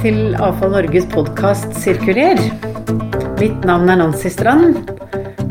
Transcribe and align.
til 0.00 0.32
Avfall 0.40 0.72
Norges 0.72 1.04
podkast 1.12 1.74
Sirkuler. 1.76 2.38
Mitt 3.36 3.66
navn 3.68 3.90
er 3.92 3.98
Nancy 4.00 4.30
Strand. 4.32 4.78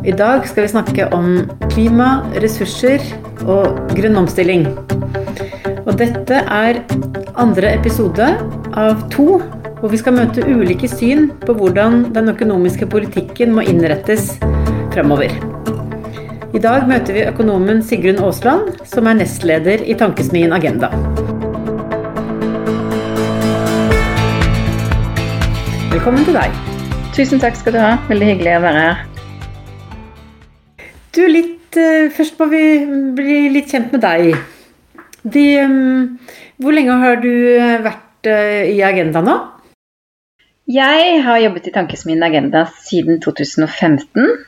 I 0.01 0.13
dag 0.17 0.47
skal 0.49 0.65
vi 0.65 0.71
snakke 0.71 1.05
om 1.13 1.43
klima, 1.69 2.23
ressurser 2.41 3.03
og 3.45 3.77
grønn 3.93 4.17
omstilling. 4.17 4.65
Og 5.85 5.93
dette 6.01 6.41
er 6.41 6.81
andre 7.37 7.75
episode 7.75 8.31
av 8.73 9.05
to, 9.13 9.37
hvor 9.83 9.93
vi 9.93 10.01
skal 10.01 10.17
møte 10.17 10.47
ulike 10.49 10.89
syn 10.89 11.29
på 11.45 11.53
hvordan 11.59 12.07
den 12.17 12.33
økonomiske 12.33 12.89
politikken 12.89 13.53
må 13.53 13.67
innrettes 13.69 14.33
fremover. 14.95 15.29
I 16.57 16.63
dag 16.63 16.89
møter 16.89 17.13
vi 17.13 17.27
økonomen 17.29 17.85
Sigrun 17.85 18.23
Aasland, 18.25 18.79
som 18.89 19.05
er 19.05 19.21
nestleder 19.21 19.85
i 19.85 19.93
Tankesmien 19.99 20.57
Agenda. 20.57 20.89
Velkommen 25.99 26.23
til 26.23 26.37
deg. 26.37 26.53
Tusen 27.11 27.41
takk 27.43 27.57
skal 27.59 27.73
du 27.75 27.77
ha. 27.83 27.89
Veldig 28.07 28.27
hyggelig 28.29 28.51
å 28.55 28.59
være 28.63 28.83
her. 28.85 28.99
Du, 31.11 31.19
litt, 31.27 31.75
uh, 31.75 32.05
Først 32.15 32.37
må 32.39 32.45
vi 32.53 32.61
bli 33.17 33.39
litt 33.51 33.67
kjent 33.67 33.91
med 33.91 34.05
deg. 34.05 34.29
De, 35.27 35.43
um, 35.59 36.13
hvor 36.63 36.77
lenge 36.77 36.95
har 37.01 37.19
du 37.19 37.27
eh, 37.27 37.83
vært 37.83 38.31
uh, 38.31 38.61
i 38.71 38.79
Agenda 38.87 39.19
nå? 39.27 39.35
Jeg 40.71 41.19
har 41.27 41.43
jobbet 41.43 41.67
i 41.67 41.75
Tankesmien 41.75 42.23
Agenda 42.23 42.63
siden 42.87 43.19
2015. 43.19 44.47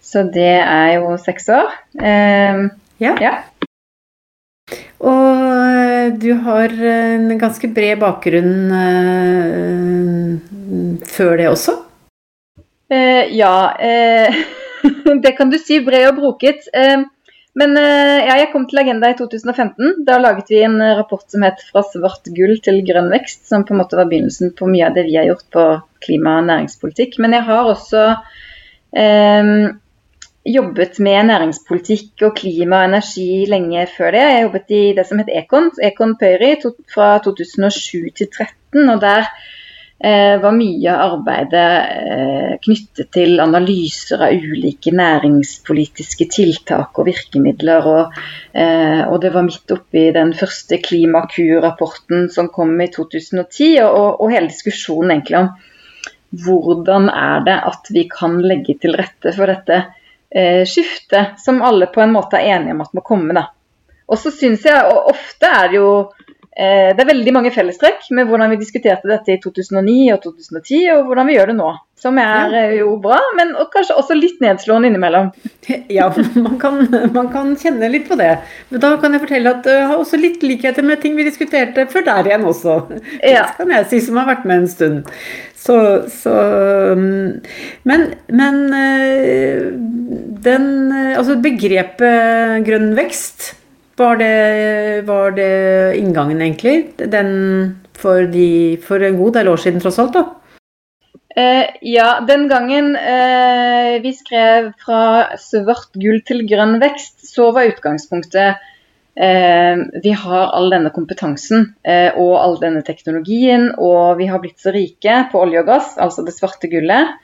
Så 0.00 0.24
det 0.32 0.54
er 0.62 0.94
jo 0.94 1.12
seks 1.20 1.52
år. 1.60 1.76
Eh, 2.00 2.64
ja. 3.04 3.18
ja. 3.20 3.36
Og 5.04 5.79
du 6.20 6.32
har 6.44 6.72
en 6.90 7.38
ganske 7.38 7.68
bred 7.74 7.98
bakgrunn 8.00 8.72
uh, 8.72 10.38
før 11.08 11.36
det 11.40 11.48
også? 11.50 11.76
Ja, 12.90 13.54
det 15.24 15.32
kan 15.38 15.50
du 15.52 15.58
si. 15.60 15.78
Bred 15.86 16.08
og 16.08 16.16
broket. 16.16 16.64
men 17.54 17.76
ja, 17.78 18.34
jeg 18.40 18.48
kom 18.50 18.64
til 18.66 18.80
Agenda 18.82 19.12
i 19.12 19.14
2015. 19.18 20.02
Da 20.08 20.16
laget 20.18 20.50
vi 20.50 20.58
en 20.66 20.82
rapport 20.98 21.22
som 21.30 21.44
het 21.46 21.62
'Fra 21.68 21.84
svart 21.86 22.26
gull 22.34 22.58
til 22.64 22.82
grønn 22.82 23.12
vekst', 23.14 23.46
som 23.46 23.62
på 23.62 23.74
en 23.76 23.82
måte 23.82 23.94
var 24.00 24.10
begynnelsen 24.10 24.50
på 24.58 24.66
mye 24.66 24.88
av 24.88 24.94
det 24.98 25.06
vi 25.06 25.14
har 25.20 25.28
gjort 25.30 25.46
på 25.54 25.66
klima- 26.02 26.38
og 26.40 26.48
næringspolitikk. 26.50 27.20
Men 27.22 27.38
jeg 27.38 27.46
har 27.46 27.70
også 27.76 28.02
jobbet 30.46 30.98
med 31.04 31.28
næringspolitikk 31.28 32.24
og 32.24 32.36
klima 32.38 32.80
og 32.82 32.90
energi 32.90 33.44
lenge 33.50 33.86
før 33.92 34.14
det. 34.16 34.24
Jeg 34.24 34.44
jobbet 34.46 34.74
i 34.74 34.82
det 34.96 35.06
som 35.06 35.20
het 35.20 35.32
Econ, 35.42 35.70
Econ 35.84 36.16
Pøyri 36.20 36.54
fra 36.92 37.18
2007 37.24 38.10
til 38.16 38.30
2013. 38.32 38.88
og 38.88 39.00
Der 39.00 39.28
eh, 40.00 40.40
var 40.40 40.56
mye 40.56 40.94
av 40.94 41.18
arbeidet 41.18 41.66
eh, 42.16 42.54
knyttet 42.64 43.12
til 43.12 43.40
analyser 43.44 44.24
av 44.24 44.32
ulike 44.32 44.94
næringspolitiske 44.96 46.30
tiltak 46.32 46.96
og 46.96 47.10
virkemidler. 47.10 47.90
Og, 47.92 48.20
eh, 48.54 49.04
og 49.04 49.20
det 49.20 49.34
var 49.36 49.44
midt 49.44 49.76
oppi 49.76 50.08
den 50.16 50.32
første 50.32 50.80
Klimakur-rapporten 50.80 52.30
som 52.32 52.48
kom 52.48 52.78
i 52.80 52.88
2010, 52.88 53.76
og, 53.84 54.22
og 54.24 54.32
hele 54.32 54.48
diskusjonen 54.48 55.18
egentlig 55.18 55.44
om 55.44 55.52
hvordan 56.30 57.08
er 57.10 57.40
det 57.42 57.56
at 57.66 57.88
vi 57.90 58.04
kan 58.08 58.36
legge 58.38 58.76
til 58.78 58.94
rette 58.94 59.32
for 59.34 59.50
dette 59.50 59.82
eh, 60.34 60.64
skifte 60.66 61.24
som 61.38 61.62
alle 61.62 61.86
på 61.86 62.00
en 62.00 62.12
måte 62.12 62.38
er 62.38 62.56
enige 62.56 62.76
om 62.76 62.84
at 62.84 62.94
må 62.94 63.04
komme. 63.06 63.34
da. 63.36 63.48
Og 64.10 64.18
så 64.18 64.32
syns 64.34 64.64
jeg, 64.66 64.86
og 64.90 65.12
ofte 65.12 65.46
er 65.46 65.70
det 65.70 65.78
jo 65.78 65.90
det 66.50 66.98
er 66.98 67.08
veldig 67.08 67.32
mange 67.32 67.52
fellestrekk 67.54 68.08
med 68.16 68.26
hvordan 68.26 68.50
vi 68.50 68.58
diskuterte 68.60 69.08
dette 69.08 69.36
i 69.36 69.38
2009 69.40 69.94
og 70.16 70.24
2010, 70.24 70.80
og 70.96 71.06
hvordan 71.06 71.28
vi 71.30 71.36
gjør 71.36 71.52
det 71.52 71.56
nå. 71.60 71.70
Som 72.00 72.16
er 72.16 72.54
ja. 72.54 72.60
jo 72.78 72.94
bra, 73.02 73.18
men 73.36 73.50
kanskje 73.74 73.96
også 74.00 74.16
litt 74.16 74.38
nedslående 74.40 74.88
innimellom. 74.88 75.30
Ja, 75.90 76.08
man 76.34 76.56
kan, 76.58 76.80
man 77.12 77.28
kan, 77.30 77.52
kjenne 77.60 77.90
litt 77.92 78.08
på 78.08 78.16
det. 78.18 78.32
Men 78.70 78.82
da 78.82 78.94
kan 79.02 79.12
jeg 79.14 79.22
fortelle 79.22 79.52
at 79.52 79.68
jeg 79.68 79.84
har 79.90 80.00
også 80.00 80.18
litt 80.18 80.42
likheter 80.46 80.86
med 80.86 81.02
ting 81.02 81.14
vi 81.18 81.26
diskuterte 81.28 81.84
før 81.92 82.06
der 82.08 82.30
igjen 82.30 82.46
også. 82.48 82.78
Ja. 83.20 83.44
Det 83.50 83.58
kan 83.58 83.74
jeg 83.74 83.88
si 83.90 84.00
som 84.06 84.18
har 84.20 84.30
vært 84.30 84.48
med 84.48 84.62
en 84.62 84.70
stund. 84.70 85.12
Så, 85.60 85.76
så 86.08 86.34
Men, 87.84 88.06
men 88.32 88.60
eh, 88.72 89.66
den 90.46 90.68
Altså 91.12 91.36
begrepet 91.42 92.64
grønn 92.64 92.94
vekst, 92.96 93.50
var 94.00 94.18
det, 94.20 95.06
var 95.08 95.36
det 95.36 95.96
inngangen, 96.00 96.40
egentlig? 96.40 97.08
Den 97.12 97.30
for, 98.00 98.26
de, 98.32 98.76
for 98.82 99.02
en 99.04 99.18
god 99.20 99.36
del 99.38 99.50
år 99.52 99.60
siden, 99.60 99.82
tross 99.82 100.00
alt, 100.02 100.16
da? 100.16 100.26
Eh, 101.36 101.66
ja, 101.86 102.08
den 102.26 102.48
gangen 102.50 102.96
eh, 102.96 104.00
vi 104.02 104.10
skrev 104.16 104.72
'Fra 104.80 105.36
svart 105.38 105.94
gull 105.94 106.18
til 106.26 106.42
grønn 106.48 106.80
vekst', 106.82 107.22
så 107.28 107.52
var 107.54 107.70
utgangspunktet 107.70 108.58
eh, 109.14 109.76
vi 110.02 110.14
har 110.24 110.50
all 110.56 110.72
denne 110.74 110.90
kompetansen 110.90 111.68
eh, 111.84 112.10
og 112.16 112.34
all 112.40 112.58
denne 112.62 112.82
teknologien, 112.82 113.70
og 113.78 114.18
vi 114.18 114.26
har 114.26 114.42
blitt 114.42 114.58
så 114.58 114.74
rike 114.74 115.20
på 115.30 115.44
olje 115.44 115.62
og 115.62 115.70
gass, 115.70 115.94
altså 115.98 116.26
det 116.26 116.34
svarte 116.34 116.70
gullet. 116.72 117.14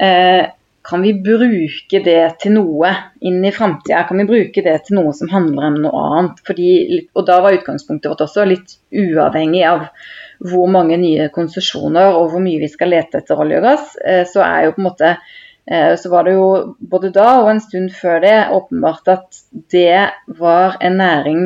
Eh, 0.00 0.48
kan 0.82 1.02
vi 1.02 1.12
bruke 1.14 2.00
det 2.02 2.22
til 2.42 2.56
noe 2.56 2.90
inn 3.22 3.44
i 3.46 3.52
framtida? 3.54 4.02
Kan 4.08 4.18
vi 4.18 4.26
bruke 4.26 4.64
det 4.64 4.74
til 4.86 4.98
noe 4.98 5.12
som 5.14 5.30
handler 5.30 5.68
om 5.68 5.78
noe 5.84 6.02
annet? 6.16 6.42
Fordi, 6.46 6.72
og 7.14 7.26
da 7.28 7.38
var 7.44 7.54
utgangspunktet 7.54 8.10
vårt 8.10 8.24
også 8.26 8.46
litt 8.50 8.74
uavhengig 8.90 9.62
av 9.68 9.86
hvor 10.42 10.66
mange 10.70 10.98
nye 10.98 11.28
konsesjoner 11.34 12.16
og 12.16 12.32
hvor 12.32 12.42
mye 12.42 12.64
vi 12.64 12.70
skal 12.70 12.90
lete 12.90 13.20
etter 13.20 13.38
olje 13.38 13.60
og 13.60 13.66
gass, 13.68 13.94
eh, 14.02 14.24
så 14.26 14.42
er 14.42 14.66
jo 14.66 14.74
på 14.74 14.82
en 14.82 14.88
måte 14.88 15.12
eh, 15.12 15.94
så 16.00 16.10
var 16.10 16.26
det 16.26 16.34
jo 16.34 16.48
både 16.94 17.12
da 17.14 17.28
og 17.44 17.52
en 17.52 17.62
stund 17.62 17.94
før 17.94 18.18
det 18.24 18.36
åpenbart 18.50 19.14
at 19.14 19.42
det 19.70 20.08
var 20.42 20.80
en 20.82 20.98
næring 20.98 21.44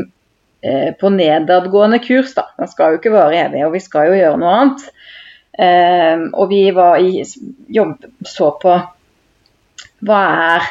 eh, 0.65 0.91
på 0.97 1.13
nedadgående 1.13 2.01
kurs. 2.09 2.33
da. 2.39 2.49
Den 2.57 2.73
skal 2.73 2.95
jo 2.95 3.03
ikke 3.03 3.13
vare 3.19 3.45
evig, 3.45 3.67
og 3.69 3.77
vi 3.77 3.85
skal 3.85 4.09
jo 4.09 4.21
gjøre 4.23 4.41
noe 4.41 4.59
annet. 4.63 4.91
Og 6.37 6.51
vi 6.51 6.67
var 6.77 6.99
i 7.01 7.23
jobb, 7.73 8.03
så 8.29 8.51
på 8.61 8.75
hva 10.05 10.23
er 10.55 10.71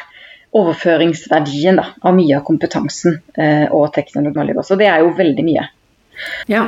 overføringsverdien 0.56 1.80
da, 1.80 1.90
av 2.00 2.14
mye 2.16 2.38
av 2.38 2.44
kompetansen 2.46 3.18
og 3.74 3.90
teknologi. 3.92 4.54
Så 4.64 4.78
det 4.80 4.86
er 4.88 5.02
jo 5.02 5.10
veldig 5.18 5.44
mye. 5.44 5.64
Ja, 6.48 6.62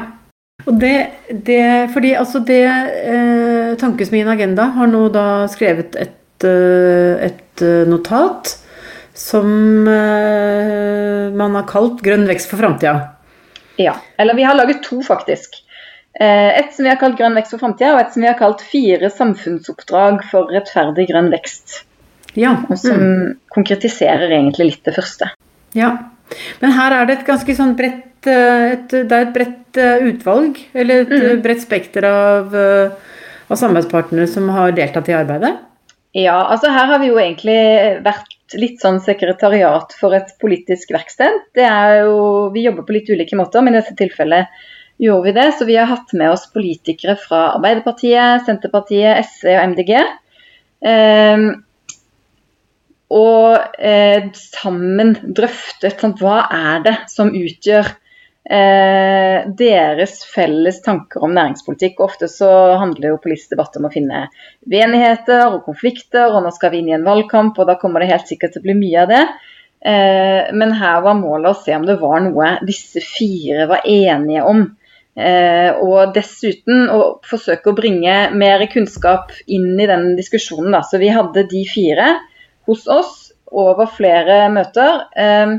og 0.66 0.78
det, 0.80 1.10
det, 1.30 1.90
fordi 1.94 2.14
altså 2.18 2.40
det 2.44 2.64
eh, 2.66 3.74
Tankesmien 3.78 4.28
Agenda 4.28 4.68
har 4.74 4.90
nå 4.90 5.04
da 5.14 5.46
skrevet 5.50 5.94
et, 5.96 6.44
eh, 6.44 7.28
et 7.28 7.62
eh, 7.62 7.86
notat 7.88 8.56
som 9.18 9.48
eh, 9.88 11.30
man 11.34 11.56
har 11.58 11.68
kalt 11.70 12.02
'Grønn 12.02 12.26
vekst 12.28 12.50
for 12.50 12.60
framtida'. 12.60 13.14
Ja, 13.78 13.94
eller 14.18 14.34
vi 14.34 14.46
har 14.46 14.58
laget 14.58 14.82
to, 14.82 15.00
faktisk. 15.06 15.62
Eh, 16.20 16.58
et 16.58 16.74
som 16.74 16.84
vi 16.84 16.90
har 16.90 17.00
kalt 17.00 17.18
'Grønn 17.18 17.38
vekst 17.38 17.54
for 17.54 17.62
framtida', 17.62 17.94
og 17.94 18.02
et 18.02 18.12
som 18.12 18.26
vi 18.26 18.30
har 18.30 18.38
kalt 18.38 18.62
'Fire 18.62 19.10
samfunnsoppdrag 19.14 20.24
for 20.30 20.50
rettferdig 20.54 21.08
grønn 21.12 21.30
vekst'. 21.32 21.84
Ja. 22.38 22.54
Mm. 22.54 22.68
Og 22.70 22.80
som 22.80 23.02
konkretiserer 23.54 24.30
egentlig 24.30 24.72
litt 24.72 24.84
det 24.86 24.94
første. 24.96 25.32
Ja, 25.76 25.96
men 26.62 26.74
her 26.76 26.94
er 26.94 27.08
det 27.08 27.18
et 27.18 27.28
ganske 27.28 27.54
sånn 27.56 27.74
bredt 27.78 28.04
et, 28.28 28.90
det 28.90 29.14
er 29.14 29.26
et 29.28 29.34
bredt 29.34 29.78
eh, 29.78 30.08
utvalg, 30.10 30.58
eller 30.74 31.04
et 31.04 31.12
mm. 31.12 31.42
bredt 31.44 31.62
spekter 31.62 32.06
av, 32.08 32.54
eh, 32.56 33.14
av 33.46 33.60
samarbeidspartnere 33.60 34.26
som 34.30 34.48
har 34.52 34.74
deltatt 34.76 35.10
i 35.12 35.16
arbeidet? 35.16 35.54
Ja, 36.16 36.40
altså 36.48 36.72
her 36.72 36.88
har 36.90 37.02
vi 37.02 37.10
jo 37.10 37.20
egentlig 37.20 37.58
vært 38.04 38.56
litt 38.58 38.80
sånn 38.80 38.98
sekretariat 39.04 39.92
for 40.00 40.16
et 40.16 40.32
politisk 40.40 40.92
verksted. 40.94 41.44
Det 41.54 41.66
er 41.68 42.02
jo, 42.06 42.48
Vi 42.54 42.64
jobber 42.64 42.86
på 42.88 42.96
litt 42.96 43.10
ulike 43.12 43.36
måter, 43.36 43.62
men 43.62 43.76
i 43.76 43.80
dette 43.82 43.96
tilfellet 43.98 44.48
gjorde 44.98 45.28
vi 45.28 45.36
det. 45.36 45.48
Så 45.58 45.68
vi 45.68 45.76
har 45.76 45.90
hatt 45.90 46.14
med 46.16 46.32
oss 46.32 46.48
politikere 46.50 47.18
fra 47.20 47.52
Arbeiderpartiet, 47.58 48.46
Senterpartiet, 48.48 49.20
SV 49.28 49.52
og 49.52 49.62
MDG. 49.74 49.92
Eh, 50.88 51.44
og 53.08 53.80
eh, 53.80 54.28
sammen 54.36 55.14
drøftet 55.22 56.00
sant, 56.00 56.20
hva 56.20 56.42
er 56.52 56.84
det 56.84 56.94
som 57.08 57.32
utgjør 57.32 57.88
eh, 58.50 59.48
deres 59.56 60.20
felles 60.28 60.82
tanker 60.84 61.24
om 61.24 61.32
næringspolitikk. 61.36 62.02
Ofte 62.04 62.28
så 62.28 62.50
handler 62.80 63.14
jo 63.14 63.20
politisk 63.22 63.54
debatt 63.54 63.76
om 63.80 63.88
å 63.88 63.92
finne 63.92 64.26
uenigheter 64.68 65.46
og 65.48 65.62
konflikter, 65.68 66.28
og 66.32 66.44
nå 66.44 66.52
skal 66.54 66.74
vi 66.74 66.82
inn 66.82 66.92
i 66.92 66.96
en 66.98 67.06
valgkamp, 67.08 67.56
og 67.56 67.70
da 67.70 67.78
kommer 67.80 68.04
det 68.04 68.12
helt 68.12 68.28
sikkert 68.28 68.56
til 68.56 68.64
å 68.64 68.68
bli 68.68 68.76
mye 68.82 69.04
av 69.06 69.12
det. 69.14 69.22
Eh, 69.78 70.52
men 70.58 70.74
her 70.76 71.00
var 71.04 71.16
målet 71.16 71.52
å 71.52 71.60
se 71.62 71.76
om 71.76 71.86
det 71.88 72.00
var 72.02 72.20
noe 72.24 72.56
disse 72.66 73.00
fire 73.04 73.68
var 73.70 73.88
enige 73.88 74.44
om. 74.44 74.66
Eh, 75.18 75.72
og 75.82 76.12
dessuten 76.14 76.86
å 76.94 76.98
forsøke 77.26 77.72
å 77.72 77.76
bringe 77.78 78.28
mer 78.38 78.62
kunnskap 78.70 79.32
inn 79.50 79.72
i 79.80 79.88
den 79.88 80.12
diskusjonen. 80.18 80.74
Da. 80.76 80.84
Så 80.86 81.00
vi 81.02 81.10
hadde 81.14 81.48
de 81.50 81.64
fire 81.66 82.18
hos 82.68 82.84
oss 82.92 83.16
over 83.48 83.88
flere 83.90 84.44
møter. 84.52 85.08
Eh, 85.16 85.58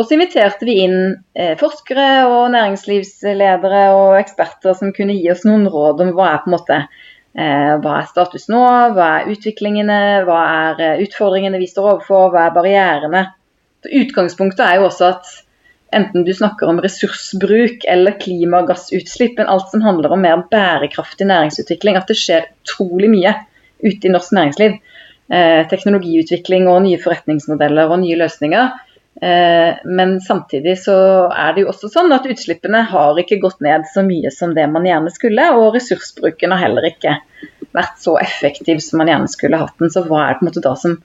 Og 0.00 0.06
så 0.06 0.14
inviterte 0.14 0.64
vi 0.64 0.78
inn 0.84 1.00
eh, 1.34 1.56
forskere 1.60 2.24
og 2.30 2.52
næringslivsledere 2.54 3.82
og 3.92 4.14
eksperter 4.20 4.76
som 4.78 4.94
kunne 4.96 5.16
gi 5.18 5.26
oss 5.32 5.42
noen 5.44 5.66
råd 5.68 6.00
om 6.04 6.12
hva 6.16 6.28
er 6.30 6.38
på 6.40 6.48
en 6.48 6.54
måte 6.54 6.78
eh, 6.78 7.74
hva 7.82 7.96
er 7.98 8.06
status 8.08 8.46
nå, 8.48 8.62
hva 8.94 9.08
er 9.18 9.28
utviklingene, 9.34 9.98
hva 10.24 10.38
er 10.70 10.82
eh, 10.86 11.02
utfordringene 11.04 11.60
vi 11.60 11.68
står 11.68 11.90
overfor, 11.96 12.30
hva 12.32 12.46
er 12.46 12.56
barrierene. 12.56 13.24
Så 13.82 13.92
utgangspunktet 14.00 14.64
er 14.64 14.78
jo 14.78 14.88
også 14.88 15.10
at 15.10 15.34
enten 16.00 16.24
du 16.24 16.32
snakker 16.38 16.70
om 16.70 16.80
ressursbruk 16.80 17.84
eller 17.90 18.16
klimagassutslipp, 18.22 19.36
men 19.40 19.50
alt 19.50 19.68
som 19.74 19.84
handler 19.84 20.14
om 20.14 20.22
mer 20.22 20.46
bærekraftig 20.54 21.26
næringsutvikling, 21.28 21.98
at 21.98 22.08
det 22.08 22.16
skjer 22.22 22.48
utrolig 22.62 23.10
mye 23.10 23.34
ute 23.82 24.06
i 24.06 24.14
norsk 24.14 24.32
næringsliv. 24.38 24.78
Eh, 25.30 25.62
teknologiutvikling 25.70 26.64
og 26.66 26.80
nye 26.82 26.98
forretningsmodeller 26.98 27.92
og 27.92 28.00
nye 28.02 28.16
løsninger. 28.18 28.70
Eh, 29.22 29.76
men 29.86 30.16
samtidig 30.24 30.74
så 30.82 30.96
er 31.30 31.52
det 31.54 31.62
jo 31.62 31.68
også 31.70 31.90
sånn 31.92 32.10
at 32.16 32.26
utslippene 32.26 32.80
har 32.90 33.18
ikke 33.20 33.38
gått 33.42 33.60
ned 33.62 33.84
så 33.92 34.02
mye 34.02 34.32
som 34.34 34.56
det 34.56 34.64
man 34.72 34.88
gjerne 34.88 35.12
skulle, 35.14 35.44
og 35.54 35.76
ressursbruken 35.76 36.50
har 36.50 36.64
heller 36.64 36.88
ikke 36.88 37.14
vært 37.76 38.00
så 38.02 38.16
effektiv 38.18 38.80
som 38.82 38.98
man 38.98 39.12
gjerne 39.12 39.30
skulle 39.30 39.60
hatt 39.60 39.76
den. 39.78 39.92
Så 39.94 40.02
hva 40.08 40.24
er 40.24 40.32
det 40.32 40.40
på 40.40 40.46
en 40.46 40.50
måte 40.50 40.64
da 40.64 40.72
som 40.82 40.98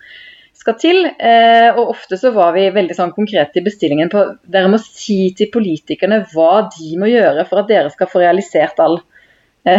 skal 0.57 0.77
til? 0.81 1.04
Eh, 1.06 1.68
og 1.75 1.94
ofte 1.94 2.18
så 2.18 2.33
var 2.33 2.57
vi 2.57 2.66
veldig 2.74 2.98
sånn 2.98 3.13
konkrete 3.13 3.62
i 3.62 3.66
bestillingen 3.68 4.10
på 4.10 4.25
dere 4.42 4.74
må 4.74 4.81
si 4.81 5.19
til 5.38 5.51
politikerne 5.54 6.24
hva 6.33 6.66
de 6.74 6.95
må 6.98 7.12
gjøre 7.13 7.45
for 7.45 7.62
at 7.62 7.69
dere 7.69 7.94
skal 7.94 8.10
få 8.10 8.25
realisert 8.25 8.81
all, 8.81 8.98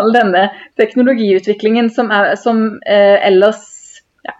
all 0.00 0.16
denne 0.16 0.48
teknologiutviklingen 0.80 1.92
som 1.92 2.08
er, 2.14 2.32
som, 2.40 2.64
ellers 2.88 3.73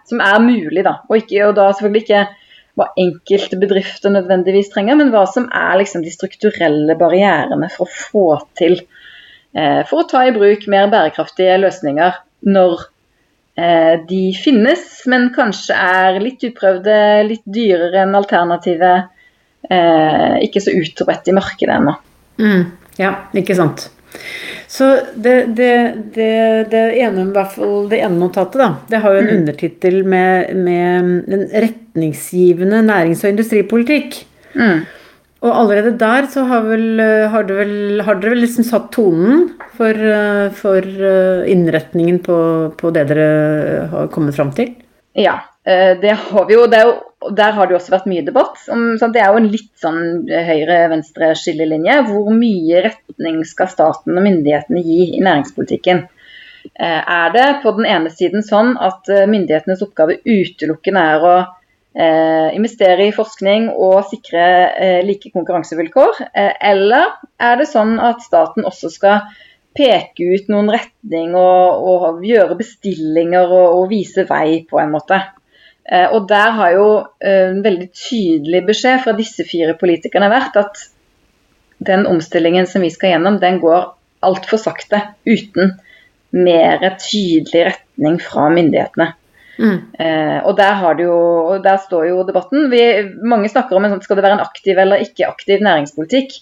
som 0.09 0.21
er 0.23 0.41
mulig, 0.43 0.83
da. 0.85 0.99
Og, 1.09 1.19
ikke, 1.21 1.47
og 1.47 1.55
da 1.57 1.69
selvfølgelig 1.73 2.05
ikke 2.05 2.25
hva 2.75 2.89
enkelte 2.99 3.59
bedrifter 3.59 4.11
nødvendigvis 4.11 4.73
trenger, 4.73 4.97
men 4.99 5.13
hva 5.13 5.23
som 5.31 5.47
er 5.47 5.77
liksom 5.79 6.03
de 6.03 6.11
strukturelle 6.11 6.97
barrierene 6.99 7.69
for 7.71 7.87
å 7.87 7.93
få 7.95 8.25
til 8.59 8.81
eh, 9.55 9.81
For 9.87 10.01
å 10.01 10.09
ta 10.09 10.25
i 10.27 10.35
bruk 10.35 10.67
mer 10.71 10.91
bærekraftige 10.91 11.55
løsninger 11.61 12.19
når 12.51 12.83
eh, 13.55 13.95
de 14.09 14.21
finnes, 14.37 14.83
men 15.11 15.29
kanskje 15.35 15.77
er 15.79 16.19
litt 16.23 16.43
uprøvde, 16.49 16.97
litt 17.29 17.45
dyrere 17.47 18.03
enn 18.03 18.19
alternativet. 18.19 19.11
Eh, 19.65 20.35
ikke 20.45 20.61
så 20.61 20.75
utbredt 20.75 21.31
i 21.31 21.37
markedet 21.37 21.79
ennå. 21.79 21.95
Mm, 22.43 22.65
ja, 22.99 23.15
ikke 23.39 23.55
sant. 23.57 23.87
Så 24.75 24.89
det, 25.15 25.35
det, 25.55 25.71
det, 26.15 26.31
det, 26.71 26.83
ene, 26.99 27.29
fall 27.47 27.85
det 27.91 28.01
ene 28.03 28.19
notatet, 28.19 28.57
da, 28.59 28.69
det 28.91 28.99
har 29.05 29.15
jo 29.15 29.21
en 29.21 29.29
mm. 29.29 29.37
undertittel 29.37 30.01
med, 30.03 30.51
med 30.65 31.31
en 31.31 31.45
retningsgivende 31.53 32.81
nærings- 32.83 33.23
og 33.23 33.31
industripolitikk. 33.31 34.19
Mm. 34.57 34.83
Og 35.45 35.51
allerede 35.61 35.93
der 36.01 36.27
så 36.33 36.43
har, 36.49 36.65
vel, 36.67 36.99
har, 37.31 37.47
vel, 37.47 38.01
har 38.03 38.19
dere 38.19 38.33
vel 38.33 38.43
liksom 38.43 38.67
satt 38.67 38.89
tonen 38.95 39.51
for, 39.77 40.05
for 40.57 40.87
innretningen 41.51 42.19
på, 42.25 42.37
på, 42.79 42.91
det 42.95 43.05
dere 43.13 43.87
har 43.93 44.09
kommet 44.11 44.35
fram 44.35 44.51
til? 44.57 44.73
Ja, 45.15 45.37
eh, 45.63 45.93
det 46.01 46.17
har 46.25 46.47
vi 46.49 46.57
jo. 46.57 46.65
Det 46.71 46.81
er 46.81 46.89
jo 46.89 46.95
der 47.33 47.55
har 47.55 47.69
det 47.69 47.77
også 47.77 47.93
vært 47.95 48.09
mye 48.11 48.25
debatt. 48.25 48.59
Om, 48.71 48.97
det 48.99 49.21
er 49.21 49.31
jo 49.31 49.39
en 49.41 49.51
litt 49.51 49.71
sånn 49.81 50.01
høyre-venstre-skillelinje. 50.29 52.01
Hvor 52.09 52.29
mye 52.35 52.83
retning 52.85 53.41
skal 53.47 53.71
staten 53.71 54.17
og 54.17 54.25
myndighetene 54.27 54.83
gi 54.85 54.99
i 55.15 55.23
næringspolitikken? 55.25 56.05
Eh, 56.73 57.01
er 57.01 57.29
det 57.33 57.45
på 57.63 57.75
den 57.77 57.85
ene 57.85 58.09
siden 58.09 58.43
sånn 58.45 58.73
at 58.81 59.09
eh, 59.13 59.27
myndighetenes 59.29 59.83
oppgave 59.85 60.17
utelukkende 60.25 61.03
er 61.13 61.25
å 61.25 61.35
eh, 61.37 62.49
investere 62.57 63.07
i 63.07 63.15
forskning 63.15 63.69
og 63.71 63.99
sikre 64.09 64.45
like 65.05 65.31
konkurransevilkår? 65.33 66.23
Eller 66.33 67.13
er 67.37 67.59
det 67.61 67.69
sånn 67.69 67.99
at 68.01 68.25
staten 68.25 68.65
også 68.67 68.91
skal 68.93 69.29
peke 69.75 70.25
ut 70.31 70.49
noen 70.51 70.71
retning 70.71 71.35
og, 71.37 71.87
og 71.91 72.25
gjøre 72.25 72.57
bestillinger 72.57 73.49
og, 73.49 73.81
og 73.81 73.89
vise 73.91 74.25
vei 74.29 74.63
på 74.69 74.81
en 74.81 74.93
måte? 74.95 75.21
Eh, 75.85 76.07
og 76.09 76.27
der 76.29 76.55
har 76.57 76.73
jo 76.73 76.87
eh, 77.21 77.51
en 77.51 77.61
veldig 77.65 77.89
tydelig 77.93 78.63
beskjed 78.69 79.03
fra 79.03 79.13
disse 79.17 79.45
fire 79.47 79.75
politikerne 79.77 80.31
vært 80.33 80.57
at 80.61 80.85
den 81.85 82.07
omstillingen 82.09 82.65
som 82.69 82.85
vi 82.85 82.89
skal 82.93 83.13
gjennom, 83.13 83.37
den 83.41 83.59
går 83.61 83.91
altfor 84.25 84.61
sakte 84.61 85.01
uten 85.27 85.75
mer 86.35 86.81
tydelig 86.99 87.67
retning 87.69 88.17
fra 88.23 88.49
myndighetene. 88.51 89.11
Mm. 89.55 89.77
Eh, 89.99 90.37
og, 90.43 90.57
der 90.57 90.99
jo, 90.99 91.15
og, 91.53 91.63
der 91.63 91.77
står 91.79 92.09
jo 92.09 92.23
debatten. 92.27 92.67
Vi, 92.71 92.81
mange 93.23 93.51
snakker 93.51 93.77
om 93.77 93.85
en, 93.85 93.95
sånn, 93.95 94.03
skal 94.03 94.19
det 94.19 94.25
være 94.25 94.39
en 94.39 94.45
aktiv 94.45 94.79
eller 94.81 95.03
ikke 95.05 95.29
aktiv 95.29 95.63
næringspolitikk. 95.63 96.35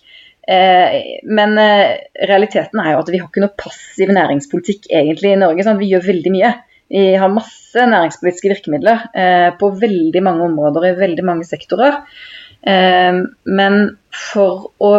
Eh, 0.50 0.98
men 1.30 1.58
eh, 1.62 2.00
realiteten 2.28 2.82
er 2.82 2.94
jo 2.94 3.04
at 3.04 3.12
vi 3.14 3.22
har 3.22 3.30
ikke 3.30 3.44
noe 3.44 3.60
passiv 3.60 4.12
næringspolitikk 4.16 4.90
egentlig 4.90 5.36
i 5.36 5.42
Norge. 5.44 5.68
Sånn. 5.68 5.82
Vi 5.82 5.92
gjør 5.94 6.08
veldig 6.10 6.34
mye. 6.34 6.54
Vi 6.94 7.08
har 7.18 7.34
masse 7.34 7.88
næringspolitiske 7.90 8.52
virkemidler 8.52 9.08
eh, 9.18 9.50
på 9.58 9.72
veldig 9.82 10.22
mange 10.26 10.46
områder 10.46 10.92
i 10.92 10.96
veldig 11.00 11.26
mange 11.26 11.48
sektorer. 11.50 12.04
Eh, 12.62 13.20
men 13.50 13.80
for 14.14 14.70
å 14.78 14.94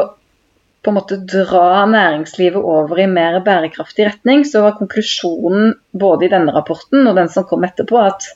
på 0.85 0.93
en 0.93 0.99
måte 0.99 1.17
dra 1.25 1.85
næringslivet 1.89 2.61
over 2.61 2.99
i 3.01 3.07
mer 3.09 3.39
bærekraftig 3.45 4.05
retning, 4.05 4.43
så 4.45 4.67
var 4.67 4.75
konklusjonen 4.77 5.73
både 5.97 6.27
i 6.27 6.33
denne 6.35 6.53
rapporten 6.53 7.07
og 7.09 7.17
den 7.17 7.31
som 7.33 7.47
kom 7.49 7.65
etterpå, 7.65 8.03
at 8.05 8.27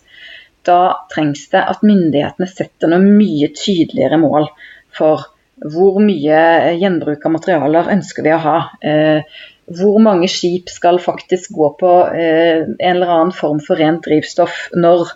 da 0.65 1.09
trengs 1.13 1.45
det 1.53 1.61
at 1.61 1.85
myndighetene 1.85 2.49
setter 2.49 2.89
noe 2.89 3.05
mye 3.05 3.51
tydeligere 3.53 4.21
mål 4.23 4.49
for 4.97 5.29
hvor 5.59 5.99
mye 6.01 6.41
gjenbruk 6.79 7.25
av 7.27 7.35
materialer 7.35 7.93
ønsker 7.97 8.25
vi 8.25 8.33
å 8.35 8.43
ha. 8.43 8.59
Eh, 8.81 9.39
hvor 9.77 10.01
mange 10.01 10.29
skip 10.33 10.71
skal 10.73 11.01
faktisk 11.03 11.53
gå 11.57 11.71
på 11.81 11.93
eh, 12.17 12.65
en 12.65 12.97
eller 12.97 13.15
annen 13.15 13.35
form 13.37 13.61
for 13.65 13.81
rent 13.81 14.05
drivstoff 14.07 14.69
når, 14.77 15.13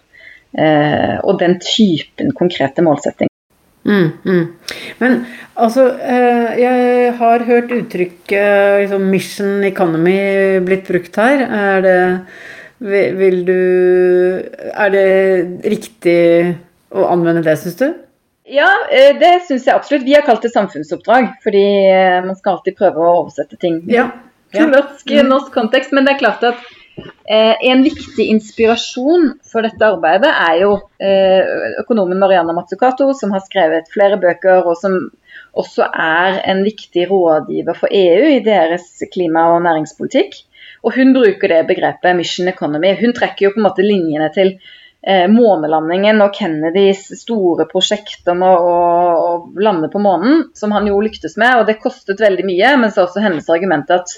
eh, 0.59 1.19
og 1.25 1.39
den 1.41 1.59
typen 1.65 2.35
konkrete 2.37 2.85
målsetting. 2.85 3.31
Mm, 3.83 4.13
mm. 4.23 4.45
Men 5.01 5.17
altså, 5.59 5.89
eh, 5.99 6.61
jeg 6.61 7.15
har 7.19 7.47
hørt 7.49 7.73
uttrykket 7.75 8.85
liksom, 8.85 9.09
'mission 9.11 9.65
economy' 9.67 10.61
blitt 10.63 10.87
brukt 10.87 11.17
her. 11.17 11.47
Er 11.49 11.81
det, 11.83 12.03
vil 13.19 13.45
du 13.47 14.43
Er 14.75 14.89
det 14.91 15.65
riktig 15.65 16.57
å 16.93 17.07
anvende 17.09 17.43
det, 17.43 17.57
syns 17.59 17.77
du? 17.77 17.95
Ja, 18.47 18.69
eh, 18.91 19.17
det 19.19 19.47
syns 19.49 19.67
jeg 19.67 19.75
absolutt. 19.75 20.05
Vi 20.05 20.15
har 20.15 20.23
kalt 20.23 20.43
det 20.43 20.53
samfunnsoppdrag, 20.53 21.33
fordi 21.43 21.65
eh, 21.89 22.25
man 22.25 22.37
skal 22.37 22.59
alltid 22.59 22.77
prøve 22.77 23.01
å 23.01 23.23
oversette 23.23 23.57
ting. 23.57 23.83
Ja 23.89 24.11
til 24.53 24.71
norsk, 24.71 25.09
mm. 25.09 25.29
norsk 25.29 25.53
kontekst. 25.55 25.93
Men 25.97 26.07
det 26.07 26.15
er 26.15 26.23
klart 26.23 26.47
at 26.47 26.61
eh, 26.99 27.57
en 27.71 27.83
viktig 27.85 28.29
inspirasjon 28.35 29.33
for 29.49 29.67
dette 29.67 29.89
arbeidet 29.89 30.31
er 30.31 30.61
jo 30.63 30.77
eh, 31.03 31.75
økonomen 31.83 32.21
Mariana 32.21 32.55
Mazzucato, 32.57 33.11
som 33.19 33.35
har 33.35 33.45
skrevet 33.47 33.91
flere 33.93 34.21
bøker, 34.23 34.63
og 34.67 34.79
som 34.81 34.99
også 35.59 35.89
er 35.89 36.41
en 36.49 36.63
viktig 36.65 37.09
rådgiver 37.11 37.77
for 37.77 37.93
EU 37.93 38.29
i 38.37 38.45
deres 38.45 38.89
klima- 39.13 39.51
og 39.55 39.63
næringspolitikk. 39.67 40.39
Og 40.83 40.97
hun 40.97 41.13
bruker 41.15 41.49
det 41.49 41.67
begrepet 41.69 42.17
'mission 42.17 42.49
economy'. 42.49 42.99
Hun 43.01 43.13
trekker 43.13 43.47
jo 43.47 43.53
på 43.55 43.61
en 43.61 43.69
måte 43.69 43.85
linjene 43.87 44.29
til 44.35 44.57
eh, 45.07 45.29
månelandingen 45.31 46.21
og 46.25 46.35
Kennedys 46.35 47.05
store 47.21 47.69
prosjekt 47.71 48.27
om 48.33 48.43
å, 48.43 48.53
å, 48.53 48.77
å, 49.23 49.31
lande 49.63 49.91
på 49.93 50.03
månen, 50.03 50.49
som 50.55 50.75
han 50.75 50.89
jo 50.91 51.01
lyktes 51.01 51.37
med. 51.37 51.61
Og 51.61 51.67
det 51.69 51.81
kostet 51.83 52.23
veldig 52.23 52.47
mye, 52.49 52.77
men 52.81 52.91
så 52.91 53.03
er 53.03 53.09
også 53.09 53.25
hennes 53.25 53.51
argument 53.53 53.91
at 53.95 54.17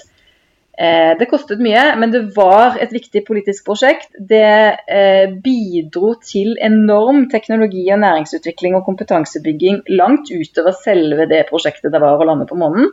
det 0.75 1.29
kostet 1.31 1.61
mye, 1.63 1.83
men 1.95 2.11
det 2.11 2.21
var 2.35 2.75
et 2.83 2.91
viktig 2.91 3.21
politisk 3.27 3.63
prosjekt. 3.67 4.09
Det 4.19 4.75
eh, 4.91 5.31
bidro 5.43 6.13
til 6.19 6.57
enorm 6.59 7.29
teknologi- 7.31 7.87
og 7.95 8.01
næringsutvikling 8.03 8.75
og 8.75 8.83
kompetansebygging 8.87 9.83
langt 9.95 10.31
utover 10.35 10.75
selve 10.75 11.29
det 11.31 11.45
prosjektet 11.47 11.93
det 11.93 12.01
var 12.03 12.19
å 12.19 12.27
lande 12.27 12.47
på 12.49 12.59
månen. 12.59 12.91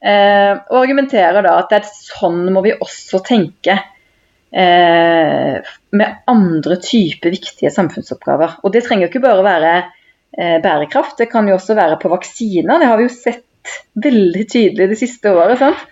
Eh, 0.00 0.54
og 0.56 0.78
argumenterer 0.80 1.44
da 1.44 1.58
at 1.60 1.68
det 1.70 1.82
er 1.82 1.92
sånn 1.92 2.46
må 2.54 2.64
vi 2.64 2.76
også 2.78 3.22
tenke 3.26 3.80
med 4.52 6.16
andre 6.28 6.76
typer 6.76 7.32
viktige 7.32 7.70
samfunnsoppgaver. 7.72 8.58
Og 8.60 8.74
det 8.74 8.82
trenger 8.84 9.06
jo 9.06 9.08
ikke 9.08 9.22
bare 9.24 9.46
være 9.46 9.70
bærekraft, 10.60 11.14
det 11.22 11.30
kan 11.32 11.48
jo 11.48 11.54
også 11.56 11.72
være 11.78 11.96
på 12.02 12.10
vaksiner. 12.12 12.82
Det 12.82 12.90
har 12.90 13.00
vi 13.00 13.06
jo 13.06 13.14
sett 13.14 13.46
veldig 14.02 14.44
tydelig 14.48 14.88
det 14.90 14.98
siste 15.00 15.32
året. 15.32 15.60
Sant? 15.60 15.82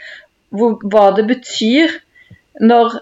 Hvor, 0.55 0.79
hva 0.83 1.11
det 1.17 1.27
betyr 1.31 1.97
når 2.61 3.01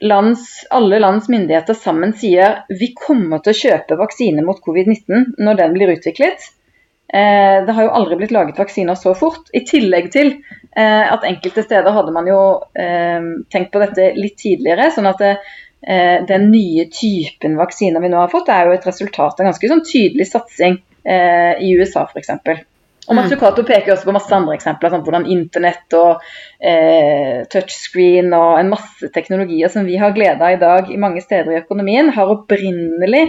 lands, 0.00 0.66
alle 0.70 0.98
lands 1.00 1.28
myndigheter 1.32 1.76
sammen 1.78 2.12
sier 2.16 2.62
vi 2.68 2.92
kommer 2.96 3.40
til 3.44 3.54
å 3.54 3.60
kjøpe 3.62 3.98
vaksine 4.00 4.44
mot 4.44 4.60
covid-19 4.64 5.36
når 5.40 5.60
den 5.60 5.76
blir 5.76 5.92
utviklet. 5.96 6.50
Eh, 7.06 7.64
det 7.66 7.74
har 7.76 7.86
jo 7.86 7.94
aldri 7.94 8.18
blitt 8.20 8.34
laget 8.34 8.58
vaksiner 8.58 8.98
så 8.98 9.14
fort. 9.16 9.48
I 9.54 9.62
tillegg 9.68 10.10
til 10.14 10.32
eh, 10.34 11.04
at 11.06 11.24
enkelte 11.28 11.64
steder 11.64 11.94
hadde 11.94 12.14
man 12.16 12.28
jo 12.28 12.40
eh, 12.74 13.30
tenkt 13.52 13.72
på 13.72 13.82
dette 13.82 14.10
litt 14.18 14.36
tidligere. 14.40 14.90
sånn 14.94 15.08
at 15.12 15.22
det, 15.22 15.34
eh, 15.86 16.18
den 16.28 16.50
nye 16.52 16.88
typen 16.92 17.56
vaksiner 17.60 18.02
vi 18.02 18.12
nå 18.12 18.20
har 18.24 18.32
fått, 18.32 18.50
er 18.52 18.68
jo 18.68 18.76
et 18.76 18.88
resultat 18.88 19.38
av 19.38 19.44
en 19.44 19.52
ganske 19.52 19.72
sånn 19.72 19.84
tydelig 19.86 20.28
satsing 20.32 20.80
eh, 21.06 21.54
i 21.62 21.72
USA 21.78 22.08
f.eks. 22.10 22.34
Og 23.06 23.14
Matsukato 23.14 23.62
Mazzucato 23.62 23.64
peker 23.68 23.92
også 23.94 24.08
på 24.08 24.14
masse 24.16 24.34
andre 24.34 24.56
eksempler, 24.56 24.90
sånn 24.90 25.02
hvordan 25.06 25.26
internett 25.30 25.94
og 25.94 26.22
eh, 26.58 27.44
touchscreen 27.52 28.32
og 28.34 28.56
en 28.58 28.72
masse 28.72 29.10
teknologier 29.14 29.70
som 29.70 29.86
vi 29.86 29.98
har 30.00 30.14
glede 30.16 30.42
av 30.42 30.56
i 30.56 30.58
dag 30.58 30.90
i 30.90 30.98
mange 30.98 31.22
steder 31.22 31.52
i 31.54 31.60
økonomien, 31.60 32.10
har 32.16 32.32
opprinnelig 32.32 33.22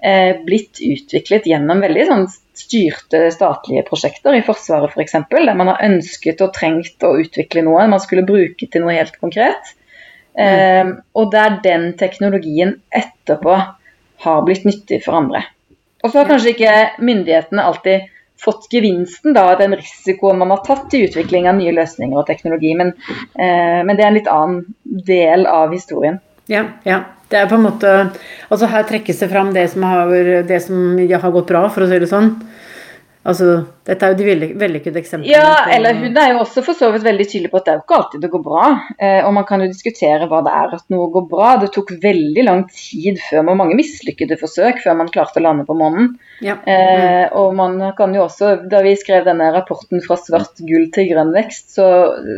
eh, 0.00 0.40
blitt 0.46 0.80
utviklet 0.80 1.48
gjennom 1.50 1.84
veldig 1.84 2.06
sånn 2.08 2.24
styrte 2.60 3.26
statlige 3.34 3.84
prosjekter 3.88 4.38
i 4.38 4.44
Forsvaret 4.46 4.96
f.eks., 4.96 5.18
der 5.28 5.52
man 5.58 5.68
har 5.74 5.84
ønsket 5.84 6.40
og 6.44 6.54
trengt 6.56 7.04
å 7.04 7.12
utvikle 7.20 7.64
noe 7.66 7.84
man 7.92 8.00
skulle 8.00 8.24
bruke 8.28 8.70
til 8.70 8.84
noe 8.86 8.96
helt 8.96 9.20
konkret. 9.20 9.74
Eh, 10.32 10.96
og 11.12 11.28
der 11.34 11.60
den 11.64 11.90
teknologien 12.00 12.78
etterpå 12.88 13.58
har 14.24 14.44
blitt 14.48 14.64
nyttig 14.68 15.02
for 15.04 15.20
andre. 15.20 15.44
Og 16.00 16.08
så 16.08 16.22
har 16.22 16.32
kanskje 16.32 16.54
ikke 16.54 17.04
myndighetene 17.04 17.68
alltid 17.68 18.08
fått 18.44 18.68
gevinsten 18.72 19.36
av 19.36 19.58
den 19.60 19.76
risikoen 19.76 20.40
man 20.40 20.50
har 20.54 20.64
tatt 20.66 20.94
i 20.94 21.04
utvikling 21.06 21.48
av 21.48 21.58
nye 21.58 21.74
løsninger 21.76 22.18
og 22.18 22.26
teknologi, 22.28 22.74
men, 22.78 22.92
eh, 23.38 23.80
men 23.84 23.96
det 23.96 24.04
er 24.04 24.10
en 24.10 24.18
litt 24.18 24.30
annen 24.32 24.64
del 24.84 25.46
av 25.46 25.72
historien. 25.76 26.20
Ja, 26.50 26.64
ja. 26.84 27.02
Det 27.30 27.38
er 27.38 27.46
på 27.46 27.54
en 27.54 27.62
måte 27.62 27.90
Altså 28.50 28.66
her 28.66 28.82
trekkes 28.82 29.20
det 29.22 29.28
fram 29.30 29.52
det 29.54 29.68
som 29.70 29.84
har, 29.86 30.08
det 30.42 30.56
som 30.64 30.98
har 30.98 31.30
gått 31.30 31.46
bra, 31.46 31.68
for 31.70 31.84
å 31.84 31.90
si 31.90 32.00
det 32.02 32.08
sånn. 32.10 32.32
Altså, 33.20 33.66
dette 33.84 34.06
er 34.06 34.14
jo 34.14 34.16
de 34.16 34.24
vellyk- 34.24 34.52
vellykkede 34.56 34.96
eksemplene. 34.96 35.28
Ja, 35.34 35.66
eller 35.74 35.92
hun 35.98 36.16
er 36.16 36.30
jo 36.32 36.38
også 36.40 36.62
for 36.64 36.78
så 36.78 36.88
vidt 36.94 37.04
veldig 37.04 37.26
tydelig 37.28 37.50
på 37.52 37.58
at 37.58 37.66
det 37.66 37.72
er 37.72 37.76
jo 37.76 37.82
ikke 37.82 37.96
alltid 37.98 38.22
det 38.24 38.30
går 38.32 38.42
bra. 38.46 38.68
Eh, 38.96 39.18
og 39.28 39.34
man 39.36 39.44
kan 39.48 39.60
jo 39.60 39.68
diskutere 39.68 40.28
hva 40.30 40.38
det 40.46 40.54
er 40.56 40.72
at 40.78 40.86
noe 40.94 41.10
går 41.12 41.26
bra. 41.28 41.50
Det 41.60 41.68
tok 41.74 41.92
veldig 42.00 42.44
lang 42.46 42.62
tid 42.72 43.20
før 43.26 43.44
man 43.50 43.60
mange 43.60 43.76
mislykkede 43.76 44.38
forsøk 44.40 44.80
før 44.80 44.96
man 45.02 45.12
klarte 45.12 45.36
å 45.36 45.44
lande 45.44 45.66
på 45.68 45.76
månen. 45.76 46.14
Ja. 46.40 46.56
Eh, 46.64 47.26
og 47.36 47.52
man 47.60 47.76
kan 47.98 48.16
jo 48.16 48.24
også, 48.24 48.54
Da 48.72 48.80
vi 48.86 48.96
skrev 48.96 49.28
denne 49.28 49.50
rapporten 49.52 50.00
fra 50.00 50.16
svart 50.16 50.64
gull 50.64 50.88
til 50.94 51.12
grønn 51.12 51.36
vekst, 51.36 51.74
så, 51.76 51.90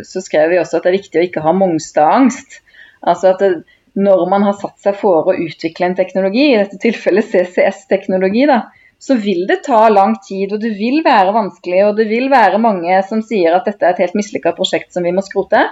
så 0.02 0.24
skrev 0.24 0.50
vi 0.50 0.58
også 0.58 0.80
at 0.80 0.88
det 0.88 0.92
er 0.92 0.98
viktig 0.98 1.22
å 1.22 1.26
ikke 1.28 1.46
ha 1.46 1.54
Mongstad-angst. 1.54 2.58
Altså 3.06 3.36
at 3.36 3.38
det, 3.38 3.54
Når 3.94 4.26
man 4.30 4.42
har 4.48 4.58
satt 4.58 4.78
seg 4.82 4.96
for 4.98 5.30
å 5.30 5.34
utvikle 5.36 5.92
en 5.92 5.94
teknologi, 5.94 6.50
i 6.50 6.58
dette 6.58 6.78
tilfellet 6.82 7.28
CCS-teknologi, 7.28 8.46
da, 8.50 8.64
så 9.02 9.16
vil 9.18 9.46
det 9.48 9.64
ta 9.66 9.88
lang 9.90 10.14
tid, 10.22 10.52
og 10.54 10.62
det 10.62 10.76
vil 10.78 11.00
være 11.02 11.34
vanskelig, 11.34 11.80
og 11.88 11.96
det 11.98 12.06
vil 12.06 12.28
være 12.30 12.60
mange 12.62 13.00
som 13.08 13.22
sier 13.26 13.56
at 13.56 13.66
dette 13.66 13.82
er 13.82 13.96
et 13.96 14.02
helt 14.04 14.14
mislykka 14.14 14.52
prosjekt 14.54 14.94
som 14.94 15.02
vi 15.02 15.14
må 15.14 15.24
skrote. 15.26 15.64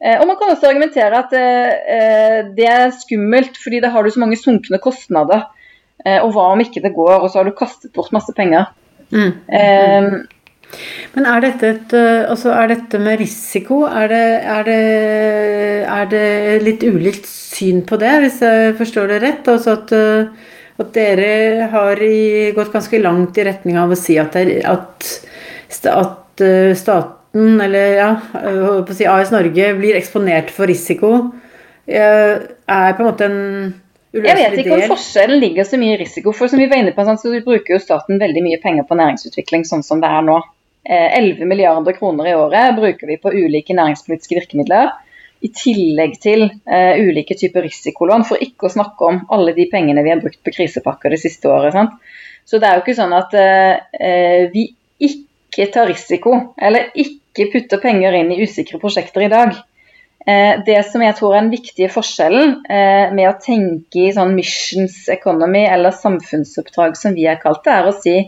Eh, 0.00 0.16
Og 0.16 0.26
man 0.26 0.38
kan 0.40 0.54
også 0.54 0.70
argumentere 0.70 1.18
at 1.20 1.34
eh, 1.36 1.72
eh, 1.96 2.38
det 2.56 2.68
er 2.72 2.94
skummelt, 2.96 3.60
fordi 3.60 3.82
da 3.84 3.92
har 3.92 4.02
du 4.02 4.10
så 4.10 4.22
mange 4.22 4.40
sunkne 4.40 4.80
kostnader. 4.80 5.48
Og 6.00 6.30
hva 6.32 6.46
om 6.54 6.60
ikke 6.62 6.80
det 6.80 6.94
går, 6.96 7.18
og 7.20 7.28
så 7.28 7.42
har 7.42 7.44
du 7.44 7.52
kastet 7.52 7.90
bort 7.92 8.08
masse 8.16 8.32
penger. 8.32 8.70
Mm. 9.12 9.34
Um, 9.52 10.14
Men 11.12 11.26
er 11.28 11.42
dette, 11.44 11.72
et, 11.74 11.92
altså 12.24 12.54
er 12.56 12.70
dette 12.70 13.00
med 13.04 13.20
risiko 13.20 13.82
er 13.84 14.08
det, 14.08 14.22
er, 14.54 14.62
det, 14.64 14.78
er 15.84 16.08
det 16.08 16.62
litt 16.64 16.86
ulikt 16.88 17.28
syn 17.28 17.82
på 17.84 17.98
det, 18.00 18.14
hvis 18.22 18.40
jeg 18.40 18.78
forstår 18.80 19.12
det 19.12 19.20
rett? 19.26 19.52
Altså 19.52 19.76
at, 19.76 19.92
at 20.80 20.92
dere 20.96 21.68
har 21.72 22.00
gått 22.56 22.72
ganske 22.72 23.00
langt 23.02 23.38
i 23.38 23.44
retning 23.48 23.78
av 23.80 23.92
å 23.92 23.98
si 23.98 24.16
at, 24.20 24.32
det, 24.36 24.60
er- 24.60 24.70
at, 24.72 25.10
at 25.92 26.44
øh, 26.46 26.72
staten, 26.78 27.60
eller 27.60 27.92
ja, 27.98 28.10
på 28.32 28.88
å 28.88 28.96
si 28.96 29.06
AS 29.08 29.32
Norge, 29.34 29.74
blir 29.78 29.98
eksponert 29.98 30.50
for 30.54 30.70
risiko, 30.70 31.12
øh, 31.86 32.34
er 32.40 32.96
på 32.96 33.04
en 33.04 33.08
måte 33.10 33.28
en 33.28 33.40
jeg 34.10 34.22
vet 34.34 34.56
ikke 34.58 34.74
om 34.74 34.80
del. 34.80 34.88
forskjellen 34.90 35.38
ligger 35.38 35.66
så 35.68 35.78
mye 35.78 35.94
i 35.94 36.00
risiko. 36.00 36.32
For 36.34 36.50
som 36.50 36.58
vi 36.58 36.66
var 36.66 36.80
inne 36.82 36.90
på, 36.96 37.04
så 37.06 37.30
bruker 37.44 37.76
jo 37.76 37.82
staten 37.82 38.18
veldig 38.18 38.42
mye 38.42 38.58
penger 38.62 38.82
på 38.88 38.96
næringsutvikling 38.98 39.62
sånn 39.68 39.84
som 39.86 40.00
det 40.02 40.10
er 40.10 40.24
nå. 40.26 40.40
Eh, 40.82 41.12
11 41.20 41.46
milliarder 41.46 41.94
kroner 41.94 42.26
i 42.26 42.34
året 42.34 42.74
bruker 42.78 43.06
vi 43.06 43.20
på 43.22 43.30
ulike 43.30 43.76
næringspolitiske 43.76 44.34
virkemidler. 44.40 44.90
I 45.40 45.48
tillegg 45.56 46.18
til 46.20 46.42
eh, 46.44 46.98
ulike 47.00 47.36
typer 47.38 47.64
risikolån, 47.64 48.26
for 48.28 48.42
ikke 48.44 48.68
å 48.68 48.74
snakke 48.74 49.06
om 49.08 49.22
alle 49.32 49.54
de 49.56 49.64
pengene 49.72 50.02
vi 50.04 50.12
har 50.12 50.20
brukt 50.20 50.42
på 50.44 50.52
krisepakker 50.52 51.14
det 51.14 51.20
siste 51.22 51.48
året. 51.48 51.72
Sant? 51.72 51.94
Så 52.44 52.60
det 52.60 52.68
er 52.68 52.76
jo 52.76 52.82
ikke 52.84 52.98
sånn 52.98 53.14
at 53.16 53.36
eh, 53.38 54.50
vi 54.52 54.66
ikke 55.00 55.70
tar 55.72 55.88
risiko, 55.88 56.34
eller 56.60 56.90
ikke 56.92 57.48
putter 57.54 57.80
penger 57.80 58.18
inn 58.18 58.34
i 58.34 58.42
usikre 58.44 58.80
prosjekter 58.82 59.24
i 59.24 59.30
dag. 59.32 59.56
Eh, 60.28 60.60
Det 60.66 60.76
som 60.90 61.06
jeg 61.06 61.16
tror 61.16 61.38
er 61.38 61.46
den 61.46 61.54
viktige 61.54 61.88
forskjellen 61.94 62.58
med 63.16 63.24
å 63.30 63.38
tenke 63.40 64.04
i 64.04 64.12
sånn 64.12 64.36
missions 64.36 65.06
economy 65.08 65.64
eller 65.64 65.96
samfunnsoppdrag 65.96 67.00
som 67.00 67.16
vi 67.16 67.24
har 67.30 67.40
kalt 67.40 67.64
det, 67.64 67.78
er 67.78 67.88
å 67.88 67.96
si 67.96 68.18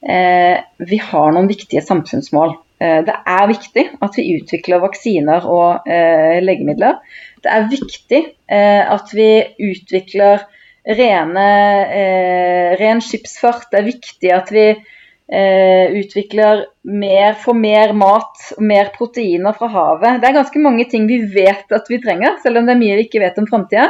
vi 0.00 0.96
har 1.10 1.32
noen 1.36 1.50
viktige 1.50 1.82
samfunnsmål. 1.84 2.54
Eh, 2.80 3.00
Det 3.04 3.16
er 3.26 3.50
viktig 3.50 3.84
at 4.02 4.16
vi 4.16 4.38
utvikler 4.38 4.80
vaksiner 4.80 5.44
og 5.48 5.88
eh, 5.88 6.38
legemidler. 6.44 6.96
Det 7.44 7.52
er 7.52 7.68
viktig 7.68 8.22
eh, 8.48 8.82
at 8.94 9.12
vi 9.16 9.28
utvikler 9.70 10.46
rene, 10.80 11.48
ren 12.80 13.02
skipsfart. 13.04 13.68
Det 13.70 13.78
er 13.82 13.90
viktig 13.90 14.30
at 14.32 14.48
vi 14.54 14.64
utvikler 15.30 16.64
mer, 16.90 17.36
får 17.38 17.54
mer 17.54 17.92
mat 17.94 18.46
og 18.56 18.64
mer 18.66 18.88
proteiner 18.96 19.54
fra 19.54 19.68
havet. 19.70 20.16
Det 20.18 20.26
er 20.26 20.38
ganske 20.40 20.62
mange 20.64 20.88
ting 20.90 21.04
vi 21.06 21.20
vet 21.36 21.70
at 21.76 21.86
vi 21.92 22.00
trenger, 22.02 22.40
selv 22.42 22.58
om 22.58 22.66
det 22.66 22.74
er 22.74 22.80
mye 22.80 22.96
vi 22.98 23.04
ikke 23.04 23.20
vet 23.22 23.38
om 23.38 23.46
framtida. 23.46 23.84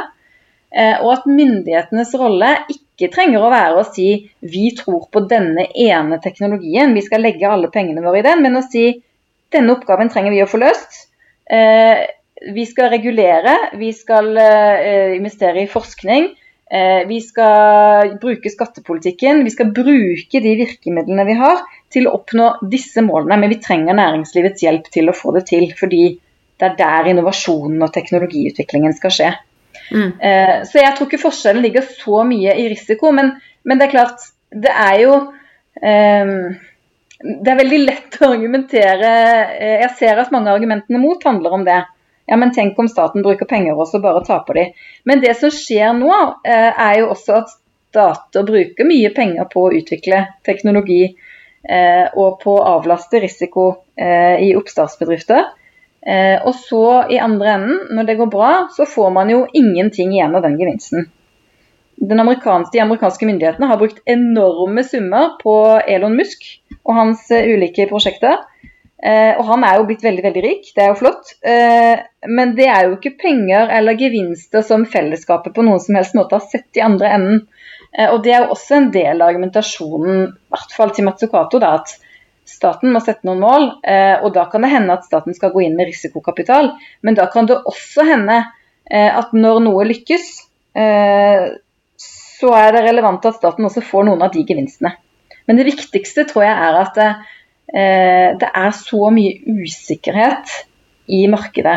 Eh, 0.71 0.95
og 1.03 1.09
at 1.17 1.27
myndighetenes 1.27 2.13
rolle 2.19 2.53
ikke 2.71 3.09
trenger 3.11 3.43
å 3.43 3.51
være 3.51 3.81
å 3.81 3.87
si 3.89 4.07
vi 4.39 4.69
tror 4.77 5.09
på 5.11 5.25
denne 5.27 5.65
ene 5.75 6.19
teknologien, 6.23 6.93
vi 6.95 7.03
skal 7.03 7.25
legge 7.25 7.49
alle 7.49 7.71
pengene 7.73 8.03
våre 8.05 8.21
i 8.21 8.25
den, 8.25 8.43
men 8.45 8.55
å 8.55 8.63
si 8.63 8.85
denne 9.51 9.75
oppgaven 9.75 10.11
trenger 10.13 10.31
vi 10.31 10.43
å 10.45 10.47
få 10.47 10.61
løst. 10.61 11.09
Eh, 11.51 12.07
vi 12.55 12.63
skal 12.65 12.89
regulere, 12.93 13.57
vi 13.77 13.91
skal 13.93 14.31
eh, 14.39 15.17
investere 15.17 15.65
i 15.65 15.71
forskning. 15.71 16.31
Vi 16.71 17.17
skal 17.19 18.13
bruke 18.15 18.47
skattepolitikken, 18.47 19.41
vi 19.43 19.51
skal 19.51 19.73
bruke 19.75 20.39
de 20.39 20.53
virkemidlene 20.55 21.25
vi 21.27 21.33
har 21.35 21.65
til 21.91 22.07
å 22.07 22.13
oppnå 22.15 22.45
disse 22.71 23.03
målene. 23.03 23.35
Men 23.41 23.51
vi 23.51 23.57
trenger 23.59 23.97
næringslivets 23.97 24.63
hjelp 24.63 24.87
til 24.93 25.11
å 25.11 25.15
få 25.17 25.33
det 25.35 25.41
til, 25.49 25.65
fordi 25.75 26.05
det 26.15 26.69
er 26.69 26.77
der 26.79 27.09
innovasjonen 27.11 27.83
og 27.83 27.91
teknologiutviklingen 27.91 28.95
skal 28.95 29.15
skje. 29.17 29.33
Mm. 29.91 30.11
Eh, 30.19 30.63
Så 30.63 30.79
jeg 30.79 30.95
tror 30.95 31.07
ikke 31.09 31.21
forskjellen 31.21 31.63
ligger 31.65 31.83
så 31.83 32.23
mye 32.27 32.55
i 32.55 32.67
risiko, 32.71 33.11
men, 33.15 33.33
men 33.67 33.79
det 33.79 33.89
er 33.89 33.95
klart, 33.95 34.27
det 34.51 34.71
er 34.71 34.99
jo 35.03 35.15
eh, 35.83 36.31
Det 37.21 37.51
er 37.51 37.59
veldig 37.59 37.79
lett 37.85 38.17
å 38.21 38.31
argumentere 38.31 39.09
eh, 39.55 39.79
Jeg 39.83 39.91
ser 39.99 40.21
at 40.21 40.31
mange 40.33 40.51
av 40.51 40.59
argumentene 40.59 41.01
mot 41.01 41.23
handler 41.27 41.57
om 41.57 41.65
det. 41.67 41.81
Ja, 42.29 42.37
men 42.39 42.53
tenk 42.55 42.79
om 42.79 42.87
staten 42.87 43.23
bruker 43.25 43.49
penger 43.49 43.75
og 43.75 43.91
bare 44.03 44.23
taper 44.23 44.59
de. 44.59 44.65
Men 45.03 45.19
det 45.23 45.35
som 45.39 45.51
skjer 45.51 45.91
nå, 45.97 46.11
eh, 46.47 46.71
er 46.71 47.01
jo 47.01 47.11
også 47.11 47.41
at 47.41 47.51
stater 47.91 48.47
bruker 48.47 48.87
mye 48.87 49.11
penger 49.11 49.49
på 49.51 49.65
å 49.67 49.73
utvikle 49.75 50.25
teknologi 50.47 51.03
og 51.61 52.39
på 52.41 52.53
å 52.57 52.63
avlaste 52.79 53.19
risiko 53.21 53.65
i 53.99 54.47
oppstartsbedrifter. 54.57 55.43
Eh, 56.01 56.37
og 56.41 56.55
så 56.57 56.83
i 57.13 57.19
andre 57.21 57.55
enden, 57.55 57.81
når 57.95 58.07
det 58.07 58.17
går 58.19 58.29
bra, 58.33 58.51
så 58.73 58.87
får 58.89 59.11
man 59.13 59.29
jo 59.29 59.43
ingenting 59.53 60.15
igjen 60.15 60.35
av 60.35 60.45
den 60.45 60.57
gevinsten. 60.59 61.09
Den 62.01 62.23
amerikanske, 62.23 62.73
de 62.73 62.81
amerikanske 62.81 63.27
myndighetene 63.29 63.69
har 63.69 63.77
brukt 63.77 64.01
enorme 64.09 64.83
summer 64.87 65.35
på 65.41 65.53
Elon 65.85 66.17
Musk 66.17 66.47
og 66.81 66.95
hans 66.97 67.27
eh, 67.29 67.51
ulike 67.53 67.85
prosjekter. 67.91 68.41
Eh, 69.01 69.33
og 69.37 69.47
han 69.47 69.63
er 69.65 69.79
jo 69.79 69.87
blitt 69.89 70.03
veldig 70.05 70.23
veldig 70.27 70.41
rik, 70.45 70.67
det 70.75 70.83
er 70.83 70.91
jo 70.91 70.99
flott. 70.99 71.33
Eh, 71.41 72.01
men 72.29 72.53
det 72.57 72.67
er 72.69 72.87
jo 72.87 72.97
ikke 72.97 73.17
penger 73.21 73.71
eller 73.77 73.97
gevinster 73.97 74.65
som 74.65 74.85
fellesskapet 74.89 75.55
på 75.55 75.65
noen 75.65 75.81
som 75.81 75.97
helst 75.97 76.17
måte 76.17 76.37
har 76.37 76.45
sett 76.45 76.77
i 76.77 76.85
andre 76.85 77.13
enden. 77.17 77.41
Eh, 77.97 78.09
og 78.11 78.21
det 78.25 78.35
er 78.35 78.45
jo 78.45 78.55
også 78.55 78.77
en 78.77 78.91
del 78.93 79.21
av 79.21 79.31
argumentasjonen, 79.31 80.23
i 80.29 80.53
hvert 80.53 80.75
fall 80.77 80.93
til 80.95 81.07
Matsukato, 81.09 81.61
da, 81.61 81.75
at 81.81 81.97
staten 82.51 82.91
må 82.93 83.01
sette 83.03 83.27
noen 83.27 83.41
mål. 83.41 83.67
Eh, 83.87 84.21
og 84.21 84.33
da 84.35 84.45
kan 84.51 84.65
det 84.65 84.71
hende 84.73 84.95
at 84.95 85.07
staten 85.07 85.35
skal 85.37 85.53
gå 85.53 85.63
inn 85.65 85.77
med 85.77 85.89
risikokapital, 85.89 86.73
men 87.05 87.17
da 87.17 87.27
kan 87.31 87.49
det 87.49 87.61
også 87.69 88.05
hende 88.07 88.39
eh, 88.91 89.09
at 89.09 89.33
når 89.35 89.61
noe 89.65 89.87
lykkes, 89.89 90.31
eh, 90.77 91.45
så 92.01 92.55
er 92.57 92.75
det 92.75 92.85
relevant 92.87 93.25
at 93.29 93.37
staten 93.37 93.67
også 93.67 93.83
får 93.85 94.07
noen 94.07 94.23
av 94.25 94.33
de 94.33 94.43
gevinstene. 94.47 94.95
Men 95.47 95.59
det 95.59 95.69
viktigste 95.69 96.25
tror 96.29 96.45
jeg 96.45 96.57
er 96.69 96.79
at 96.79 96.99
det 97.71 98.47
er 98.47 98.73
så 98.75 99.07
mye 99.15 99.55
usikkerhet 99.63 100.49
i 101.15 101.21
markedet 101.31 101.75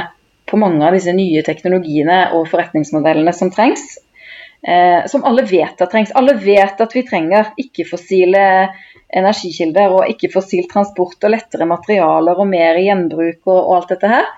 på 0.50 0.58
mange 0.58 0.82
av 0.82 0.96
disse 0.96 1.12
nye 1.14 1.42
teknologiene 1.46 2.16
og 2.34 2.48
forretningsmodellene 2.50 3.32
som 3.36 3.52
trengs. 3.54 3.84
Som 5.10 5.24
alle 5.28 5.44
vet 5.46 5.80
at 5.80 5.92
trengs. 5.92 6.12
Alle 6.18 6.34
vet 6.40 6.82
at 6.82 6.96
vi 6.96 7.04
trenger 7.06 7.52
ikke-fossile 7.62 8.44
energikilder 9.14 9.94
og 9.94 10.10
ikke-fossil 10.10 10.68
transport 10.70 11.22
og 11.24 11.34
lettere 11.34 11.68
materialer 11.68 12.40
og 12.40 12.50
mer 12.50 12.78
gjenbruk 12.82 13.40
og, 13.46 13.58
og 13.58 13.74
alt 13.78 13.94
dette 13.94 14.10
her. 14.10 14.30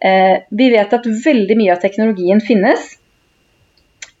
Eh, 0.00 0.36
vi 0.50 0.70
vet 0.74 0.94
at 0.94 1.10
veldig 1.24 1.58
mye 1.58 1.74
av 1.74 1.82
teknologien 1.82 2.42
finnes. 2.44 2.90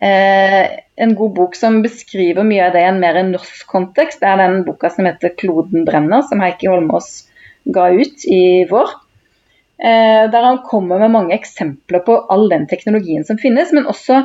Eh, 0.00 0.64
en 0.98 1.14
god 1.18 1.34
bok 1.34 1.58
som 1.58 1.80
beskriver 1.82 2.46
mye 2.46 2.68
av 2.68 2.74
det 2.74 2.84
i 2.84 2.88
en 2.90 3.00
mer 3.02 3.20
norsk 3.26 3.66
kontekst. 3.70 4.22
Det 4.22 4.30
er 4.30 4.42
den 4.42 4.64
boka 4.66 4.90
som 4.90 5.06
heter 5.06 5.34
'Kloden 5.34 5.84
brenner', 5.86 6.26
som 6.28 6.40
Heikki 6.40 6.70
Holmås 6.70 7.28
ga 7.66 7.90
ut 7.90 8.26
i 8.26 8.64
vår. 8.70 8.96
Eh, 9.78 10.24
der 10.30 10.42
han 10.42 10.58
kommer 10.66 10.98
med 10.98 11.14
mange 11.14 11.34
eksempler 11.34 12.02
på 12.02 12.16
all 12.30 12.48
den 12.48 12.66
teknologien 12.66 13.24
som 13.24 13.38
finnes, 13.38 13.72
men 13.72 13.86
også 13.86 14.24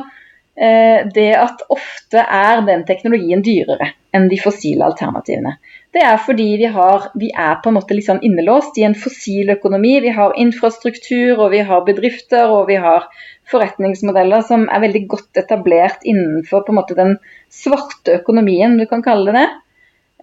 det 0.54 1.30
at 1.34 1.64
ofte 1.74 2.22
er 2.22 2.60
den 2.62 2.84
teknologien 2.86 3.40
dyrere 3.42 3.88
enn 4.14 4.28
de 4.30 4.36
fossile 4.38 4.86
alternativene. 4.86 5.56
Det 5.94 6.02
er 6.02 6.20
fordi 6.22 6.46
vi, 6.58 6.68
har, 6.74 7.08
vi 7.18 7.28
er 7.30 7.58
på 7.62 7.70
en 7.70 7.76
måte 7.76 7.94
litt 7.94 8.06
sånn 8.06 8.22
innelåst 8.26 8.78
i 8.78 8.84
en 8.86 8.96
fossil 8.98 9.50
økonomi. 9.54 9.92
Vi 10.02 10.12
har 10.14 10.34
infrastruktur, 10.42 11.38
og 11.38 11.52
vi 11.52 11.60
har 11.66 11.84
bedrifter, 11.86 12.50
og 12.50 12.66
vi 12.70 12.78
har 12.82 13.06
forretningsmodeller 13.50 14.42
som 14.46 14.68
er 14.70 14.82
veldig 14.86 15.04
godt 15.10 15.42
etablert 15.44 16.02
innenfor 16.06 16.66
måte 16.74 16.96
den 16.98 17.18
svarte 17.52 18.18
økonomien, 18.18 18.78
du 18.78 18.86
kan 18.90 19.04
kalle 19.06 19.30
det 19.30 19.44
det. 19.44 19.50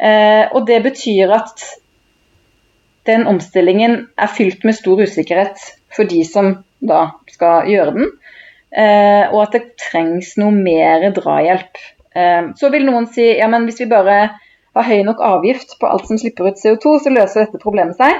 Eh, 0.02 0.44
og 0.52 0.66
det 0.68 0.82
betyr 0.84 1.32
at 1.36 1.64
den 3.08 3.24
omstillingen 3.30 4.10
er 4.18 4.32
fylt 4.32 4.66
med 4.68 4.76
stor 4.76 5.00
usikkerhet 5.04 5.62
for 5.96 6.10
de 6.10 6.24
som 6.28 6.56
da 6.82 7.14
skal 7.32 7.70
gjøre 7.70 7.96
den, 7.96 8.12
eh, 8.12 8.21
og 8.72 9.42
at 9.44 9.56
det 9.58 9.66
trengs 9.82 10.36
noe 10.40 10.54
mer 10.56 11.10
drahjelp. 11.16 11.82
Eh, 12.16 12.52
så 12.56 12.70
vil 12.72 12.88
noen 12.88 13.08
si 13.12 13.26
ja, 13.38 13.48
men 13.52 13.68
hvis 13.68 13.82
vi 13.84 13.92
bare 13.92 14.20
har 14.76 14.88
høy 14.88 15.04
nok 15.08 15.22
avgift 15.24 15.78
på 15.80 15.88
alt 15.88 16.08
som 16.08 16.20
slipper 16.20 16.52
ut 16.52 16.60
CO2, 16.60 16.98
så 17.04 17.14
løser 17.14 17.46
dette 17.46 17.62
problemet 17.62 18.00
seg. 18.00 18.20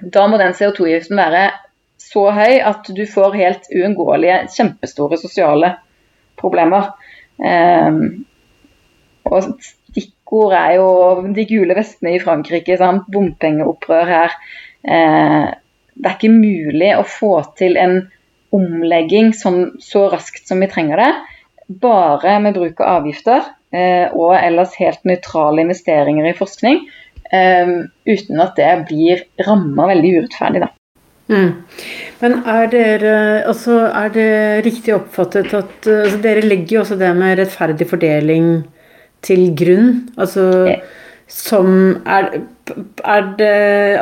Da 0.00 0.26
må 0.30 0.38
den 0.40 0.54
CO2-avgiften 0.56 1.18
være 1.18 1.44
så 2.00 2.30
høy 2.34 2.58
at 2.66 2.88
du 2.96 3.02
får 3.06 3.36
helt 3.38 3.68
uunngåelige, 3.74 4.44
kjempestore 4.54 5.18
sosiale 5.20 5.74
problemer. 6.40 6.94
Um, 7.36 8.24
og 9.28 9.50
stikkord 9.60 10.54
er 10.56 10.78
jo 10.78 10.86
de 11.36 11.44
gule 11.50 11.76
vestene 11.76 12.14
i 12.16 12.22
Frankrike, 12.22 12.78
sant? 12.80 13.04
bompengeopprør 13.12 14.08
her. 14.08 14.38
Det 14.80 16.08
er 16.08 16.16
ikke 16.16 16.32
mulig 16.32 16.94
å 16.96 17.04
få 17.04 17.34
til 17.58 17.76
en 17.78 17.98
omlegging 18.56 19.32
sånn, 19.36 19.76
så 19.82 20.08
raskt 20.12 20.48
som 20.48 20.62
vi 20.62 20.70
trenger 20.70 21.00
det, 21.02 21.10
bare 21.82 22.38
med 22.42 22.56
bruk 22.58 22.80
av 22.82 23.00
avgifter 23.00 23.44
eh, 23.74 24.10
og 24.10 24.34
ellers 24.38 24.74
helt 24.80 25.04
nøytrale 25.06 25.62
investeringer 25.62 26.30
i 26.30 26.36
forskning, 26.38 26.82
eh, 27.30 27.72
uten 28.10 28.42
at 28.42 28.58
det 28.58 28.74
blir 28.90 29.24
ramma 29.46 29.90
veldig 29.92 30.14
urettferdig. 30.18 30.64
da. 30.66 30.72
Mm. 31.30 31.50
Men 32.18 32.40
er, 32.42 32.64
dere, 32.72 33.14
altså 33.46 33.84
er 33.86 34.08
det 34.16 34.30
riktig 34.66 34.96
oppfattet 34.96 35.52
at 35.54 35.86
altså 35.86 36.18
Dere 36.24 36.42
legger 36.42 36.74
jo 36.74 36.80
også 36.80 36.96
det 36.98 37.10
med 37.14 37.38
rettferdig 37.38 37.86
fordeling 37.86 38.48
til 39.22 39.44
grunn. 39.54 39.92
Altså 40.18 40.48
som 41.30 41.68
er, 42.10 42.40
er 43.06 43.28
det 43.38 43.52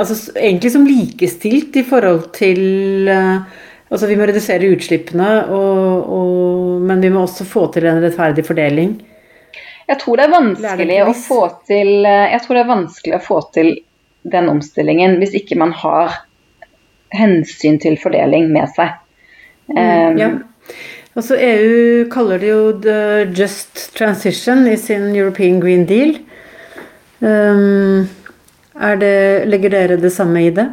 altså, 0.00 0.16
egentlig 0.32 0.72
som 0.72 0.86
likestilt 0.88 1.76
i 1.76 1.84
forhold 1.84 2.30
til 2.32 2.62
Altså 3.88 4.08
vi 4.10 4.16
må 4.20 4.26
redusere 4.28 4.68
utslippene, 4.74 5.28
og, 5.48 6.08
og, 6.12 6.80
men 6.84 7.00
vi 7.00 7.10
må 7.12 7.22
også 7.24 7.46
få 7.48 7.66
til 7.72 7.88
en 7.88 8.02
rettferdig 8.04 8.44
fordeling. 8.44 8.98
Jeg 9.88 10.00
tror 10.02 10.20
er 10.26 10.32
til 11.64 12.04
Jeg 12.04 12.40
tror 12.44 12.58
det 12.58 12.62
er 12.62 12.74
vanskelig 12.74 13.16
å 13.16 13.24
få 13.24 13.38
til 13.54 13.70
den 14.28 14.50
omstillingen 14.52 15.16
hvis 15.22 15.32
ikke 15.38 15.56
man 15.56 15.72
har 15.72 16.18
hensyn 17.16 17.78
til 17.80 17.96
fordeling 18.00 18.50
med 18.52 18.68
seg. 18.76 18.98
Mm, 19.72 19.78
um, 19.78 20.18
ja. 20.20 20.28
Altså 21.18 21.38
EU 21.40 22.04
kaller 22.12 22.42
det 22.42 22.50
jo 22.50 22.60
the 22.84 22.98
just 23.34 23.88
transition 23.96 24.66
i 24.68 24.76
sin 24.76 25.14
European 25.16 25.58
Green 25.60 25.86
Deal. 25.88 26.18
Um, 27.20 28.06
det, 29.00 29.48
legger 29.48 29.72
dere 29.72 29.96
det 29.98 30.12
samme 30.14 30.44
i 30.44 30.52
det? 30.54 30.68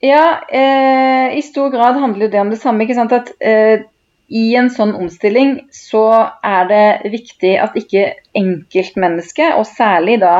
Ja, 0.00 0.40
eh, 0.48 1.38
i 1.38 1.42
stor 1.42 1.70
grad 1.70 1.98
handler 2.00 2.28
det 2.28 2.40
om 2.40 2.50
det 2.50 2.56
samme. 2.56 2.84
ikke 2.84 2.96
sant? 2.96 3.12
At 3.12 3.34
eh, 3.40 3.84
i 4.30 4.54
en 4.56 4.70
sånn 4.72 4.94
omstilling 4.96 5.56
så 5.74 6.06
er 6.46 6.68
det 6.70 7.12
viktig 7.12 7.52
at 7.60 7.76
ikke 7.76 8.06
enkeltmennesket, 8.38 9.58
og 9.58 9.66
særlig 9.68 10.20
da 10.22 10.36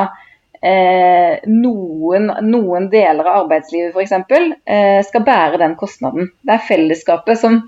eh, 0.62 1.42
noen, 1.50 2.30
noen, 2.46 2.88
deler 2.92 3.26
av 3.26 3.42
arbeidslivet 3.44 3.92
f.eks. 3.92 4.16
Eh, 4.64 5.00
skal 5.04 5.26
bære 5.26 5.60
den 5.60 5.76
kostnaden. 5.80 6.30
Det 6.40 6.56
er 6.56 6.68
fellesskapet 6.70 7.42
som 7.42 7.60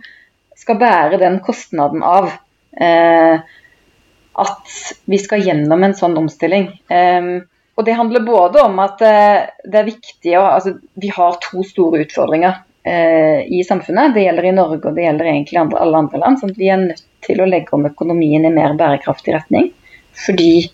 skal 0.56 0.78
bære 0.80 1.20
den 1.20 1.40
kostnaden 1.44 2.04
av 2.06 2.30
eh, 2.80 3.42
at 4.32 4.76
vi 5.10 5.20
skal 5.20 5.44
gjennom 5.44 5.84
en 5.84 5.98
sånn 5.98 6.16
omstilling. 6.22 6.70
Eh, 6.88 7.32
og 7.82 7.86
Det 7.86 7.96
handler 7.98 8.22
både 8.26 8.62
om 8.62 8.78
at 8.78 9.00
eh, 9.02 9.48
det 9.66 9.80
er 9.80 9.88
viktig 9.88 10.36
å 10.38 10.42
altså, 10.54 10.76
Vi 11.02 11.10
har 11.10 11.40
to 11.42 11.64
store 11.66 12.04
utfordringer 12.04 12.60
eh, 12.86 13.42
i 13.50 13.64
samfunnet. 13.66 14.14
Det 14.14 14.22
gjelder 14.22 14.46
i 14.46 14.54
Norge 14.54 14.78
og 14.86 14.94
det 14.94 15.08
gjelder 15.08 15.30
egentlig 15.32 15.58
andre, 15.64 15.80
alle 15.82 16.04
andre 16.04 16.20
land. 16.22 16.38
sånn 16.38 16.54
at 16.54 16.60
Vi 16.60 16.70
er 16.70 16.84
nødt 16.84 17.02
til 17.26 17.42
å 17.42 17.48
legge 17.48 17.74
om 17.74 17.88
økonomien 17.90 18.46
i 18.46 18.54
mer 18.54 18.76
bærekraftig 18.78 19.34
retning. 19.34 19.72
Fordi 20.26 20.70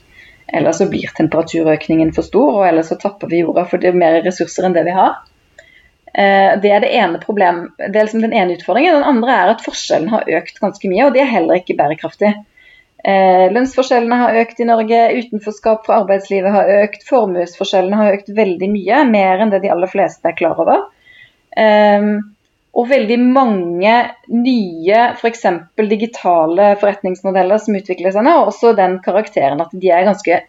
ellers 0.52 0.82
så 0.82 0.88
blir 0.90 1.08
temperaturøkningen 1.16 2.12
for 2.16 2.26
stor, 2.26 2.60
og 2.60 2.68
ellers 2.68 2.92
så 2.92 3.00
tapper 3.00 3.32
vi 3.32 3.42
jorda 3.42 3.64
for 3.68 3.80
det 3.80 3.92
er 3.92 4.00
mer 4.00 4.20
ressurser 4.24 4.68
enn 4.68 4.76
det 4.76 4.84
vi 4.88 4.96
har. 4.96 5.16
Eh, 6.12 6.52
det 6.60 6.74
er 6.74 6.84
det 6.84 6.92
ene 6.98 7.20
problem, 7.22 7.66
det 7.78 7.92
er 7.94 8.08
liksom 8.08 8.24
den 8.24 8.36
ene 8.36 8.56
utfordringen. 8.58 9.00
Den 9.00 9.10
andre 9.14 9.40
er 9.40 9.54
at 9.54 9.64
forskjellen 9.64 10.12
har 10.12 10.28
økt 10.40 10.60
ganske 10.60 10.92
mye, 10.92 11.08
og 11.08 11.16
det 11.16 11.24
er 11.24 11.32
heller 11.32 11.60
ikke 11.60 11.76
bærekraftig. 11.78 12.34
Eh, 13.04 13.44
lønnsforskjellene 13.54 14.16
har 14.22 14.40
økt 14.40 14.58
i 14.60 14.66
Norge, 14.66 15.02
utenforskap 15.20 15.84
fra 15.86 16.00
arbeidslivet 16.02 16.50
har 16.54 16.72
økt, 16.80 17.04
formuesforskjellene 17.06 18.00
har 18.00 18.16
økt 18.16 18.32
veldig 18.34 18.70
mye, 18.72 19.04
mer 19.10 19.44
enn 19.44 19.52
det 19.54 19.62
de 19.62 19.70
aller 19.74 19.90
fleste 19.90 20.30
er 20.30 20.38
klar 20.38 20.58
over. 20.58 20.88
Eh, 21.54 22.08
og 22.78 22.90
veldig 22.90 23.18
mange 23.22 23.94
nye 24.30 25.04
f.eks. 25.18 25.46
For 25.74 25.90
digitale 25.90 26.72
forretningsmodeller 26.78 27.62
som 27.62 27.78
utvikler 27.78 28.14
seg 28.14 28.26
nå, 28.26 28.34
har 28.34 28.50
også 28.50 28.74
den 28.78 28.98
karakteren 29.04 29.62
at 29.64 29.72
de 29.74 29.90
er 29.94 30.06
ganske 30.06 30.42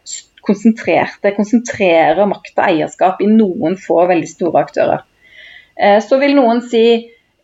konsentrerte, 0.45 1.33
konsentrerer 1.35 2.29
makt 2.29 2.57
og 2.57 2.65
eierskap 2.65 3.23
i 3.23 3.29
noen 3.29 3.77
få 3.79 4.03
veldig 4.09 4.29
store 4.29 4.65
aktører. 4.65 5.05
Eh, 5.79 5.97
så 6.03 6.19
vil 6.21 6.35
noen 6.37 6.61
si 6.65 6.83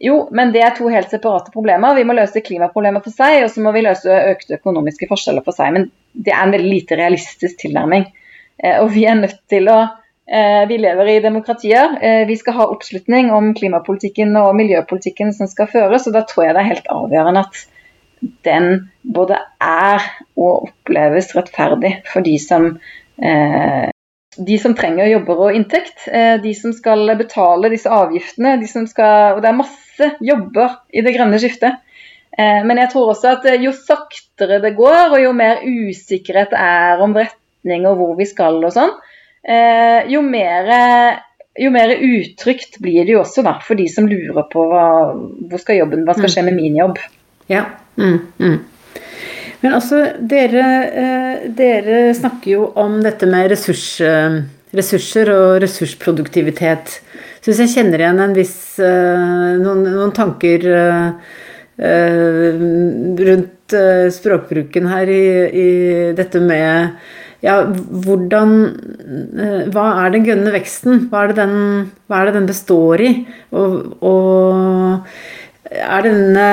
jo, 0.03 0.15
men 0.35 0.51
det 0.51 0.61
er 0.61 0.73
to 0.75 0.89
helt 0.91 1.11
separate 1.11 1.53
problemer. 1.53 1.95
Vi 1.95 2.03
må 2.07 2.15
løse 2.17 2.43
klimaproblemet 2.43 3.05
for 3.05 3.15
seg, 3.15 3.45
og 3.45 3.51
så 3.53 3.63
må 3.63 3.71
vi 3.75 3.85
løse 3.85 4.21
økte 4.33 4.57
økonomiske 4.59 5.07
forskjeller 5.11 5.45
for 5.45 5.55
seg. 5.55 5.71
Men 5.75 5.89
det 6.11 6.33
er 6.33 6.43
en 6.43 6.55
veldig 6.55 6.71
lite 6.71 6.97
realistisk 6.99 7.61
tilnærming. 7.63 8.09
Eh, 8.59 8.81
og 8.81 8.91
vi 8.95 9.05
er 9.07 9.21
nødt 9.21 9.39
til 9.51 9.71
å 9.71 9.79
Eh, 10.25 10.67
vi 10.67 10.77
lever 10.77 11.05
i 11.05 11.19
demokratier. 11.19 11.97
Eh, 12.01 12.27
vi 12.27 12.37
skal 12.37 12.53
ha 12.57 12.65
oppslutning 12.73 13.29
om 13.31 13.51
klimapolitikken 13.53 14.33
og 14.39 14.55
miljøpolitikken 14.57 15.33
som 15.37 15.47
skal 15.47 15.69
føres. 15.69 16.07
og 16.07 16.15
Da 16.17 16.23
tror 16.25 16.47
jeg 16.47 16.55
det 16.55 16.63
er 16.63 16.71
helt 16.71 16.89
avgjørende 16.89 17.43
at 17.45 17.59
den 18.47 18.89
både 19.03 19.37
er 19.61 20.01
og 20.33 20.71
oppleves 20.71 21.35
rettferdig 21.37 21.99
for 22.09 22.25
de 22.25 22.39
som, 22.41 22.71
de 24.47 24.57
som 24.57 24.73
trenger 24.73 25.11
jobber 25.11 25.43
og 25.45 25.57
inntekt. 25.59 26.07
De 26.41 26.53
som 26.57 26.73
skal 26.73 27.11
betale 27.19 27.69
disse 27.69 27.91
avgiftene. 27.91 28.55
De 28.63 28.87
skal, 28.87 29.35
og 29.35 29.43
det 29.43 29.51
er 29.51 29.59
masse 29.59 29.84
jobber 30.23 30.79
i 30.93 31.03
det 31.05 31.13
grønne 31.15 31.39
skiftet. 31.41 31.81
Men 32.35 32.81
jeg 32.81 32.89
tror 32.91 33.13
også 33.13 33.29
at 33.37 33.45
jo 33.63 33.71
saktere 33.71 34.57
det 34.59 34.73
går, 34.75 35.13
og 35.15 35.21
jo 35.23 35.29
mer 35.31 35.61
usikkerhet 35.63 36.51
det 36.51 36.59
er 36.59 37.03
om 37.03 37.13
retning 37.15 37.85
og 37.87 37.95
hvor 38.01 38.17
vi 38.19 38.27
skal 38.27 38.59
og 38.59 38.73
sånn, 38.75 38.91
eh, 39.47 40.05
jo, 40.11 40.21
mer, 40.21 40.69
jo 41.59 41.71
mer 41.73 41.95
utrygt 41.95 42.79
blir 42.83 43.05
det 43.05 43.15
jo 43.15 43.23
også 43.23 43.45
da, 43.45 43.57
for 43.63 43.79
de 43.79 43.87
som 43.91 44.07
lurer 44.09 44.47
på 44.51 44.67
hva, 44.71 44.87
hvor 45.49 45.61
skal 45.61 45.81
jobben, 45.83 46.05
hva 46.07 46.17
skal 46.17 46.31
skje 46.31 46.45
med 46.49 46.57
min 46.59 46.77
jobb. 46.79 46.99
Ja, 47.51 47.65
mm, 47.95 48.19
mm. 48.39 48.57
Men 49.65 49.77
altså, 49.77 50.01
dere, 50.19 50.65
eh, 50.85 51.45
dere, 51.57 52.01
snakker 52.13 52.51
jo 52.51 52.67
om 52.77 52.99
dette 53.01 53.25
med 53.29 53.49
ressurs, 53.53 53.85
eh, 54.01 54.41
ressurser 54.75 55.31
og 55.33 55.61
ressursproduktivitet. 55.63 56.99
Syns 57.45 57.59
jeg 57.61 57.73
kjenner 57.75 58.01
igjen 58.01 58.21
en 58.23 58.33
viss 58.33 58.79
eh, 58.81 59.51
noen, 59.61 59.83
noen 59.85 60.13
tanker 60.15 60.65
rundt 61.75 63.73
språkbruken 64.15 64.87
her 64.87 65.09
i, 65.11 65.25
i 65.51 65.69
dette 66.15 66.39
med 66.41 66.95
ja, 67.45 67.59
hvordan 68.05 68.53
eh, 69.37 69.61
Hva 69.73 69.85
er 70.01 70.15
den 70.15 70.25
grønne 70.25 70.53
veksten? 70.55 71.05
Hva 71.11 71.23
er 71.23 71.31
det 71.31 71.37
den, 71.43 71.55
er 72.09 72.27
det 72.27 72.35
den 72.39 72.49
består 72.49 73.03
i? 73.03 73.11
Og, 73.55 73.95
og 74.05 75.71
er 75.71 76.05
denne 76.07 76.49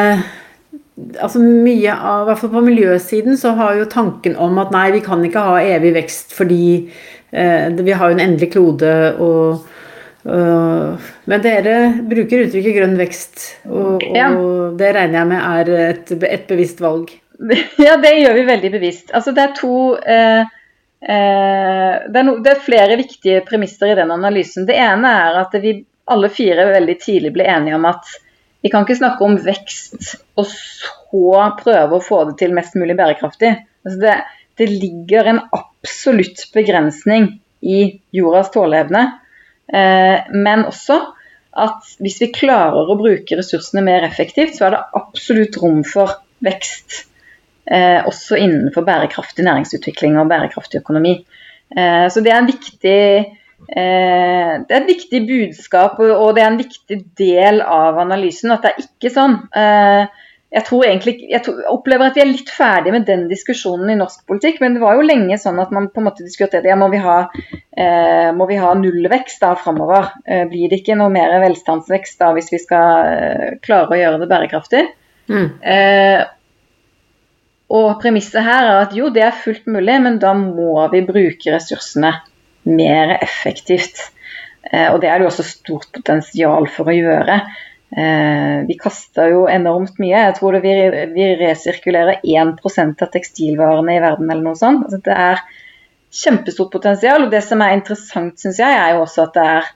Altså 1.02 1.40
mye 1.40 1.94
av, 1.96 2.22
i 2.22 2.26
hvert 2.28 2.40
fall 2.42 2.50
på 2.52 2.61
miljøsiden, 2.66 3.38
så 3.40 3.55
har 3.57 3.78
jo 3.78 3.88
tanken 3.90 4.37
om 4.37 4.59
at 4.61 4.70
nei, 4.74 4.90
vi 4.92 5.00
kan 5.02 5.24
ikke 5.24 5.40
ha 5.42 5.55
evig 5.64 5.94
vekst 5.96 6.35
fordi 6.37 6.66
eh, 7.33 7.72
vi 7.72 7.96
har 7.96 8.11
jo 8.11 8.18
en 8.18 8.24
endelig 8.26 8.50
klode 8.52 8.92
og 9.16 9.64
men 10.22 11.42
dere 11.42 11.76
bruker 12.06 12.44
uttrykket 12.44 12.76
grønn 12.76 12.94
vekst, 12.98 13.40
og, 13.66 14.04
og 14.06 14.16
ja. 14.16 14.28
det 14.78 14.92
regner 14.94 15.18
jeg 15.18 15.30
med 15.32 15.46
er 15.48 15.72
et, 15.90 16.12
et 16.28 16.44
bevisst 16.50 16.82
valg? 16.85 17.11
ja, 17.87 17.96
det 17.96 18.12
gjør 18.20 18.37
vi 18.38 18.44
veldig 18.46 18.72
bevisst. 18.72 19.11
Altså, 19.14 19.35
det 19.35 19.44
er 19.44 19.54
to 19.56 19.76
eh, 19.98 20.42
eh, 21.02 21.94
det, 22.06 22.18
er 22.20 22.26
no, 22.26 22.37
det, 22.42 22.54
er 22.54 22.66
flere 22.66 22.98
viktige 23.00 23.42
premisser 23.46 23.92
i 23.92 23.96
den 23.98 24.12
analysen. 24.14 24.66
Det 24.68 24.76
ene 24.78 25.11
er 25.24 25.40
at 25.42 25.56
vi 25.62 25.80
alle 26.12 26.30
fire 26.32 26.68
veldig 26.70 26.96
tidlig 27.02 27.32
ble 27.35 27.46
enige 27.48 27.78
om 27.78 27.88
at 27.90 28.14
vi 28.62 28.70
kan 28.70 28.87
ikke 28.87 29.00
snakke 29.00 29.26
om 29.26 29.37
vekst 29.42 30.14
og 30.38 30.46
så 30.46 31.48
prøve 31.58 31.98
å 31.98 32.04
få 32.04 32.22
det 32.28 32.37
til 32.42 32.54
mest 32.54 32.76
mulig 32.78 32.94
bærekraftig. 32.98 33.56
Altså 33.82 33.98
det, 34.02 34.16
det 34.61 34.68
ligger 34.70 35.30
en 35.30 35.40
absolutt 35.50 36.46
begrensning 36.54 37.32
i 37.62 37.82
jordas 38.14 38.50
tåleevne, 38.54 39.02
eh, 39.02 39.21
men 39.72 40.66
også 40.68 40.98
at 41.52 41.94
hvis 42.00 42.18
vi 42.22 42.30
klarer 42.32 42.88
å 42.88 42.96
bruke 42.96 43.37
ressursene 43.37 43.85
mer 43.85 44.04
effektivt, 44.06 44.56
så 44.56 44.66
er 44.66 44.74
det 44.74 44.85
absolutt 44.98 45.58
rom 45.61 45.82
for 45.88 46.14
vekst. 46.44 47.02
Eh, 47.64 48.00
også 48.08 48.40
innenfor 48.40 48.85
bærekraftig 48.87 49.44
næringsutvikling 49.46 50.16
og 50.20 50.30
bærekraftig 50.32 50.80
økonomi. 50.82 51.14
Eh, 51.76 52.08
så 52.12 52.24
det 52.24 52.32
er 52.35 52.48
viktig 52.48 52.96
eh, 52.98 54.54
det 54.58 54.74
er 54.74 54.80
et 54.80 54.90
viktig 54.90 55.20
budskap 55.28 56.00
og 56.02 56.35
det 56.35 56.42
er 56.42 56.50
en 56.50 56.58
viktig 56.61 56.98
del 57.20 57.62
av 57.62 58.00
analysen. 58.02 58.52
At 58.54 58.64
det 58.64 58.72
er 58.72 58.87
ikke 58.87 59.12
sånn 59.14 59.38
eh, 59.56 60.08
jeg 60.52 60.66
tror 60.66 60.84
egentlig, 60.84 61.14
jeg 61.32 61.54
opplever 61.72 62.10
at 62.10 62.18
vi 62.18 62.22
er 62.22 62.28
litt 62.28 62.50
ferdig 62.52 62.92
med 62.92 63.06
den 63.08 63.24
diskusjonen 63.30 63.94
i 63.94 63.96
norsk 63.96 64.26
politikk. 64.28 64.60
Men 64.60 64.76
det 64.76 64.82
var 64.82 64.98
jo 64.98 65.06
lenge 65.06 65.38
sånn 65.40 65.60
at 65.62 65.72
man 65.72 65.88
på 65.92 66.02
en 66.02 66.08
måte 66.10 66.26
diskuterte 66.26 66.68
ja, 66.68 66.76
må 66.76 66.90
vi 66.92 67.00
ha, 67.00 67.16
eh, 67.72 68.28
må 68.36 68.44
vi 68.50 68.58
ha 68.60 68.74
nullvekst 68.76 69.40
da 69.40 69.54
framover. 69.56 70.10
Eh, 70.26 70.44
blir 70.50 70.68
det 70.68 70.82
ikke 70.82 70.98
noe 71.00 71.12
mer 71.14 71.32
velstandsvekst 71.46 72.20
da 72.20 72.34
hvis 72.36 72.52
vi 72.52 72.60
skal 72.60 73.08
eh, 73.14 73.48
klare 73.64 73.96
å 73.96 74.00
gjøre 74.02 74.20
det 74.20 74.28
bærekraftig? 74.34 74.84
Mm. 75.32 75.48
Eh, 75.64 76.20
og 77.72 77.88
premisset 78.02 78.44
her 78.44 78.68
er 78.68 78.82
at 78.82 78.96
jo, 78.96 79.08
det 79.08 79.24
er 79.24 79.42
fullt 79.44 79.64
mulig, 79.72 79.96
men 80.04 80.20
da 80.20 80.34
må 80.36 80.76
vi 80.92 81.00
bruke 81.08 81.54
ressursene 81.54 82.12
mer 82.68 83.16
effektivt. 83.22 84.10
Eh, 84.68 84.90
og 84.92 85.00
det 85.00 85.08
er 85.08 85.16
det 85.16 85.24
jo 85.24 85.32
også 85.32 85.48
stort 85.48 85.88
potensial 85.96 86.68
for 86.68 86.92
å 86.92 87.00
gjøre. 87.00 87.40
Eh, 87.92 88.64
vi 88.66 88.76
kaster 88.81 89.35
jo 89.35 89.42
enormt 89.50 89.98
mye. 90.00 90.16
Jeg 90.28 90.37
tror 90.38 90.57
vi, 90.64 90.72
vi 91.12 91.26
resirkulerer 91.42 92.22
1% 92.24 93.05
av 93.05 93.12
tekstilvarene 93.12 93.98
i 93.98 94.00
verden 94.00 94.31
eller 94.31 94.46
noe 94.46 94.59
sånt. 94.59 94.87
Altså, 94.87 95.02
det 95.05 95.18
er 95.26 95.42
kjempestort 96.22 96.72
potensial. 96.72 97.26
Og 97.26 97.35
det 97.35 97.42
som 97.44 97.61
er 97.64 97.76
interessant, 97.76 98.38
syns 98.40 98.62
jeg, 98.62 98.78
er 98.78 98.96
jo 98.96 99.05
også 99.05 99.26
at 99.26 99.37
det 99.37 99.46
er 99.57 99.70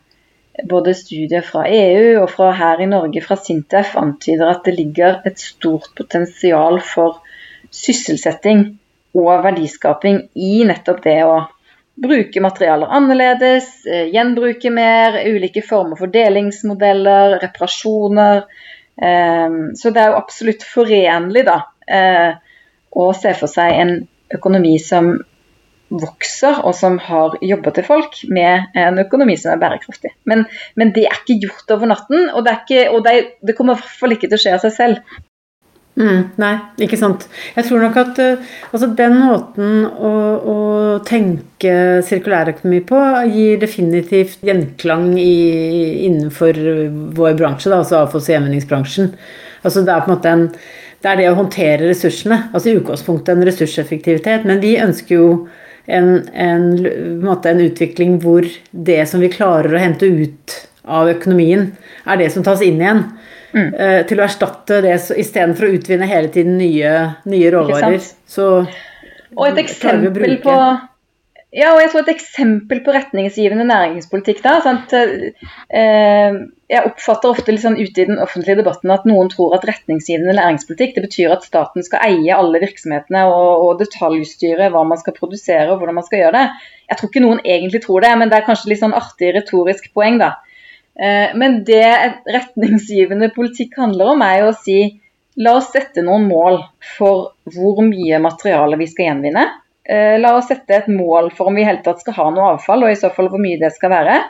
både 0.71 0.95
studier 0.97 1.45
fra 1.45 1.67
EU 1.69 2.23
og 2.23 2.31
fra 2.33 2.51
her 2.57 2.81
i 2.81 2.89
Norge, 2.89 3.21
fra 3.25 3.37
Sintef, 3.37 3.93
antyder 4.01 4.49
at 4.55 4.65
det 4.65 4.79
ligger 4.79 5.21
et 5.29 5.41
stort 5.41 5.91
potensial 5.99 6.81
for 6.81 7.21
sysselsetting 7.75 8.65
og 9.17 9.45
verdiskaping 9.45 10.23
i 10.41 10.65
nettopp 10.69 11.03
det 11.05 11.19
å 11.27 11.37
bruke 11.97 12.41
materialer 12.45 12.93
annerledes, 12.93 13.69
eh, 13.87 14.09
gjenbruke 14.13 14.71
mer, 14.71 15.21
ulike 15.27 15.63
former 15.65 15.97
for 15.97 16.13
delingsmodeller, 16.13 17.39
reparasjoner. 17.43 18.45
Eh, 19.03 19.57
så 19.75 19.93
det 19.93 20.03
er 20.03 20.13
jo 20.13 20.21
absolutt 20.21 20.67
forenlig 20.67 21.47
da, 21.49 21.63
eh, 21.89 22.35
å 22.97 23.09
se 23.17 23.33
for 23.35 23.53
seg 23.53 23.81
en 23.81 23.97
økonomi 24.35 24.77
som 24.83 25.17
vokser 25.89 26.65
og 26.67 26.75
som 26.75 26.97
har 26.99 27.37
jobber 27.45 27.75
til 27.77 27.87
folk, 27.87 28.19
med 28.29 28.75
en 28.75 28.99
økonomi 28.99 29.37
som 29.39 29.53
er 29.53 29.61
bærekraftig. 29.63 30.11
Men, 30.27 30.45
men 30.75 30.91
det 30.97 31.07
er 31.07 31.21
ikke 31.21 31.39
gjort 31.45 31.71
over 31.77 31.93
natten, 31.93 32.29
og 32.33 32.43
det, 32.47 32.57
ikke, 32.65 32.89
og 32.91 33.05
det, 33.07 33.15
det 33.47 33.55
kommer 33.59 33.77
i 33.77 33.83
hvert 33.83 34.01
fall 34.01 34.17
ikke 34.17 34.31
til 34.31 34.39
å 34.39 34.43
skje 34.43 34.57
av 34.57 34.65
seg 34.65 34.75
selv. 34.75 35.21
Mm, 35.97 36.27
nei, 36.37 36.53
ikke 36.85 36.99
sant. 37.01 37.23
Jeg 37.55 37.65
tror 37.71 37.81
nok 37.81 37.95
at 38.03 38.19
uh, 38.21 38.49
altså 38.69 38.91
den 38.99 39.15
måten 39.17 39.87
å, 39.89 40.11
å 40.37 40.57
tenke 41.09 42.03
sirkulærøkonomi 42.05 42.83
på 42.85 43.01
gir 43.33 43.63
definitivt 43.63 44.45
gjenklang 44.45 45.15
i, 45.17 46.05
innenfor 46.05 46.61
vår 47.17 47.39
bransje, 47.41 47.73
da, 47.73 47.81
altså 47.81 48.03
avfalls- 48.03 48.29
og 48.29 48.35
gjenvinningsbransjen. 48.35 49.09
Altså 49.65 49.87
det 49.87 49.95
er 49.95 50.05
på 50.05 50.13
en 50.13 50.17
måte 50.19 50.35
en, 50.35 50.45
det 51.01 51.13
er 51.13 51.23
det 51.23 51.31
å 51.31 51.39
håndtere 51.41 51.89
ressursene. 51.89 52.43
Altså 52.53 52.75
i 52.75 52.77
utgangspunktet 52.77 53.33
en 53.33 53.49
ressurseffektivitet. 53.49 54.45
Men 54.49 54.61
vi 54.61 54.77
ønsker 54.83 55.17
jo 55.17 55.31
en, 55.87 56.13
en, 56.37 56.71
en, 56.85 57.29
en 57.33 57.65
utvikling 57.65 58.19
hvor 58.21 58.45
det 58.71 59.01
som 59.09 59.25
vi 59.25 59.33
klarer 59.33 59.73
å 59.73 59.81
hente 59.81 60.13
ut 60.13 60.61
av 60.87 61.11
økonomien, 61.11 61.71
er 62.07 62.21
det 62.21 62.33
som 62.35 62.45
tas 62.47 62.65
inn 62.65 62.83
igjen. 62.83 63.07
Mm. 63.57 63.71
Uh, 63.73 64.01
til 64.09 64.21
å 64.21 64.27
erstatte 64.27 64.83
det 64.85 64.97
istedenfor 65.17 65.69
å 65.69 65.77
utvinne 65.79 66.09
hele 66.11 66.29
tiden 66.35 66.59
nye, 66.61 66.93
nye 67.31 67.53
råvarer. 67.55 68.03
Så 68.29 68.67
og 69.37 69.49
et 69.51 69.63
eksempel 69.67 70.39
på 70.45 70.57
ja, 71.57 71.71
og 71.73 71.79
jeg 71.81 71.89
tror 71.93 72.03
et 72.03 72.11
eksempel 72.13 72.81
på 72.85 72.93
retningsgivende 72.93 73.65
næringspolitikk 73.69 74.43
da, 74.45 74.59
sant? 74.65 74.93
Eh, 74.93 76.39
Jeg 76.67 76.83
oppfatter 76.89 77.31
ofte 77.31 77.53
litt 77.55 77.63
sånn 77.63 77.79
ute 77.79 78.03
i 78.03 78.07
den 78.09 78.19
offentlige 78.19 78.59
debatten 78.59 78.91
at 78.91 79.05
noen 79.07 79.29
tror 79.31 79.55
at 79.55 79.65
retningsgivende 79.69 80.35
næringspolitikk 80.35 80.97
det 80.97 81.05
betyr 81.05 81.37
at 81.37 81.47
staten 81.47 81.87
skal 81.87 82.03
eie 82.03 82.35
alle 82.35 82.59
virksomhetene 82.59 83.23
og, 83.31 83.63
og 83.63 83.79
detaljstyre 83.85 84.73
hva 84.75 84.83
man 84.91 84.99
skal 84.99 85.15
produsere 85.15 85.71
og 85.71 85.79
hvordan 85.79 86.01
man 86.01 86.09
skal 86.09 86.25
gjøre 86.25 86.41
det. 86.41 86.73
Jeg 86.91 86.99
tror 86.99 87.13
ikke 87.13 87.23
noen 87.23 87.45
egentlig 87.45 87.83
tror 87.87 88.03
det, 88.03 88.11
men 88.19 88.33
det 88.33 88.41
er 88.41 88.49
kanskje 88.51 88.73
litt 88.73 88.83
sånn 88.83 88.99
artig 88.99 89.31
retorisk 89.39 89.87
poeng. 89.95 90.19
da. 90.21 90.35
Eh, 90.97 91.37
men 91.37 91.61
det 91.65 91.89
retningsgivende 92.33 93.29
politikk 93.35 93.77
handler 93.77 94.15
om, 94.15 94.25
er 94.25 94.43
jo 94.43 94.53
å 94.53 94.59
si 94.59 94.81
la 95.37 95.57
oss 95.59 95.69
sette 95.75 96.05
noen 96.05 96.25
mål 96.31 96.63
for 96.97 97.33
hvor 97.53 97.83
mye 97.85 98.21
materiale 98.25 98.79
vi 98.81 98.89
skal 98.89 99.11
gjenvinne. 99.11 99.47
Eh, 99.85 100.17
la 100.19 100.33
oss 100.39 100.49
sette 100.51 100.79
et 100.81 100.89
mål 100.91 101.31
for 101.37 101.51
om 101.51 101.59
vi 101.59 101.63
i 101.63 101.69
hele 101.69 101.85
tatt 101.85 102.01
skal 102.03 102.17
ha 102.17 102.31
noe 102.33 102.55
avfall, 102.55 102.87
og 102.87 102.93
i 102.93 102.99
så 102.99 103.13
fall 103.15 103.29
hvor 103.33 103.43
mye 103.43 103.61
det 103.61 103.75
skal 103.77 103.93
være. 103.93 104.21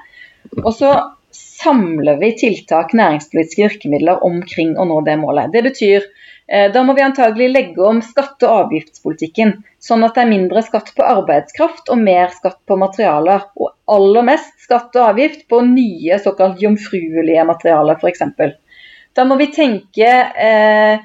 Og 0.64 0.72
så 0.74 0.92
samler 1.36 2.18
vi 2.20 2.32
tiltak, 2.38 2.94
næringspolitiske 2.96 3.68
virkemidler 3.68 4.24
omkring 4.24 4.74
å 4.78 4.86
nå 4.88 5.00
det 5.06 5.16
målet. 5.20 5.52
Det 5.54 5.62
betyr 5.66 6.06
da 6.46 6.82
må 6.86 6.94
vi 6.94 7.02
antagelig 7.02 7.48
legge 7.50 7.82
om 7.82 7.98
skatte- 8.06 8.46
og 8.46 8.68
avgiftspolitikken, 8.68 9.48
sånn 9.82 10.04
at 10.06 10.14
det 10.14 10.22
er 10.22 10.30
mindre 10.30 10.60
skatt 10.62 10.92
på 10.94 11.02
arbeidskraft 11.02 11.90
og 11.90 11.98
mer 11.98 12.30
skatt 12.30 12.60
på 12.70 12.76
materialer. 12.78 13.48
Og 13.58 13.72
aller 13.96 14.28
mest 14.28 14.54
skatt 14.62 14.94
og 14.94 15.08
avgift 15.08 15.48
på 15.50 15.58
nye 15.66 16.20
såkalt 16.22 16.62
jomfruelige 16.62 17.48
materialer, 17.48 17.98
f.eks. 17.98 18.22
Da 19.16 19.24
må 19.24 19.38
vi 19.40 19.48
tenke 19.50 20.10
eh, 20.46 21.02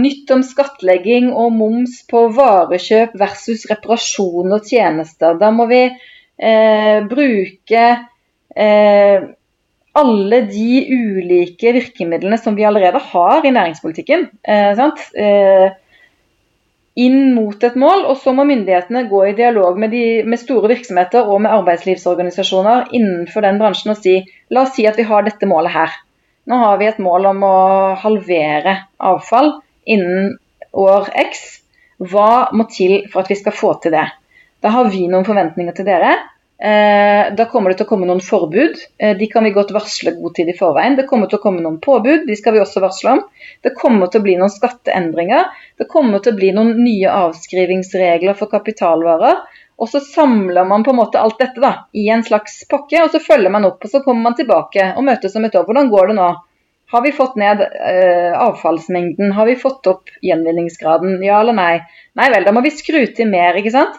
nytt 0.00 0.30
om 0.34 0.42
skattlegging 0.46 1.30
og 1.32 1.52
moms 1.54 2.00
på 2.10 2.26
varekjøp 2.34 3.14
versus 3.20 3.66
reparasjon 3.70 4.56
og 4.56 4.68
tjenester. 4.68 5.36
Da 5.40 5.52
må 5.54 5.68
vi 5.70 5.82
eh, 5.86 6.98
bruke 7.10 7.84
eh, 8.56 9.26
alle 9.94 10.40
de 10.48 10.82
ulike 10.90 11.72
virkemidlene 11.76 12.38
som 12.40 12.56
vi 12.58 12.66
allerede 12.66 12.98
har 13.12 13.46
i 13.46 13.52
næringspolitikken, 13.54 14.26
eh, 14.42 14.80
eh, 14.80 15.72
inn 16.96 17.34
mot 17.34 17.62
et 17.62 17.76
mål. 17.78 18.04
Og 18.10 18.18
så 18.18 18.34
må 18.34 18.46
myndighetene 18.48 19.06
gå 19.10 19.24
i 19.28 19.36
dialog 19.38 19.78
med, 19.78 19.94
de, 19.94 20.22
med, 20.26 20.40
store 20.40 20.72
virksomheter 20.74 21.30
og 21.30 21.42
med 21.42 21.54
arbeidslivsorganisasjoner 21.54 22.90
innenfor 22.92 23.46
den 23.46 23.60
bransjen 23.62 23.94
og 23.94 24.02
si 24.02 24.20
la 24.50 24.64
oss 24.64 24.74
si 24.74 24.86
at 24.90 24.98
vi 24.98 25.06
har 25.06 25.26
dette 25.26 25.46
målet 25.46 25.74
her. 25.74 25.94
Nå 26.50 26.58
har 26.60 26.78
vi 26.78 26.90
et 26.90 27.00
mål 27.00 27.30
om 27.30 27.46
å 27.46 27.56
halvere 28.02 28.76
avfall 28.98 29.54
innen 29.86 30.34
år 30.74 31.08
X. 31.30 31.62
Hva 32.02 32.50
må 32.52 32.66
til 32.68 33.04
for 33.12 33.22
at 33.22 33.30
vi 33.30 33.38
skal 33.38 33.54
få 33.56 33.76
til 33.80 33.94
det? 33.94 34.08
Da 34.60 34.72
har 34.74 34.90
vi 34.90 35.06
noen 35.08 35.26
forventninger 35.26 35.76
til 35.76 35.86
dere. 35.86 36.16
Eh, 36.58 37.34
da 37.34 37.44
kommer 37.50 37.72
det 37.72 37.80
til 37.80 37.86
å 37.88 37.90
komme 37.90 38.06
noen 38.06 38.22
forbud. 38.22 38.78
Eh, 38.98 39.16
de 39.18 39.26
kan 39.30 39.44
vi 39.44 39.50
godt 39.54 39.72
varsle 39.74 40.14
god 40.14 40.36
tid 40.36 40.52
i 40.52 40.56
forveien. 40.56 40.94
Det 40.96 41.06
kommer 41.10 41.30
til 41.30 41.40
å 41.40 41.42
komme 41.42 41.64
noen 41.64 41.80
påbud, 41.82 42.28
de 42.28 42.36
skal 42.38 42.54
vi 42.54 42.62
også 42.62 42.82
varsle 42.84 43.16
om. 43.16 43.24
Det 43.64 43.74
kommer 43.78 44.10
til 44.10 44.22
å 44.22 44.26
bli 44.26 44.36
noen 44.38 44.52
skatteendringer. 44.54 45.50
Det 45.80 45.88
kommer 45.90 46.22
til 46.22 46.34
å 46.34 46.38
bli 46.38 46.52
noen 46.54 46.76
nye 46.78 47.10
avskrivingsregler 47.26 48.38
for 48.38 48.52
kapitalvarer. 48.52 49.42
Og 49.82 49.90
så 49.90 49.98
samler 49.98 50.68
man 50.70 50.86
på 50.86 50.92
en 50.94 51.00
måte 51.00 51.18
alt 51.18 51.40
dette 51.42 51.58
da, 51.58 51.72
i 51.98 52.06
en 52.14 52.22
slags 52.22 52.60
pakke, 52.70 53.00
og 53.02 53.10
så 53.10 53.18
følger 53.18 53.50
man 53.50 53.66
opp. 53.66 53.82
og 53.82 53.90
Så 53.90 54.04
kommer 54.06 54.30
man 54.30 54.38
tilbake 54.38 54.92
og 54.94 55.02
møtes 55.08 55.34
om 55.34 55.48
et 55.48 55.58
år. 55.58 55.66
Hvordan 55.66 55.90
går 55.90 56.12
det 56.12 56.18
nå? 56.20 56.30
Har 56.94 57.02
vi 57.02 57.10
fått 57.16 57.34
ned 57.40 57.64
eh, 57.64 58.30
avfallsmengden? 58.38 59.34
Har 59.34 59.50
vi 59.50 59.58
fått 59.58 59.88
opp 59.90 60.14
gjenvinningsgraden? 60.22 61.18
Ja 61.26 61.40
eller 61.42 61.56
nei? 61.56 61.80
Nei 62.14 62.30
vel, 62.30 62.46
da 62.46 62.54
må 62.54 62.62
vi 62.62 62.70
skru 62.70 63.00
til 63.16 63.32
mer, 63.32 63.58
ikke 63.58 63.74
sant 63.74 63.98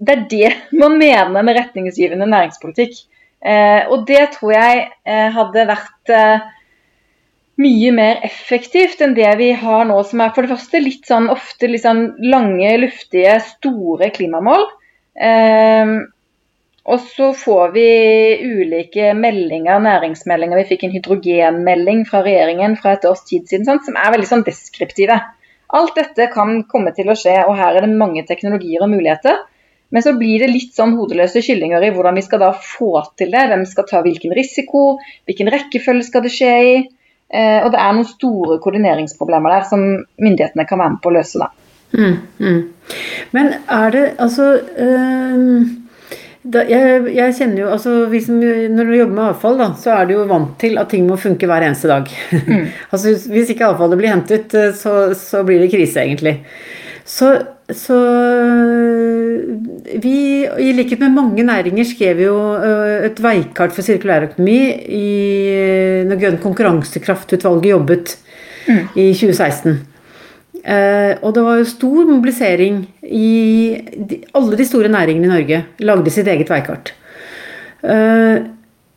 det 0.00 0.14
er 0.14 0.22
det 0.30 0.50
man 0.80 0.96
mener 0.98 1.44
med 1.44 1.56
retningsgivende 1.58 2.28
næringspolitikk. 2.30 2.96
Eh, 3.40 3.88
og 3.92 4.06
det 4.08 4.22
tror 4.36 4.52
jeg 4.54 4.86
eh, 5.08 5.28
hadde 5.32 5.66
vært 5.68 6.12
eh, 6.16 6.46
mye 7.60 7.90
mer 7.96 8.22
effektivt 8.24 9.00
enn 9.04 9.16
det 9.16 9.30
vi 9.40 9.50
har 9.60 9.84
nå, 9.88 9.98
som 10.08 10.22
er 10.24 10.32
for 10.36 10.44
det 10.44 10.54
første 10.54 10.80
litt 10.80 11.08
sånn 11.08 11.28
ofte 11.32 11.68
litt 11.68 11.84
sånn 11.84 12.06
lange, 12.32 12.72
luftige, 12.84 13.36
store 13.44 14.10
klimamål. 14.14 14.66
Eh, 15.20 15.94
og 16.90 17.02
så 17.12 17.30
får 17.36 17.74
vi 17.74 17.88
ulike 18.40 19.12
meldinger, 19.14 19.82
næringsmeldinger. 19.84 20.62
Vi 20.62 20.70
fikk 20.72 20.86
en 20.86 20.94
hydrogenmelding 20.94 22.06
fra 22.08 22.22
regjeringen 22.24 22.78
fra 22.80 22.96
et 22.96 23.04
års 23.06 23.22
tid 23.28 23.44
siden 23.50 23.68
sant, 23.68 23.84
som 23.86 23.98
er 24.00 24.14
veldig 24.16 24.28
sånn 24.30 24.46
deskriptive. 24.46 25.18
Alt 25.76 25.94
dette 26.00 26.26
kan 26.32 26.64
komme 26.70 26.94
til 26.96 27.12
å 27.12 27.16
skje, 27.18 27.36
og 27.44 27.54
her 27.60 27.76
er 27.76 27.86
det 27.86 28.00
mange 28.00 28.24
teknologier 28.26 28.82
og 28.82 28.90
muligheter. 28.96 29.44
Men 29.90 30.04
så 30.06 30.14
blir 30.18 30.42
det 30.42 30.52
litt 30.52 30.76
sånn 30.76 30.94
hodeløse 30.98 31.42
kyllinger 31.42 31.82
i 31.82 31.90
hvordan 31.94 32.18
vi 32.18 32.24
skal 32.26 32.42
da 32.44 32.52
få 32.54 32.92
til 33.18 33.32
det. 33.34 33.48
Hvem 33.50 33.64
skal 33.66 33.88
ta 33.88 34.02
hvilken 34.04 34.34
risiko, 34.36 34.84
hvilken 35.26 35.50
rekkefølge 35.50 36.06
skal 36.06 36.24
det 36.26 36.34
skje 36.34 36.52
i. 36.68 36.76
Eh, 37.30 37.58
og 37.64 37.72
det 37.74 37.80
er 37.80 37.96
noen 37.96 38.08
store 38.08 38.58
koordineringsproblemer 38.62 39.56
der 39.56 39.66
som 39.70 39.82
myndighetene 40.22 40.66
kan 40.66 40.82
være 40.82 40.94
med 40.94 41.02
på 41.02 41.10
å 41.10 41.16
løse. 41.18 41.42
da. 41.42 41.50
Mm, 41.90 42.16
mm. 42.38 42.96
Men 43.34 43.52
er 43.66 43.94
det 43.94 44.02
altså 44.22 44.44
øh, 44.62 45.70
da, 46.40 46.62
jeg, 46.70 47.00
jeg, 47.12 47.34
kjenner 47.36 47.64
jo 47.64 47.70
altså 47.74 47.92
som, 48.24 48.36
Når 48.40 48.86
du 48.86 48.94
jobber 48.94 49.16
med 49.16 49.24
avfall, 49.26 49.58
da, 49.60 49.66
så 49.76 49.92
er 49.98 50.06
du 50.08 50.14
jo 50.14 50.26
vant 50.30 50.54
til 50.60 50.78
at 50.80 50.88
ting 50.92 51.04
må 51.08 51.18
funke 51.20 51.48
hver 51.50 51.66
eneste 51.66 51.90
dag. 51.90 52.08
Mm. 52.32 52.68
altså 52.92 53.14
Hvis 53.28 53.52
ikke 53.52 53.68
avfallet 53.68 54.00
blir 54.00 54.14
hentet, 54.14 54.54
eh, 54.54 54.72
så, 54.76 55.12
så 55.18 55.44
blir 55.46 55.60
det 55.62 55.70
krise, 55.72 56.06
egentlig. 56.06 56.38
Så, 57.04 57.34
så, 57.76 57.98
vi, 60.02 60.14
i 60.46 60.72
likhet 60.76 61.00
med 61.02 61.14
mange 61.14 61.44
næringer, 61.46 61.84
skrev 61.84 62.20
jo 62.24 62.36
øh, 62.56 63.06
et 63.06 63.22
veikart 63.22 63.72
for 63.76 63.86
sirkulærøkonomi 63.86 64.58
i, 65.00 65.06
når 66.08 66.20
Grønn 66.20 66.42
konkurransekraftutvalget 66.42 67.70
jobbet 67.70 68.16
mm. 68.68 68.82
i 68.96 69.12
2016. 69.14 69.80
Eh, 70.60 71.16
og 71.24 71.34
det 71.34 71.42
var 71.44 71.60
jo 71.60 71.68
stor 71.68 72.08
mobilisering 72.08 72.82
i 73.02 73.28
de, 73.96 74.20
alle 74.36 74.58
de 74.58 74.66
store 74.68 74.90
næringene 74.92 75.28
i 75.28 75.32
Norge. 75.32 75.60
Lagde 75.80 76.12
sitt 76.12 76.28
eget 76.28 76.50
veikart. 76.52 76.92
Eh, 77.82 78.42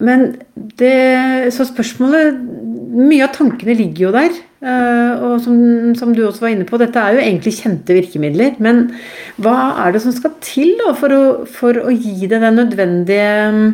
men 0.03 0.25
det 0.79 1.53
Så 1.53 1.63
spørsmålet 1.69 2.35
Mye 2.93 3.23
av 3.23 3.31
tankene 3.33 3.73
ligger 3.73 4.09
jo 4.09 4.11
der. 4.13 4.35
Eh, 4.63 5.23
og 5.27 5.41
som, 5.43 5.57
som, 5.99 6.13
du 6.15 6.21
også 6.23 6.45
var 6.45 6.53
inne 6.53 6.67
på, 6.67 6.79
dette 6.79 7.01
er 7.01 7.17
jo 7.17 7.23
egentlig 7.25 7.55
kjente 7.57 7.97
virkemidler. 7.97 8.55
Men 8.63 8.85
hva 9.43 9.73
er 9.83 9.95
det 9.95 10.03
som 10.05 10.15
skal 10.15 10.37
til 10.45 10.77
da, 10.79 10.93
for, 10.95 11.11
å, 11.11 11.23
for 11.51 11.81
å 11.83 11.91
gi 11.91 12.29
det 12.31 12.39
den 12.43 12.59
nødvendige 12.61 13.33
mm, 13.51 13.67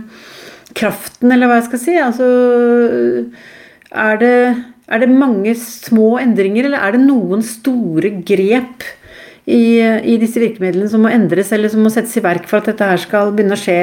kraften, 0.80 1.30
eller 1.36 1.49
hva 1.49 1.60
jeg 1.60 1.69
skal 1.69 1.84
si? 1.84 1.95
Altså 2.02 2.30
er 3.89 4.19
det 4.21 4.36
er 4.89 5.04
det 5.04 5.13
mange 5.13 5.54
små 5.62 6.15
endringer, 6.17 6.65
eller 6.65 6.82
er 6.82 6.95
det 6.95 7.04
noen 7.04 7.43
store 7.45 8.10
grep 8.25 8.88
i, 9.45 9.78
i, 9.78 10.15
disse 10.21 10.41
virkemidlene 10.41 10.89
som 10.89 11.04
må 11.06 11.12
endres, 11.13 11.52
eller 11.54 11.69
som 11.69 11.84
må 11.86 11.91
settes 11.93 12.17
i 12.17 12.23
verk 12.25 12.49
for 12.49 12.58
at 12.58 12.71
dette 12.71 12.88
her 12.89 13.02
skal 13.02 13.30
begynne 13.36 13.54
å 13.54 13.62
skje 13.62 13.78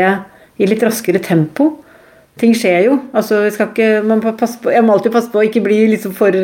i 0.58 0.66
litt 0.66 0.82
raskere 0.82 1.22
tempo? 1.22 1.76
Ting 2.36 2.52
skjer 2.52 2.82
jo. 2.84 2.98
altså 3.16 3.46
ikke, 3.48 4.02
må 4.04 4.18
på, 4.20 4.70
jeg 4.70 4.84
må 4.84 4.92
alltid 4.92 5.12
passe 5.14 5.30
på 5.32 5.40
å 5.40 5.44
ikke 5.46 5.62
bli 5.64 5.78
liksom 5.94 6.12
for, 6.16 6.36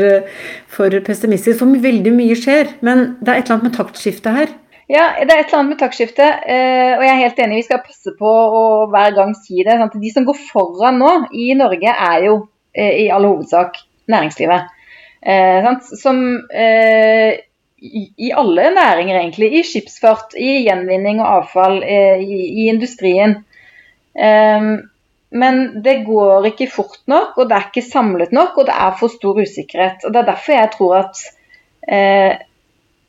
for 0.72 0.94
pessimistisk, 1.04 1.58
for 1.60 1.82
veldig 1.84 2.14
mye 2.16 2.36
skjer. 2.38 2.78
Men 2.80 3.18
det 3.20 3.28
er 3.28 3.42
et 3.42 3.44
eller 3.44 3.58
annet 3.58 3.68
med 3.68 3.76
taktskiftet 3.76 4.38
her. 4.38 4.54
Ja, 4.92 5.04
det 5.20 5.30
er 5.30 5.42
et 5.42 5.50
eller 5.50 5.60
annet 5.60 5.74
med 5.74 5.80
taktskifte, 5.80 6.24
eh, 6.24 6.94
og 6.96 7.04
jeg 7.04 7.12
er 7.12 7.20
helt 7.22 7.38
enig. 7.44 7.60
Vi 7.60 7.66
skal 7.68 7.84
passe 7.84 8.12
på 8.18 8.28
å 8.28 8.62
hver 8.92 9.14
gang 9.16 9.34
si 9.36 9.62
det. 9.64 9.78
De 9.94 10.12
som 10.12 10.26
går 10.28 10.40
foran 10.50 10.98
nå 11.00 11.12
i 11.38 11.52
Norge, 11.56 11.92
er 11.92 12.26
jo 12.26 12.34
eh, 12.74 13.04
i 13.04 13.06
all 13.12 13.28
hovedsak 13.28 13.78
næringslivet. 14.12 14.72
Eh, 15.22 15.68
som 16.00 16.20
eh, 16.50 17.40
i, 17.82 18.32
alle 18.36 18.70
næringer, 18.74 19.20
egentlig. 19.20 19.52
I 19.60 19.64
skipsfart, 19.66 20.36
i 20.36 20.62
gjenvinning 20.66 21.22
og 21.22 21.30
avfall, 21.38 21.78
i, 21.84 22.42
i, 22.48 22.68
industrien. 22.72 23.38
Eh, 24.12 24.72
men 25.32 25.82
det 25.82 26.02
går 26.06 26.50
ikke 26.52 26.68
fort 26.70 27.00
nok, 27.10 27.36
og 27.38 27.48
det 27.48 27.56
er 27.56 27.68
ikke 27.70 27.84
samlet 27.86 28.32
nok, 28.36 28.56
og 28.60 28.68
det 28.68 28.74
er 28.76 28.96
for 29.00 29.12
stor 29.12 29.38
usikkerhet. 29.40 30.04
og 30.04 30.12
Det 30.12 30.20
er 30.20 30.28
derfor 30.28 30.56
jeg 30.56 30.72
tror 30.74 30.96
at 30.98 31.22
eh, 31.88 32.42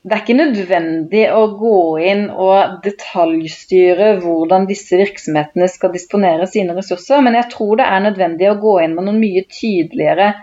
det 0.03 0.15
er 0.15 0.23
ikke 0.23 0.35
nødvendig 0.35 1.23
å 1.31 1.43
gå 1.55 1.77
inn 2.03 2.25
og 2.31 2.79
detaljstyre 2.83 4.17
hvordan 4.23 4.67
disse 4.67 4.99
virksomhetene 4.99 5.69
skal 5.71 5.93
disponere 5.93 6.47
sine 6.51 6.75
ressurser, 6.75 7.21
men 7.23 7.37
jeg 7.39 7.51
tror 7.53 7.79
det 7.79 7.87
er 7.87 8.03
nødvendig 8.07 8.49
å 8.51 8.57
gå 8.59 8.73
inn 8.83 8.97
med 8.97 9.07
noen 9.07 9.21
mye 9.21 9.45
tydeligere 9.47 10.33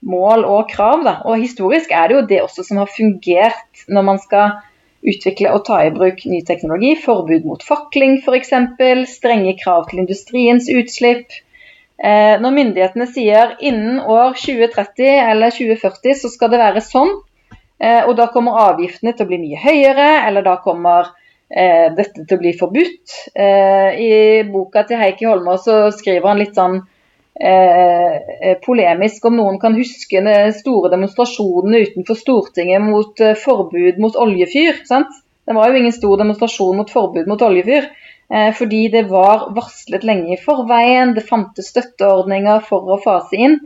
mål 0.00 0.46
og 0.48 0.70
krav. 0.72 1.04
Da. 1.04 1.14
Og 1.28 1.40
historisk 1.42 1.92
er 1.92 2.08
det 2.08 2.16
jo 2.16 2.26
det 2.32 2.42
også 2.46 2.64
som 2.68 2.80
har 2.80 2.92
fungert 2.92 3.84
når 3.92 4.06
man 4.08 4.20
skal 4.22 4.60
utvikle 5.00 5.52
og 5.54 5.64
ta 5.68 5.80
i 5.86 5.92
bruk 5.94 6.24
ny 6.28 6.42
teknologi. 6.46 6.94
Forbud 7.00 7.46
mot 7.48 7.62
fakling 7.64 8.18
f.eks., 8.20 8.52
strenge 9.10 9.54
krav 9.60 9.88
til 9.90 10.02
industriens 10.04 10.68
utslipp. 10.72 11.40
Eh, 12.00 12.36
når 12.40 12.54
myndighetene 12.56 13.06
sier 13.12 13.56
innen 13.60 13.98
år 14.00 14.36
2030 14.40 15.08
eller 15.20 15.52
2040 15.52 16.16
så 16.22 16.30
skal 16.32 16.52
det 16.52 16.60
være 16.62 16.80
sånn, 16.84 17.10
eh, 17.76 18.06
og 18.06 18.14
da 18.16 18.30
kommer 18.32 18.60
avgiftene 18.70 19.12
til 19.12 19.26
å 19.26 19.28
bli 19.28 19.40
mye 19.42 19.60
høyere, 19.60 20.06
eller 20.28 20.46
da 20.46 20.54
kommer 20.64 21.10
eh, 21.52 21.90
dette 21.96 22.24
til 22.24 22.38
å 22.38 22.40
bli 22.40 22.54
forbudt. 22.56 23.18
I 23.36 24.10
boka 24.48 24.86
til 24.88 25.02
Heikki 25.02 25.28
Holmås 25.28 25.68
så 25.68 25.82
skriver 25.92 26.32
han 26.32 26.40
litt 26.40 26.56
sånn 26.56 26.80
Eh, 27.40 28.16
eh, 28.50 28.58
polemisk 28.60 29.24
om 29.24 29.38
noen 29.38 29.56
kan 29.60 29.72
huske 29.72 30.20
de 30.20 30.34
store 30.52 30.90
demonstrasjonene 30.92 31.78
utenfor 31.86 32.18
Stortinget 32.18 32.84
mot 32.84 33.22
eh, 33.24 33.32
forbud 33.32 34.00
mot 34.02 34.18
oljefyr. 34.26 34.82
Sant? 34.84 35.14
Det 35.48 35.56
var 35.56 35.70
jo 35.70 35.80
ingen 35.80 35.94
stor 35.96 36.20
demonstrasjon 36.20 36.76
mot 36.76 36.92
forbud 36.92 37.30
mot 37.30 37.42
oljefyr. 37.42 37.88
Fordi 38.30 38.84
det 38.92 39.00
var 39.10 39.48
varslet 39.56 40.04
lenge 40.06 40.36
i 40.36 40.38
forveien, 40.38 41.16
det 41.16 41.24
fantes 41.26 41.72
støtteordninger 41.72 42.60
for 42.62 42.92
å 42.94 42.98
fase 43.02 43.34
inn. 43.34 43.56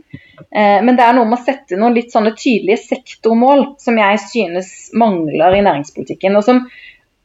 Men 0.49 0.97
det 0.97 1.05
er 1.05 1.13
noe 1.13 1.27
med 1.29 1.37
å 1.37 1.45
sette 1.45 1.77
noen 1.77 1.93
litt 1.93 2.09
sånne 2.09 2.31
tydelige 2.33 2.81
sektormål 2.87 3.61
som 3.83 3.99
jeg 4.01 4.23
synes 4.23 4.71
mangler 4.97 5.59
i 5.59 5.61
næringspolitikken. 5.67 6.39
og 6.39 6.47
som 6.47 6.63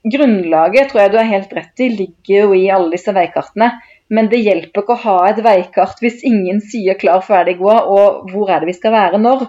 Grunnlaget 0.05 0.93
tror 0.93 1.07
jeg 1.07 1.15
du 1.15 1.19
har 1.23 1.33
helt 1.33 1.57
rett 1.57 1.81
i, 1.81 1.89
ligger 2.03 2.45
jo 2.45 2.61
i 2.61 2.69
alle 2.69 2.93
disse 2.93 3.17
veikartene. 3.17 3.71
Men 4.11 4.31
det 4.31 4.43
hjelper 4.43 4.83
ikke 4.83 4.97
å 4.97 5.03
ha 5.05 5.19
et 5.29 5.39
veikart 5.45 6.01
hvis 6.03 6.25
ingen 6.27 6.59
sier 6.65 6.99
klar, 6.99 7.23
ferdig, 7.23 7.59
gå, 7.61 7.71
og 7.71 8.33
hvor 8.33 8.51
er 8.51 8.63
det 8.63 8.73
vi 8.73 8.79
skal 8.79 8.95
være 8.97 9.21
når? 9.23 9.47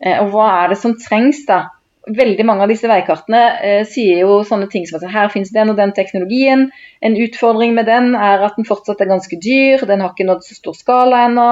Eh, 0.00 0.16
og 0.22 0.32
hva 0.32 0.48
er 0.62 0.72
det 0.72 0.80
som 0.80 0.96
trengs 1.00 1.44
da? 1.48 1.66
Veldig 2.08 2.46
mange 2.48 2.64
av 2.64 2.70
disse 2.72 2.88
veikartene 2.88 3.40
eh, 3.60 3.82
sier 3.86 4.22
jo 4.22 4.38
sånne 4.48 4.70
ting 4.72 4.86
som 4.88 4.96
at 4.98 5.12
her 5.12 5.28
finnes 5.32 5.52
den 5.52 5.72
og 5.72 5.76
den 5.76 5.92
teknologien. 5.96 6.70
En 7.04 7.18
utfordring 7.20 7.76
med 7.76 7.90
den 7.90 8.14
er 8.16 8.46
at 8.46 8.56
den 8.56 8.68
fortsatt 8.68 9.04
er 9.04 9.12
ganske 9.12 9.36
dyr, 9.36 9.84
den 9.86 10.00
har 10.00 10.14
ikke 10.14 10.26
nådd 10.30 10.46
så 10.48 10.56
stor 10.56 10.78
skala 10.78 11.26
ennå. 11.28 11.50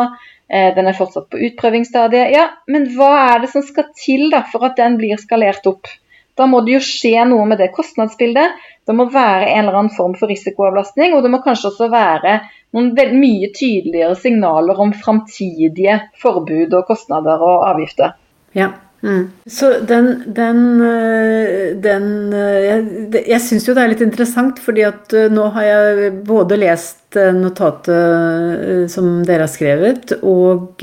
Eh, 0.48 0.72
den 0.74 0.88
er 0.88 0.96
fortsatt 0.96 1.28
på 1.28 1.42
utprøvingsstadiet. 1.50 2.32
Ja, 2.32 2.48
men 2.72 2.88
hva 2.96 3.12
er 3.34 3.44
det 3.44 3.52
som 3.52 3.64
skal 3.66 3.90
til 4.00 4.30
da 4.32 4.40
for 4.48 4.64
at 4.70 4.80
den 4.80 4.96
blir 5.00 5.20
skalert 5.20 5.68
opp? 5.68 5.92
Da 6.38 6.46
må 6.46 6.62
det 6.64 6.76
jo 6.76 6.82
skje 6.84 7.24
noe 7.26 7.46
med 7.50 7.58
det 7.58 7.72
kostnadsbildet. 7.74 8.58
Det 8.86 8.94
må 8.96 9.08
være 9.12 9.50
en 9.50 9.64
eller 9.64 9.80
annen 9.80 9.94
form 9.94 10.14
for 10.18 10.30
risikoavlastning, 10.30 11.16
og 11.16 11.24
det 11.24 11.32
må 11.34 11.42
kanskje 11.44 11.72
også 11.72 11.90
være 11.92 12.38
noen 12.76 12.92
mye 13.18 13.50
tydeligere 13.56 14.14
signaler 14.18 14.78
om 14.80 14.94
framtidige 14.96 15.98
forbud 16.22 16.76
og 16.78 16.86
kostnader 16.88 17.42
og 17.42 17.66
avgifter. 17.72 18.14
Ja, 18.56 18.70
Mm. 18.98 19.28
Så 19.46 19.68
den, 19.86 20.08
den, 20.34 20.80
eh, 20.82 21.76
den 21.78 22.32
eh, 22.34 22.64
Jeg, 22.64 23.20
jeg 23.30 23.42
syns 23.44 23.68
jo 23.68 23.74
det 23.76 23.84
er 23.84 23.92
litt 23.92 24.02
interessant, 24.02 24.58
fordi 24.58 24.82
at 24.88 25.14
eh, 25.14 25.28
nå 25.30 25.44
har 25.54 25.68
jeg 25.68 26.10
både 26.26 26.58
lest 26.58 26.96
notatet 27.16 28.90
som 28.92 29.22
dere 29.24 29.46
har 29.46 29.48
skrevet, 29.48 30.10
og 30.20 30.82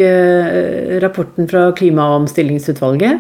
rapporten 1.04 1.46
fra 1.46 1.68
Klimaomstillingsutvalget. 1.78 3.20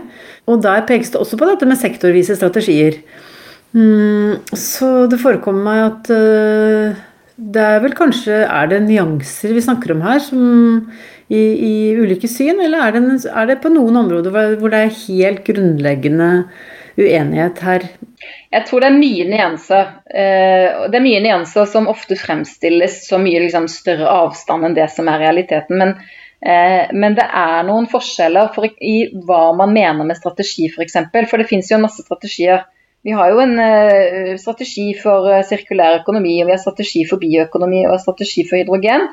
Og 0.49 0.63
der 0.63 0.81
pekes 0.89 1.13
det 1.13 1.19
også 1.21 1.37
på 1.37 1.45
dette 1.45 1.67
med 1.69 1.77
sektorvise 1.77 2.33
strategier. 2.33 2.97
Mm, 3.77 4.41
så 4.57 5.05
det 5.11 5.21
forekommer 5.21 5.67
meg 5.67 5.83
at 5.83 6.09
det 7.35 7.61
er 7.61 7.81
vel 7.83 7.93
kanskje 7.93 8.41
Er 8.47 8.69
det 8.71 8.85
nyanser 8.87 9.53
vi 9.53 9.61
snakker 9.61 9.93
om 9.93 10.01
her, 10.07 10.17
som 10.23 10.89
i, 11.27 11.41
i 11.41 11.75
ulike 11.97 12.29
syn, 12.29 12.59
eller 12.61 12.85
er 12.85 12.95
det, 12.95 13.03
er 13.31 13.49
det, 13.49 13.61
på 13.63 13.71
noen 13.73 13.97
områder 14.03 14.57
hvor 14.59 14.71
det 14.71 14.81
er 14.81 14.97
helt 15.05 15.45
grunnleggende 15.47 16.31
uenighet 16.95 17.61
her? 17.65 17.87
Jeg 18.53 18.67
tror 18.67 18.83
det 18.83 18.91
er 18.91 18.99
mye 18.99 19.25
nyanser. 19.29 19.89
Eh, 20.05 20.85
det 20.91 20.99
er 20.99 21.03
mye 21.03 21.23
nyanser 21.25 21.65
som 21.69 21.89
ofte 21.91 22.17
fremstilles 22.19 23.01
som 23.09 23.25
mye 23.25 23.41
liksom, 23.43 23.67
større 23.71 24.11
avstand 24.11 24.69
enn 24.69 24.77
det 24.77 24.87
som 24.93 25.09
er 25.11 25.23
realiteten. 25.25 25.81
Men, 25.81 25.95
eh, 26.45 26.93
men 26.93 27.17
det 27.17 27.25
er 27.25 27.65
noen 27.67 27.89
forskjeller 27.91 28.53
for, 28.55 28.69
i 28.69 29.09
hva 29.25 29.49
man 29.57 29.73
mener 29.75 30.07
med 30.07 30.21
strategi, 30.21 30.69
f.eks. 30.69 30.77
For, 30.77 30.85
eksempel. 30.87 31.29
for 31.31 31.41
det 31.41 31.49
finnes 31.49 31.73
jo 31.73 31.81
masse 31.81 32.05
strategier. 32.05 32.63
Vi 33.05 33.13
har 33.13 33.29
jo 33.29 33.37
en 33.37 33.59
uh, 33.61 34.31
strategi 34.41 34.87
for 34.97 35.27
sirkulær 35.45 35.99
økonomi, 35.99 36.39
og 36.41 36.47
vi 36.47 36.55
har 36.55 36.61
strategi 36.63 37.03
for 37.05 37.21
bioøkonomi 37.21 37.83
og 37.85 37.99
strategi 38.01 38.41
for 38.47 38.57
hydrogen. 38.57 39.05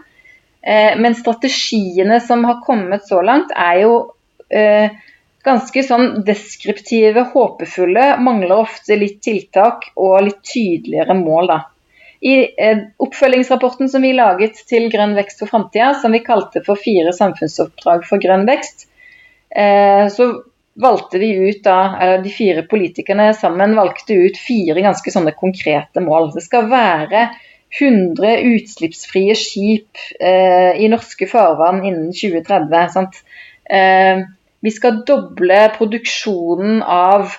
Uh, 0.63 0.95
men 1.03 1.17
strategiene 1.19 2.21
som 2.23 2.45
har 2.49 2.61
kommet 2.67 3.09
så 3.09 3.23
langt, 3.25 3.55
er 3.57 3.83
jo 3.85 3.97
ganske 5.43 5.83
sånn 5.87 6.19
deskriptive, 6.27 7.23
håpefulle. 7.33 8.19
Mangler 8.21 8.53
ofte 8.67 8.99
litt 9.01 9.23
tiltak 9.25 9.87
og 9.97 10.27
litt 10.27 10.43
tydeligere 10.45 11.17
mål, 11.17 11.49
da. 11.49 11.57
I 12.21 12.35
oppfølgingsrapporten 13.01 13.89
som 13.89 14.05
vi 14.05 14.13
laget 14.13 14.61
til 14.69 14.91
Grønn 14.93 15.17
vekst 15.17 15.41
for 15.41 15.49
framtida, 15.55 15.95
som 16.03 16.13
vi 16.13 16.21
kalte 16.23 16.61
for 16.67 16.77
fire 16.77 17.15
samfunnsoppdrag 17.17 18.05
for 18.05 18.21
grønn 18.21 18.45
vekst, 18.47 18.85
så 20.13 20.29
valgte 20.85 21.19
vi 21.19 21.33
ut 21.49 21.65
da, 21.65 21.79
eller 21.97 22.23
de 22.23 22.31
fire 22.37 22.63
politikerne 22.69 23.33
sammen 23.35 23.75
valgte 23.77 24.15
ut 24.15 24.39
fire 24.39 24.85
ganske 24.85 25.17
sånne 25.17 25.33
konkrete 25.37 26.05
mål. 26.05 26.31
Det 26.37 26.45
skal 26.45 26.69
være 26.71 27.27
100 27.81 28.37
utslippsfrie 28.53 29.35
skip 29.39 30.01
eh, 30.21 30.77
i 30.77 30.89
norske 30.93 31.27
farvann 31.31 31.81
innen 31.85 32.11
2030. 32.13 33.23
Eh, 33.65 34.25
vi 34.63 34.71
skal 34.75 35.01
doble 35.09 35.63
produksjonen 35.79 36.83
av 36.83 37.33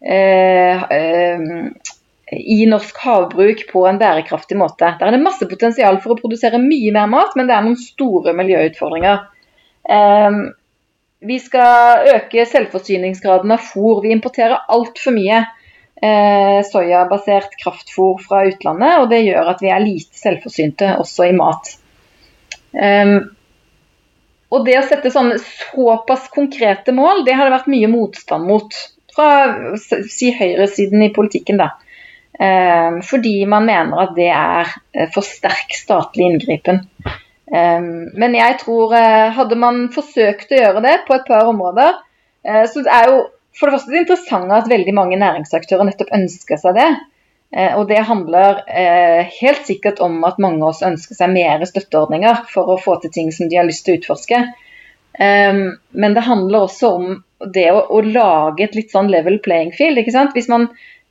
eh, 0.00 0.88
eh 1.00 1.92
i 2.26 2.64
norsk 2.66 2.96
havbruk 2.98 3.60
på 3.70 3.84
en 3.86 3.98
bærekraftig 4.00 4.56
måte. 4.58 4.88
Der 4.98 5.06
er 5.06 5.14
det 5.14 5.22
masse 5.22 5.46
potensial 5.46 6.00
for 6.02 6.14
å 6.14 6.18
produsere 6.18 6.58
mye 6.58 6.90
mer 6.90 7.06
mat, 7.06 7.36
men 7.38 7.46
det 7.46 7.54
er 7.54 7.62
noen 7.62 7.78
store 7.78 8.34
miljøutfordringer. 8.34 9.20
Um, 9.86 10.40
vi 11.22 11.38
skal 11.38 12.10
øke 12.16 12.48
selvforsyningsgraden 12.50 13.54
av 13.54 13.62
fôr. 13.62 14.02
Vi 14.02 14.10
importerer 14.14 14.66
altfor 14.74 15.14
mye 15.14 15.44
eh, 16.02 16.60
soyabasert 16.66 17.56
kraftfôr 17.60 18.20
fra 18.22 18.44
utlandet, 18.50 19.00
og 19.00 19.08
det 19.12 19.24
gjør 19.24 19.52
at 19.54 19.64
vi 19.64 19.72
er 19.72 19.84
lite 19.84 20.18
selvforsynte 20.18 20.96
også 21.00 21.30
i 21.30 21.36
mat. 21.36 21.72
Um, 22.76 23.16
og 24.52 24.66
det 24.66 24.76
å 24.78 24.84
sette 24.86 25.10
sånne 25.10 25.38
såpass 25.40 26.28
konkrete 26.34 26.92
mål, 26.94 27.24
det 27.26 27.34
har 27.34 27.48
det 27.48 27.56
vært 27.56 27.72
mye 27.72 27.90
motstand 27.90 28.46
mot 28.46 28.76
fra 29.16 29.28
si 29.80 30.30
høyresiden 30.36 31.02
i 31.06 31.12
politikken. 31.14 31.60
da. 31.60 31.72
Um, 32.36 33.00
fordi 33.02 33.46
man 33.48 33.64
mener 33.64 34.02
at 34.02 34.12
det 34.16 34.28
er 34.28 34.68
eh, 34.92 35.08
for 35.12 35.24
sterk 35.24 35.72
statlig 35.72 36.26
inngripen. 36.28 36.82
Um, 37.48 38.10
men 38.18 38.34
jeg 38.36 38.58
tror 38.60 38.92
eh, 38.98 39.30
hadde 39.32 39.56
man 39.56 39.86
forsøkt 39.94 40.52
å 40.52 40.58
gjøre 40.60 40.82
det 40.84 40.96
på 41.06 41.16
et 41.16 41.24
par 41.24 41.48
områder, 41.48 41.96
uh, 42.44 42.64
så 42.68 42.84
er 42.84 43.08
jo 43.08 43.22
for 43.56 43.68
det 43.68 43.76
første 43.76 43.92
det 43.92 44.02
interessant 44.04 44.52
at 44.52 44.70
veldig 44.70 44.94
mange 44.96 45.18
næringsaktører 45.20 45.88
nettopp 45.88 46.14
ønsker 46.16 46.60
seg 46.60 46.76
det. 46.76 46.88
Og 47.78 47.84
det 47.88 48.00
handler 48.04 48.58
helt 49.38 49.68
sikkert 49.68 50.00
om 50.04 50.18
at 50.28 50.40
mange 50.42 50.58
av 50.60 50.72
oss 50.74 50.82
ønsker 50.84 51.16
seg 51.16 51.30
mer 51.32 51.62
støtteordninger 51.64 52.42
for 52.50 52.74
å 52.74 52.76
få 52.82 52.96
til 53.00 53.12
ting 53.14 53.30
som 53.32 53.48
de 53.48 53.56
har 53.56 53.64
lyst 53.64 53.86
til 53.86 53.94
å 53.94 54.00
utforske. 54.00 54.40
Ehm, 55.22 55.62
men 55.94 56.16
det 56.18 56.26
handler 56.26 56.66
også 56.66 56.90
om 56.98 57.06
det 57.54 57.68
å, 57.70 57.78
å 57.86 58.02
lage 58.02 58.66
et 58.66 58.76
litt 58.76 58.92
sånn 58.92 59.08
level 59.14 59.38
playing 59.46 59.70
field. 59.78 60.02
ikke 60.02 60.16
sant? 60.18 60.34
Hvis 60.36 60.50
man 60.52 60.66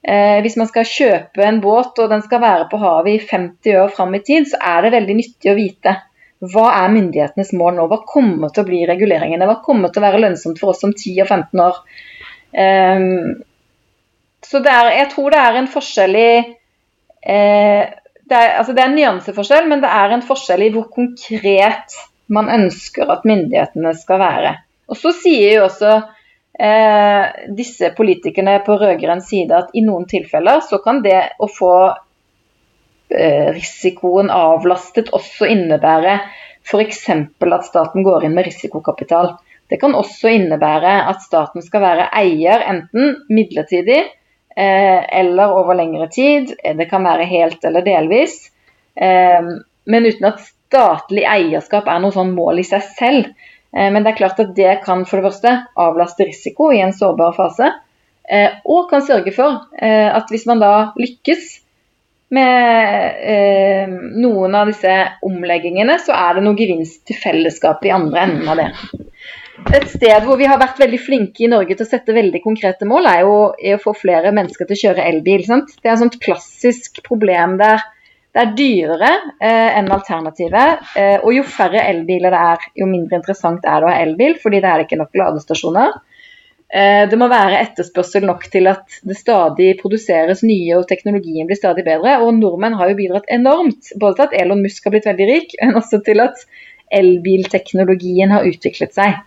Eh, 0.05 0.39
hvis 0.45 0.58
man 0.60 0.67
skal 0.69 0.86
kjøpe 0.86 1.41
en 1.41 1.62
båt 1.63 1.97
og 2.03 2.12
den 2.12 2.21
skal 2.21 2.41
være 2.43 2.67
på 2.69 2.77
havet 2.77 3.15
i 3.15 3.21
50 3.25 3.77
år 3.81 3.93
fram 3.95 4.12
i 4.13 4.21
tid, 4.25 4.45
så 4.51 4.60
er 4.62 4.86
det 4.86 4.91
veldig 4.93 5.15
nyttig 5.17 5.49
å 5.49 5.55
vite 5.58 5.95
hva 6.45 6.65
er 6.84 6.91
myndighetenes 6.93 7.53
mål 7.58 7.79
nå? 7.79 7.86
Hva 7.89 8.03
kommer 8.05 8.51
til 8.53 8.62
å 8.62 8.67
bli 8.67 8.84
reguleringene? 8.86 9.47
Hva 9.49 9.63
kommer 9.65 9.89
til 9.89 10.03
å 10.03 10.05
være 10.05 10.19
lønnsomt 10.21 10.60
for 10.62 10.75
oss 10.75 10.84
om 10.86 10.93
10 10.93 11.23
og 11.23 11.31
15 11.31 11.63
år? 11.63 11.79
Um, 12.56 13.44
så 14.46 14.62
er, 14.62 14.91
jeg 14.94 15.12
tror 15.12 15.34
det 15.34 15.41
er 15.41 15.60
en 15.60 15.70
forskjell 15.72 16.18
i 16.20 16.32
eh, 16.39 17.84
det, 18.26 18.36
er, 18.36 18.52
altså 18.60 18.74
det 18.74 18.84
er 18.84 18.91
en 18.91 18.98
nyanseforskjell, 18.98 19.70
men 19.70 19.82
det 19.84 19.89
er 19.91 20.13
en 20.13 20.26
forskjell 20.26 20.65
i 20.65 20.72
hvor 20.74 20.88
konkret 20.94 21.98
man 22.34 22.50
ønsker 22.50 23.10
at 23.12 23.26
myndighetene 23.28 23.94
skal 23.98 24.22
være. 24.22 24.54
Og 24.89 24.98
så 24.98 25.12
sier 25.18 25.58
jo 25.58 25.65
også 25.68 25.91
eh, 26.58 27.50
disse 27.58 27.91
politikerne 27.98 28.58
på 28.65 28.78
rød-grønn 28.82 29.22
side 29.26 29.58
at 29.58 29.74
i 29.78 29.84
noen 29.86 30.08
tilfeller 30.10 30.63
så 30.65 30.80
kan 30.82 31.02
det 31.06 31.20
å 31.41 31.50
få 31.52 31.76
eh, 33.13 33.50
risikoen 33.54 34.32
avlastet 34.34 35.13
også 35.13 35.50
innebære 35.54 36.20
f.eks. 36.65 37.04
at 37.10 37.68
staten 37.68 38.06
går 38.06 38.26
inn 38.26 38.34
med 38.38 38.48
risikokapital. 38.48 39.36
Det 39.69 39.80
kan 39.82 39.95
også 39.97 40.30
innebære 40.30 40.93
at 41.10 41.23
staten 41.25 41.63
skal 41.65 41.82
være 41.82 42.10
eier 42.19 42.62
enten 42.69 43.15
midlertidig 43.34 43.97
eh, 44.56 45.01
eller 45.19 45.56
over 45.58 45.78
lengre 45.78 46.08
tid. 46.13 46.54
Det 46.62 46.89
kan 46.89 47.06
være 47.06 47.25
helt 47.30 47.65
eller 47.65 47.86
delvis. 47.86 48.38
Eh, 48.93 49.41
men 49.86 50.06
uten 50.06 50.30
at 50.30 50.43
statlig 50.45 51.25
eierskap 51.30 51.89
er 51.89 52.04
noe 52.04 52.13
sånn 52.13 52.36
mål 52.38 52.62
i 52.62 52.67
seg 52.67 52.86
selv. 52.93 53.32
Eh, 53.73 53.89
men 53.89 54.04
det 54.04 54.13
er 54.13 54.19
klart 54.21 54.43
at 54.43 54.54
det 54.58 54.78
kan 54.86 55.01
for 55.10 55.19
det 55.19 55.32
første 55.32 55.56
avlaste 55.88 56.30
risiko 56.30 56.69
i 56.73 56.84
en 56.86 56.93
sårbar 56.93 57.36
fase. 57.38 57.73
Og 58.65 58.88
kan 58.89 59.04
sørge 59.06 59.30
for 59.36 59.67
at 59.78 60.32
hvis 60.34 60.47
man 60.49 60.58
da 60.58 60.71
lykkes 60.97 61.43
med 62.34 63.21
noen 64.17 64.58
av 64.58 64.71
disse 64.71 64.95
omleggingene, 65.21 65.99
så 66.01 66.17
er 66.17 66.39
det 66.39 66.45
noe 66.47 66.58
gevinst 66.58 67.04
til 67.06 67.19
fellesskapet 67.21 67.91
i 67.91 67.93
andre 67.93 68.23
enden 68.25 68.49
av 68.49 68.63
det. 68.63 69.05
Et 69.56 69.86
sted 69.88 70.26
hvor 70.26 70.39
vi 70.39 70.48
har 70.50 70.60
vært 70.60 70.80
veldig 70.82 71.00
flinke 71.00 71.46
i 71.46 71.50
Norge 71.52 71.78
til 71.78 71.86
å 71.86 71.89
sette 71.89 72.15
veldig 72.15 72.41
konkrete 72.44 72.88
mål, 72.88 73.08
er 73.08 73.22
jo 73.24 73.36
å 73.56 73.82
få 73.82 73.94
flere 73.96 74.34
mennesker 74.36 74.68
til 74.68 74.76
å 74.76 74.82
kjøre 74.84 75.06
elbil. 75.12 75.46
Sant? 75.48 75.76
Det 75.80 75.89
er 75.89 75.96
et 75.96 76.02
sånt 76.04 76.18
klassisk 76.24 77.00
problem 77.06 77.56
der 77.62 77.84
det 78.36 78.41
er 78.41 78.56
dyrere 78.58 79.10
eh, 79.39 79.78
enn 79.80 79.88
alternativet. 79.96 80.82
Eh, 81.00 81.22
og 81.22 81.32
jo 81.38 81.46
færre 81.48 81.86
elbiler 81.88 82.36
det 82.36 82.41
er, 82.52 82.65
jo 82.82 82.88
mindre 82.89 83.22
interessant 83.22 83.63
er 83.63 83.80
det 83.80 83.88
å 83.88 83.94
ha 83.94 84.02
elbil, 84.04 84.36
fordi 84.41 84.60
det 84.60 84.72
er 84.72 84.84
ikke 84.84 85.00
nok 85.00 85.15
ladestasjoner. 85.22 85.94
Eh, 86.68 87.06
det 87.08 87.20
må 87.22 87.30
være 87.32 87.62
etterspørsel 87.63 88.26
nok 88.28 88.44
til 88.52 88.68
at 88.68 88.98
det 89.08 89.15
stadig 89.15 89.70
produseres 89.80 90.44
nye, 90.44 90.76
og 90.76 90.84
teknologien 90.89 91.48
blir 91.48 91.62
stadig 91.62 91.86
bedre. 91.88 92.18
Og 92.26 92.36
nordmenn 92.36 92.76
har 92.76 92.91
jo 92.91 92.98
bidratt 93.00 93.32
enormt, 93.32 93.94
både 94.02 94.20
til 94.20 94.28
at 94.28 94.36
Elon 94.44 94.65
Musk 94.65 94.84
har 94.84 94.98
blitt 94.98 95.08
veldig 95.08 95.30
rik, 95.32 95.56
men 95.63 95.80
også 95.80 96.02
til 96.04 96.26
at 96.26 96.44
elbilteknologien 97.00 98.36
har 98.36 98.52
utviklet 98.52 99.00
seg. 99.00 99.24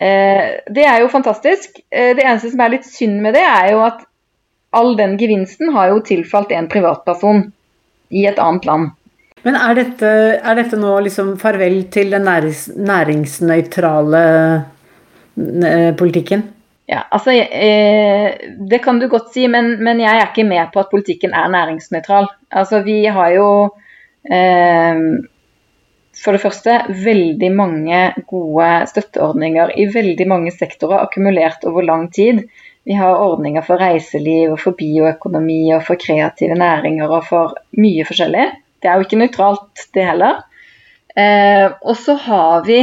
Eh, 0.00 0.44
det 0.72 0.84
er 0.88 1.02
jo 1.02 1.10
fantastisk. 1.12 1.82
Eh, 1.90 2.14
det 2.16 2.24
eneste 2.24 2.52
som 2.54 2.62
er 2.64 2.72
litt 2.76 2.88
synd 2.88 3.20
med 3.24 3.36
det, 3.36 3.44
er 3.44 3.74
jo 3.74 3.82
at 3.84 4.06
all 4.76 4.94
den 4.96 5.18
gevinsten 5.20 5.74
har 5.74 5.90
jo 5.92 6.00
tilfalt 6.06 6.52
en 6.54 6.70
privatperson 6.70 7.44
i 8.14 8.24
et 8.30 8.40
annet 8.40 8.68
land. 8.68 8.94
Men 9.44 9.56
er 9.56 9.76
dette, 9.76 10.08
er 10.36 10.56
dette 10.58 10.78
nå 10.78 10.92
liksom 11.04 11.34
farvel 11.40 11.82
til 11.92 12.12
den 12.12 12.26
nærings, 12.28 12.66
næringsnøytrale 12.76 14.24
eh, 15.36 15.92
politikken? 15.96 16.44
Ja, 16.90 17.04
altså 17.08 17.32
eh, 17.32 18.34
Det 18.70 18.80
kan 18.82 18.98
du 18.98 19.06
godt 19.08 19.30
si, 19.32 19.46
men, 19.48 19.76
men, 19.84 20.00
jeg 20.02 20.16
er 20.16 20.28
ikke 20.28 20.48
med 20.48 20.72
på 20.74 20.82
at 20.82 20.90
politikken 20.90 21.32
er 21.36 21.52
næringsnøytral. 21.52 22.28
Altså 22.50 22.82
Vi 22.84 23.04
har 23.04 23.36
jo 23.36 23.48
eh, 24.26 25.04
for 26.16 26.34
det 26.34 26.42
første 26.42 26.76
veldig 27.04 27.50
mange 27.54 28.00
gode 28.28 28.70
støtteordninger 28.90 29.76
i 29.78 29.86
veldig 29.94 30.26
mange 30.28 30.52
sektorer 30.54 31.04
akkumulert 31.04 31.64
over 31.68 31.86
lang 31.86 32.08
tid. 32.12 32.42
Vi 32.88 32.96
har 32.98 33.20
ordninger 33.22 33.62
for 33.62 33.80
reiseliv, 33.80 34.54
og 34.54 34.60
for 34.62 34.76
bioøkonomi 34.78 35.62
og 35.76 35.84
for 35.86 36.00
kreative 36.00 36.56
næringer 36.58 37.12
og 37.12 37.26
for 37.28 37.54
mye 37.78 38.06
forskjellig. 38.08 38.48
Det 38.80 38.88
er 38.88 38.96
jo 38.96 39.06
ikke 39.06 39.20
nøytralt, 39.20 39.84
det 39.94 40.06
heller. 40.08 40.42
Eh, 41.14 41.66
og 41.82 41.96
så 41.98 42.16
har 42.26 42.64
vi 42.66 42.80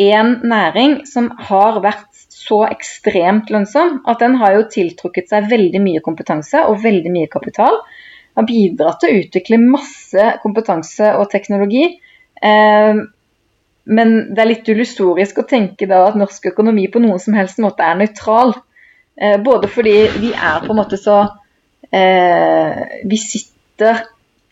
en 0.00 0.36
næring 0.48 1.00
som 1.06 1.28
har 1.50 1.80
vært 1.84 2.08
så 2.30 2.62
ekstremt 2.70 3.50
lønnsom 3.52 4.00
at 4.08 4.22
den 4.22 4.38
har 4.40 4.54
jo 4.56 4.68
tiltrukket 4.72 5.28
seg 5.28 5.50
veldig 5.50 5.82
mye 5.82 6.02
kompetanse 6.04 6.62
og 6.66 6.80
veldig 6.82 7.12
mye 7.12 7.30
kapital. 7.30 7.82
Har 8.38 8.46
bidratt 8.48 9.02
til 9.02 9.10
å 9.10 9.24
utvikle 9.24 9.60
masse 9.60 10.30
kompetanse 10.42 11.12
og 11.18 11.28
teknologi. 11.32 11.98
Eh, 12.42 13.02
men 13.90 14.16
det 14.34 14.42
er 14.42 14.50
litt 14.50 14.68
illusorisk 14.70 15.40
å 15.42 15.48
tenke 15.50 15.88
da 15.90 16.04
at 16.08 16.18
norsk 16.18 16.50
økonomi 16.52 16.86
på 16.92 17.02
noen 17.02 17.20
som 17.22 17.36
helst 17.38 17.60
måte 17.62 17.86
er 17.86 17.98
nøytral. 17.98 18.54
Eh, 19.20 19.38
både 19.42 19.70
fordi 19.72 19.96
vi 20.20 20.32
er 20.32 20.60
på 20.64 20.72
en 20.72 20.80
måte 20.80 20.96
så 21.00 21.18
eh, 21.92 23.00
Vi 23.04 23.18
sitter 23.20 24.04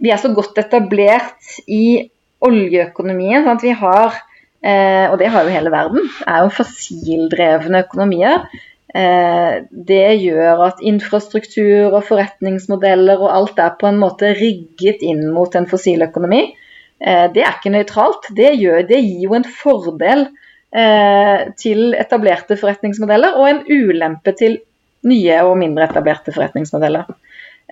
Vi 0.03 0.11
er 0.13 0.21
så 0.21 0.31
godt 0.35 0.59
etablert 0.61 1.61
i 1.67 2.09
oljeøkonomien. 2.45 3.45
Sant? 3.47 3.65
Vi 3.67 3.75
har, 3.75 4.19
eh, 4.63 5.07
og 5.11 5.19
det 5.19 5.31
har 5.35 5.45
jo 5.45 5.55
hele 5.55 5.73
verden, 5.75 6.05
er 6.27 6.45
jo 6.45 6.53
fossildrevne 6.55 7.83
økonomier. 7.83 8.47
Eh, 8.95 9.65
det 9.71 10.21
gjør 10.23 10.63
at 10.69 10.79
infrastruktur 10.81 11.93
og 11.93 12.07
forretningsmodeller 12.09 13.21
og 13.21 13.35
alt 13.35 13.59
er 13.59 13.75
på 13.81 13.91
en 13.91 13.99
måte 14.01 14.31
rigget 14.39 15.03
inn 15.03 15.27
mot 15.35 15.55
en 15.59 15.67
fossil 15.67 16.07
økonomi. 16.07 16.47
Eh, 17.01 17.27
det 17.35 17.45
er 17.45 17.57
ikke 17.57 17.75
nøytralt. 17.75 18.31
Det, 18.37 18.53
det 18.89 19.01
gir 19.01 19.25
jo 19.29 19.39
en 19.39 19.49
fordel 19.49 20.29
Eh, 20.69 21.47
til 21.57 21.95
etablerte 21.97 22.59
forretningsmodeller, 22.61 23.39
og 23.41 23.49
en 23.49 23.63
ulempe 23.73 24.35
til 24.37 24.59
nye 25.09 25.37
og 25.47 25.55
mindre 25.57 25.87
etablerte 25.89 26.35
forretningsmodeller. 26.35 27.09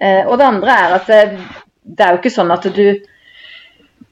Eh, 0.00 0.22
og 0.24 0.38
det 0.40 0.46
andre 0.46 0.76
er 0.86 0.94
at 0.96 1.10
det, 1.10 1.18
det 1.84 2.06
er 2.06 2.14
jo 2.14 2.20
ikke 2.22 2.32
sånn 2.32 2.54
at 2.54 2.68
du 2.72 2.86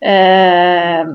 eh, 0.01 1.15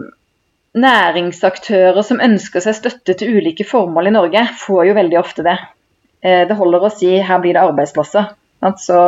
Næringsaktører 0.80 2.02
som 2.06 2.22
ønsker 2.22 2.62
seg 2.62 2.76
støtte 2.78 3.16
til 3.18 3.38
ulike 3.40 3.66
formål 3.66 4.10
i 4.10 4.14
Norge, 4.14 4.44
får 4.62 4.84
jo 4.86 4.98
veldig 5.00 5.18
ofte 5.18 5.44
det. 5.44 5.56
Det 6.22 6.58
holder 6.60 6.86
å 6.86 6.92
si 6.94 7.10
her 7.26 7.42
blir 7.42 7.58
det 7.58 7.64
arbeidsplasser. 7.66 8.28
Så 8.78 9.00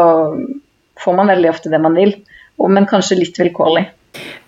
får 1.03 1.15
man 1.19 1.29
veldig 1.29 1.51
ofte 1.51 1.69
det 1.69 1.79
man 1.83 1.93
vil, 1.95 2.15
men 2.65 2.89
kanskje 2.89 3.19
litt 3.19 3.37
vilkårlig. 3.37 3.85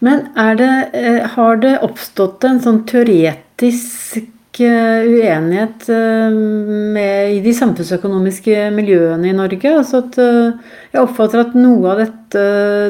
Men 0.04 0.26
det, 0.58 0.90
eh, 0.94 1.28
har 1.36 1.58
det 1.64 1.80
oppstått 1.86 2.44
en 2.44 2.62
sånn 2.64 2.84
teoretisk 2.90 4.30
uenighet 4.54 5.88
med, 5.90 7.32
i 7.34 7.40
de 7.42 7.54
samfunnsøkonomiske 7.58 8.68
miljøene 8.76 9.32
i 9.32 9.34
Norge. 9.34 9.72
Altså 9.80 10.04
at 10.04 10.20
jeg 10.20 11.02
oppfatter 11.02 11.42
at 11.42 11.56
noe 11.58 11.90
av, 11.90 12.04
dette, 12.04 12.44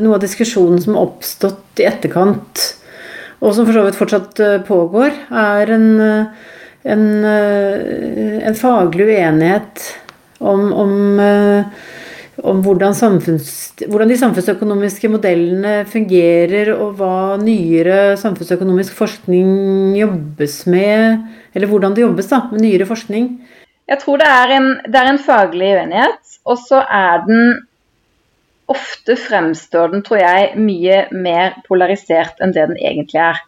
noe 0.04 0.18
av 0.18 0.26
diskusjonen 0.26 0.82
som 0.84 0.98
har 0.98 1.08
oppstått 1.08 1.80
i 1.80 1.88
etterkant, 1.88 2.66
og 3.40 3.56
som 3.56 3.64
for 3.64 3.78
så 3.78 3.86
vidt 3.86 4.02
fortsatt 4.02 4.44
pågår, 4.68 5.16
er 5.32 5.72
en, 5.78 5.88
en, 6.84 7.08
en 7.32 8.60
faglig 8.60 9.08
uenighet 9.14 9.88
om, 10.44 10.68
om 10.84 10.94
om 12.42 12.64
hvordan, 12.66 12.96
hvordan, 12.98 14.10
de 14.10 14.18
samfunnsøkonomiske 14.18 15.10
modellene 15.14 15.74
fungerer, 15.90 16.72
og 16.74 16.96
hva 16.98 17.38
nyere 17.42 18.16
samfunnsøkonomisk 18.18 18.96
forskning 18.98 19.94
jobbes 20.00 20.64
med, 20.66 21.28
eller 21.54 21.70
hvordan 21.70 21.94
det 21.94 22.08
jobbes 22.08 22.32
da, 22.32 22.42
med 22.52 22.66
nyere 22.66 22.90
forskning? 22.90 23.30
Jeg 23.90 24.00
tror 24.02 24.18
det 24.18 24.32
er 24.32 24.56
en, 24.58 24.70
det 24.88 25.00
er 25.00 25.12
en 25.12 25.22
faglig 25.22 25.70
uenighet, 25.76 26.36
og 26.50 26.58
så 26.58 26.82
er 26.88 27.24
den 27.28 27.62
Ofte 28.72 29.18
fremstår 29.20 29.90
den, 29.92 30.02
tror 30.08 30.22
jeg, 30.22 30.54
mye 30.56 31.02
mer 31.12 31.58
polarisert 31.68 32.40
enn 32.42 32.54
det 32.56 32.64
den 32.70 32.78
egentlig 32.80 33.20
er. 33.20 33.42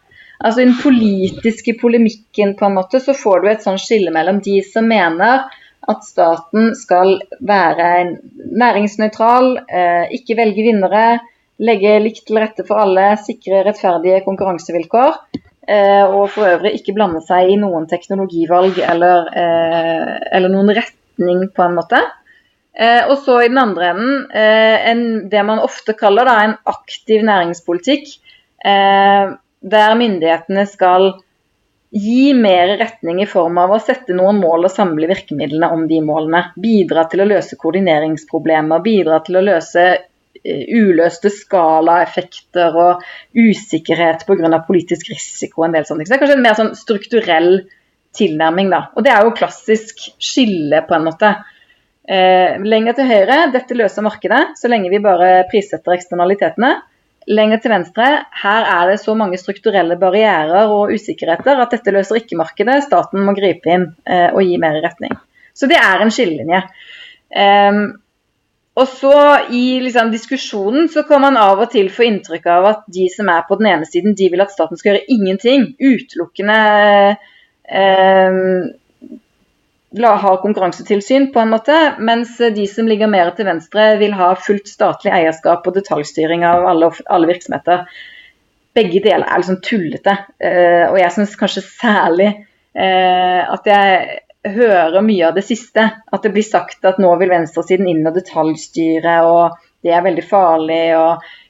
Altså 0.44 0.60
I 0.60 0.66
den 0.66 0.76
politiske 0.76 1.72
polemikken 1.80 2.52
på 2.58 2.66
en 2.68 2.76
måte, 2.76 3.00
så 3.00 3.14
får 3.16 3.40
du 3.40 3.48
et 3.48 3.64
sånn 3.64 3.80
skille 3.80 4.12
mellom 4.12 4.42
de 4.44 4.58
som 4.66 4.84
mener 4.84 5.46
at 5.86 6.04
staten 6.04 6.74
skal 6.74 7.18
være 7.40 7.88
næringsnøytral, 8.36 9.52
eh, 9.70 10.06
ikke 10.18 10.36
velge 10.38 10.64
vinnere, 10.66 11.06
legge 11.62 11.98
likt 12.02 12.26
til 12.26 12.40
rette 12.42 12.66
for 12.66 12.82
alle, 12.82 13.12
sikre 13.22 13.62
rettferdige 13.66 14.24
konkurransevilkår. 14.26 15.20
Eh, 15.68 16.04
og 16.06 16.30
for 16.30 16.46
øvrig 16.46 16.76
ikke 16.78 16.94
blande 16.94 17.22
seg 17.26 17.50
i 17.50 17.58
noen 17.58 17.88
teknologivalg 17.90 18.78
eller, 18.78 19.30
eh, 19.34 20.12
eller 20.36 20.52
noen 20.52 20.70
retning, 20.70 21.48
på 21.54 21.64
en 21.64 21.76
måte. 21.78 22.02
Og 23.08 23.14
så 23.24 23.38
i 23.40 23.48
den 23.48 23.56
andre 23.56 23.86
enden 23.88 24.26
en, 24.36 25.28
det 25.32 25.42
man 25.48 25.62
ofte 25.64 25.94
kaller 25.96 26.28
en 26.28 26.58
aktiv 26.68 27.22
næringspolitikk, 27.24 28.10
der 28.60 29.94
myndighetene 29.96 30.66
skal 30.68 31.14
gi 31.96 32.34
mer 32.36 32.74
retning 32.80 33.22
i 33.22 33.28
form 33.28 33.58
av 33.62 33.72
å 33.72 33.80
sette 33.82 34.14
noen 34.16 34.38
mål 34.42 34.68
og 34.68 34.72
samle 34.72 35.08
virkemidlene 35.10 35.70
om 35.72 35.86
de 35.88 36.02
målene. 36.04 36.42
Bidra 36.60 37.06
til 37.10 37.24
å 37.24 37.28
løse 37.28 37.58
koordineringsproblemer, 37.60 38.84
bidra 38.84 39.20
til 39.26 39.40
å 39.40 39.44
løse 39.46 39.86
eh, 39.94 40.64
uløste 40.76 41.32
skalaeffekter 41.32 42.78
og 42.82 43.04
usikkerhet 43.36 44.26
pga. 44.28 44.62
politisk 44.66 45.10
risiko. 45.12 45.64
en 45.64 45.76
del 45.76 45.88
sånne 45.88 46.04
ting. 46.04 46.10
Så 46.10 46.14
det 46.14 46.18
er 46.18 46.24
kanskje 46.24 46.38
en 46.38 46.46
mer 46.48 46.60
sånn 46.60 46.74
strukturell 46.78 47.52
tilnærming. 48.16 48.70
da. 48.70 48.88
Og 48.96 49.04
det 49.04 49.12
er 49.12 49.24
jo 49.24 49.36
klassisk 49.36 50.08
skille, 50.18 50.82
på 50.88 50.96
en 50.96 51.06
måte. 51.08 51.34
Eh, 52.08 52.58
lenger 52.62 52.94
til 52.94 53.08
høyre, 53.10 53.38
dette 53.52 53.74
løser 53.74 54.04
markedet, 54.06 54.54
så 54.58 54.70
lenge 54.70 54.92
vi 54.92 55.02
bare 55.02 55.46
prissetter 55.50 55.96
eksternalitetene. 55.96 56.76
Lenger 57.26 57.58
til 57.58 57.72
venstre, 57.72 58.08
her 58.42 58.68
er 58.70 58.90
det 58.92 59.00
så 59.02 59.16
mange 59.18 59.38
strukturelle 59.40 59.96
barrierer 59.98 60.70
og 60.70 60.92
usikkerheter 60.94 61.58
at 61.58 61.72
dette 61.74 61.94
løser 61.94 62.20
ikke 62.20 62.38
markedet. 62.38 62.84
Staten 62.84 63.24
må 63.26 63.34
gripe 63.34 63.72
inn 63.72 63.88
eh, 64.06 64.28
og 64.30 64.46
gi 64.46 64.60
mer 64.62 64.78
retning. 64.84 65.16
Så 65.56 65.66
det 65.66 65.80
er 65.80 66.04
en 66.04 66.12
skillelinje. 66.14 66.60
Um, 67.34 67.80
og 68.76 68.86
så 68.92 69.12
I 69.50 69.80
liksom, 69.82 70.12
diskusjonen 70.12 70.86
så 70.92 71.02
kan 71.08 71.24
man 71.24 71.38
av 71.40 71.64
og 71.64 71.70
til 71.72 71.88
få 71.90 72.04
inntrykk 72.06 72.46
av 72.52 72.70
at 72.70 72.82
de 72.92 73.08
som 73.10 73.30
er 73.32 73.46
på 73.48 73.56
den 73.58 73.70
ene 73.72 73.88
siden, 73.88 74.14
de 74.14 74.28
vil 74.30 74.44
at 74.44 74.52
staten 74.52 74.78
skal 74.78 74.92
gjøre 74.92 75.16
ingenting. 75.16 75.70
Utelukkende 75.80 76.58
um, 77.66 78.68
har 80.04 80.42
konkurransetilsyn, 80.42 81.32
på 81.32 81.40
en 81.40 81.50
måte, 81.50 81.76
mens 81.98 82.36
de 82.38 82.66
som 82.66 82.88
ligger 82.88 83.08
mer 83.08 83.30
til 83.36 83.48
venstre, 83.48 83.96
vil 84.00 84.12
ha 84.18 84.34
fullt 84.36 84.68
statlig 84.68 85.12
eierskap 85.14 85.66
og 85.66 85.78
detaljstyring 85.78 86.44
av 86.44 86.66
alle, 86.68 86.90
alle 87.06 87.30
virksomheter. 87.30 87.86
Begge 88.76 89.00
deler 89.00 89.24
er 89.24 89.40
liksom 89.40 89.62
tullete. 89.64 90.18
Eh, 90.36 90.84
og 90.90 90.98
jeg 91.00 91.14
syns 91.14 91.38
kanskje 91.40 91.64
særlig 91.64 92.28
eh, 92.28 93.40
at 93.40 93.70
jeg 93.70 94.52
hører 94.56 95.00
mye 95.02 95.30
av 95.30 95.38
det 95.38 95.46
siste. 95.46 95.88
At 96.12 96.22
det 96.26 96.34
blir 96.34 96.44
sagt 96.44 96.84
at 96.84 97.00
nå 97.00 97.14
vil 97.16 97.32
venstresiden 97.32 97.88
inn 97.88 98.04
og 98.04 98.18
detaljstyre, 98.18 99.16
og 99.24 99.56
det 99.82 99.96
er 99.96 100.04
veldig 100.04 100.28
farlig. 100.28 100.84
og 101.00 101.24
Eh, 101.24 101.45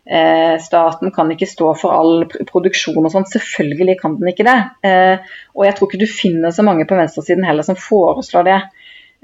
staten 0.63 1.11
kan 1.11 1.31
ikke 1.35 1.49
stå 1.51 1.73
for 1.81 1.91
all 1.91 2.27
produksjon 2.47 3.03
og 3.03 3.11
sånn. 3.11 3.27
Selvfølgelig 3.27 3.99
kan 4.01 4.15
den 4.21 4.31
ikke 4.31 4.47
det. 4.47 4.59
Eh, 4.87 5.33
og 5.57 5.67
jeg 5.67 5.77
tror 5.77 5.91
ikke 5.91 6.03
du 6.03 6.07
finner 6.11 6.55
så 6.55 6.63
mange 6.67 6.87
på 6.87 6.99
venstresiden 6.99 7.47
heller 7.47 7.67
som 7.67 7.79
foreslår 7.81 8.47
det. 8.47 8.61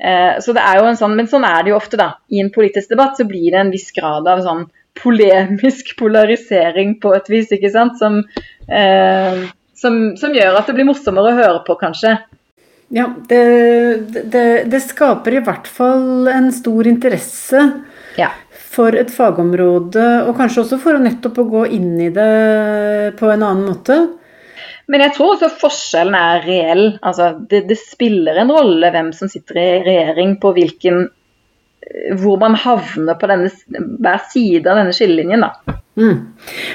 Eh, 0.02 0.40
så 0.42 0.54
det 0.56 0.64
er 0.66 0.80
jo 0.80 0.88
en 0.90 0.98
sånn, 0.98 1.14
Men 1.16 1.30
sånn 1.30 1.46
er 1.46 1.62
det 1.62 1.72
jo 1.72 1.78
ofte, 1.78 2.00
da. 2.00 2.16
I 2.32 2.42
en 2.42 2.50
politisk 2.54 2.90
debatt 2.90 3.18
så 3.20 3.28
blir 3.28 3.52
det 3.52 3.60
en 3.62 3.72
viss 3.74 3.92
grad 3.94 4.26
av 4.26 4.42
sånn 4.42 4.66
polemisk 4.98 5.94
polarisering 6.00 6.98
på 7.02 7.14
et 7.14 7.30
vis, 7.30 7.54
ikke 7.54 7.70
sant. 7.70 7.98
Som, 8.02 8.22
eh, 8.66 9.46
som, 9.78 10.02
som 10.18 10.34
gjør 10.34 10.58
at 10.58 10.70
det 10.70 10.78
blir 10.78 10.90
morsommere 10.90 11.30
å 11.30 11.38
høre 11.38 11.64
på, 11.66 11.78
kanskje. 11.78 12.16
Ja, 12.92 13.06
det, 13.28 13.44
det, 14.28 14.46
det 14.68 14.82
skaper 14.84 15.38
i 15.38 15.44
hvert 15.46 15.70
fall 15.70 16.26
en 16.28 16.50
stor 16.52 16.90
interesse. 16.90 17.70
Ja 18.18 18.34
for 18.72 18.96
et 18.96 19.12
fagområde, 19.12 20.04
og 20.26 20.36
kanskje 20.38 20.64
også 20.64 20.80
for 20.80 20.96
å 20.96 21.02
nettopp 21.02 21.42
å 21.42 21.48
gå 21.50 21.62
inn 21.76 21.94
i 22.00 22.10
det 22.14 23.14
på 23.18 23.28
en 23.28 23.44
annen 23.44 23.66
måte. 23.68 23.98
Men 24.90 25.04
jeg 25.04 25.14
tror 25.16 25.34
også 25.34 25.50
forskjellen 25.60 26.16
er 26.18 26.46
reell. 26.46 26.86
Altså, 27.04 27.32
det, 27.48 27.64
det, 27.68 27.78
spiller 27.80 28.40
en 28.42 28.52
rolle 28.52 28.90
hvem 28.92 29.12
som 29.16 29.30
sitter 29.30 29.60
i 29.60 29.68
regjering, 29.86 30.38
på 30.42 30.54
hvilken 30.56 31.04
hvor 32.20 32.38
man 32.40 32.54
havner 32.56 33.16
på 33.18 33.28
denne, 33.28 33.50
hver 34.00 34.20
side 34.32 34.70
av 34.70 34.80
denne 34.80 34.94
skillelinjen. 34.96 35.44
Da. 35.44 35.76
Mm. 35.98 36.18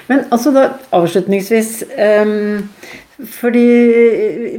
Men 0.10 0.26
altså 0.36 0.54
da, 0.56 0.68
avslutningsvis 0.94 1.72
um, 1.98 2.68
fordi 3.18 3.66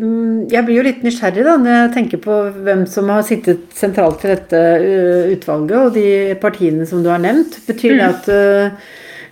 mm, 0.02 0.48
jeg 0.50 0.66
blir 0.66 0.80
jo 0.80 0.86
litt 0.88 1.04
nysgjerrig 1.06 1.44
da, 1.46 1.54
når 1.62 1.76
jeg 1.76 1.90
tenker 1.94 2.20
på 2.24 2.38
hvem 2.56 2.82
som 2.90 3.10
har 3.12 3.22
sittet 3.26 3.68
sentralt 3.78 4.24
i 4.26 4.32
dette 4.32 4.62
uh, 4.82 5.28
utvalget, 5.30 5.76
og 5.78 5.92
de 5.94 6.34
partiene 6.42 6.86
som 6.88 7.04
du 7.04 7.10
har 7.12 7.22
nevnt. 7.22 7.60
Betyr 7.68 7.94
det 7.94 8.00
mm. 8.00 8.16
at 8.16 8.26
uh, 8.34 8.88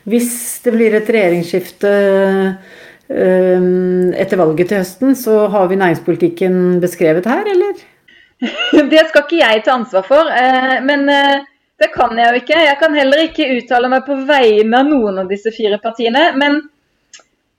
hvis 0.06 0.30
det 0.62 0.74
blir 0.76 0.94
et 0.94 1.10
regjeringsskifte 1.10 1.90
uh, 1.90 2.76
etter 3.10 4.38
valget 4.38 4.70
til 4.70 4.80
høsten, 4.84 5.18
så 5.18 5.48
har 5.50 5.66
vi 5.72 5.80
næringspolitikken 5.82 6.78
beskrevet 6.82 7.26
her, 7.26 7.50
eller? 7.50 7.82
Det 8.92 9.02
skal 9.08 9.24
ikke 9.24 9.40
jeg 9.40 9.62
ta 9.64 9.74
ansvar 9.78 10.04
for, 10.04 10.28
men 10.84 11.06
det 11.08 11.86
kan 11.94 12.18
jeg 12.20 12.28
jo 12.28 12.40
ikke. 12.42 12.58
Jeg 12.66 12.76
kan 12.82 12.92
heller 12.92 13.22
ikke 13.22 13.46
uttale 13.54 13.88
meg 13.88 14.02
på 14.04 14.18
vegne 14.28 14.82
av 14.82 14.90
noen 14.90 15.22
av 15.22 15.30
disse 15.30 15.48
fire 15.56 15.78
partiene. 15.80 16.26
men 16.36 16.58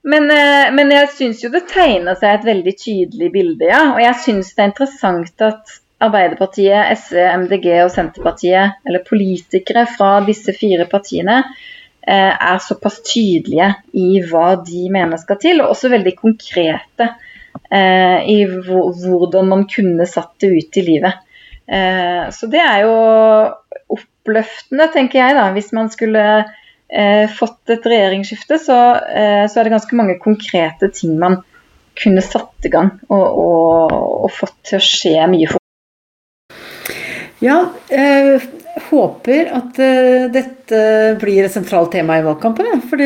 men, 0.08 0.30
eh, 0.30 0.70
men 0.72 0.92
jeg 0.94 1.10
syns 1.12 1.42
jo 1.44 1.50
det 1.52 1.66
tegner 1.68 2.16
seg 2.18 2.38
et 2.38 2.46
veldig 2.48 2.74
tydelig 2.80 3.28
bilde, 3.34 3.68
ja. 3.68 3.82
Og 3.92 4.00
jeg 4.02 4.16
syns 4.24 4.54
det 4.54 4.64
er 4.64 4.72
interessant 4.72 5.44
at 5.44 5.78
Arbeiderpartiet, 5.98 6.92
SV, 6.94 7.18
MDG 7.42 7.66
og 7.82 7.90
Senterpartiet, 7.90 8.78
eller 8.86 9.02
politikere 9.06 9.82
fra 9.90 10.12
disse 10.26 10.54
fire 10.54 10.86
partiene, 10.90 11.40
eh, 12.06 12.30
er 12.30 12.60
såpass 12.62 13.00
tydelige 13.02 13.72
i 13.98 14.22
hva 14.30 14.52
de 14.62 14.86
mener 14.94 15.20
skal 15.20 15.40
til, 15.42 15.60
og 15.60 15.74
også 15.74 15.90
veldig 15.92 16.14
konkrete 16.20 17.08
eh, 17.66 18.22
i 18.30 18.38
hvordan 18.46 19.50
man 19.50 19.66
kunne 19.68 20.06
satt 20.08 20.38
det 20.40 20.54
ut 20.54 20.80
i 20.80 20.86
livet. 20.92 21.24
Så 21.68 22.46
det 22.48 22.62
er 22.64 22.78
jo 22.86 22.92
oppløftende, 23.92 24.86
tenker 24.88 25.18
jeg, 25.20 25.34
da, 25.36 25.42
hvis 25.52 25.68
man 25.76 25.90
skulle 25.92 26.22
fått 27.36 27.70
et 27.74 27.84
regjeringsskifte, 27.84 28.58
så, 28.62 28.78
eh, 29.12 29.44
så, 29.48 29.60
er 29.60 29.68
det 29.68 29.74
ganske 29.76 29.98
mange 29.98 30.18
konkrete 30.22 30.88
ting 30.94 31.18
man 31.20 31.42
kunne 31.98 32.22
satt 32.22 32.64
i 32.64 32.70
gang 32.72 32.92
og, 33.10 33.26
og, 33.26 33.96
og 34.24 34.30
fått 34.32 34.56
til 34.70 34.78
å 34.78 34.84
skje 34.84 35.26
mye 35.30 35.50
for. 35.50 35.62
Ja, 37.44 37.58
jeg 37.90 38.38
eh, 38.38 38.46
håper 38.88 39.50
at 39.54 39.76
dette 40.32 40.80
blir 41.18 41.44
et 41.44 41.52
sentralt 41.54 41.90
tema 41.94 42.16
i 42.18 42.24
valgkampen. 42.24 42.80
For 42.88 42.98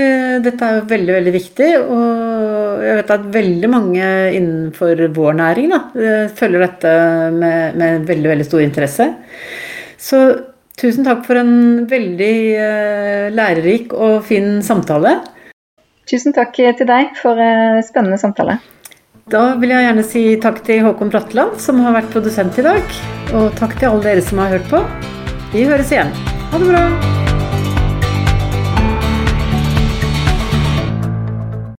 dette 0.45 0.69
er 0.69 0.87
veldig 0.89 1.17
veldig 1.17 1.35
viktig. 1.35 1.69
Og 1.83 2.85
jeg 2.87 2.99
vet 2.99 3.13
at 3.15 3.29
veldig 3.35 3.71
mange 3.73 4.09
innenfor 4.37 5.05
vår 5.17 5.37
næring 5.41 5.73
da, 5.73 5.83
eh, 5.97 6.25
følger 6.37 6.67
dette 6.67 6.95
med, 7.37 7.77
med 7.81 8.09
veldig, 8.09 8.33
veldig 8.35 8.49
stor 8.49 8.65
interesse. 8.65 9.09
Så 10.03 10.23
Tusen 10.83 11.07
takk 11.07 11.23
for 11.29 11.39
en 11.39 11.85
veldig 11.87 12.35
uh, 12.59 13.27
lærerik 13.31 13.93
og 13.95 14.25
fin 14.27 14.57
samtale. 14.67 15.21
Tusen 16.11 16.35
takk 16.35 16.59
til 16.59 16.89
deg 16.89 17.15
for 17.21 17.39
uh, 17.39 17.79
spennende 17.87 18.19
samtale. 18.19 18.59
Da 19.31 19.53
vil 19.63 19.71
jeg 19.71 19.87
gjerne 19.87 20.05
si 20.07 20.23
takk 20.43 20.59
til 20.67 20.83
Håkon 20.83 21.13
Bratteland, 21.13 21.55
som 21.63 21.79
har 21.87 21.95
vært 21.95 22.11
produsent 22.11 22.59
i 22.59 22.67
dag. 22.67 22.97
Og 23.31 23.53
takk 23.61 23.79
til 23.79 23.93
alle 23.93 24.09
dere 24.09 24.27
som 24.27 24.43
har 24.43 24.57
hørt 24.57 24.67
på. 24.73 24.83
Vi 25.55 25.69
høres 25.71 25.95
igjen. 25.95 26.11
Ha 26.51 26.59
det 26.59 26.73
bra. 26.75 27.32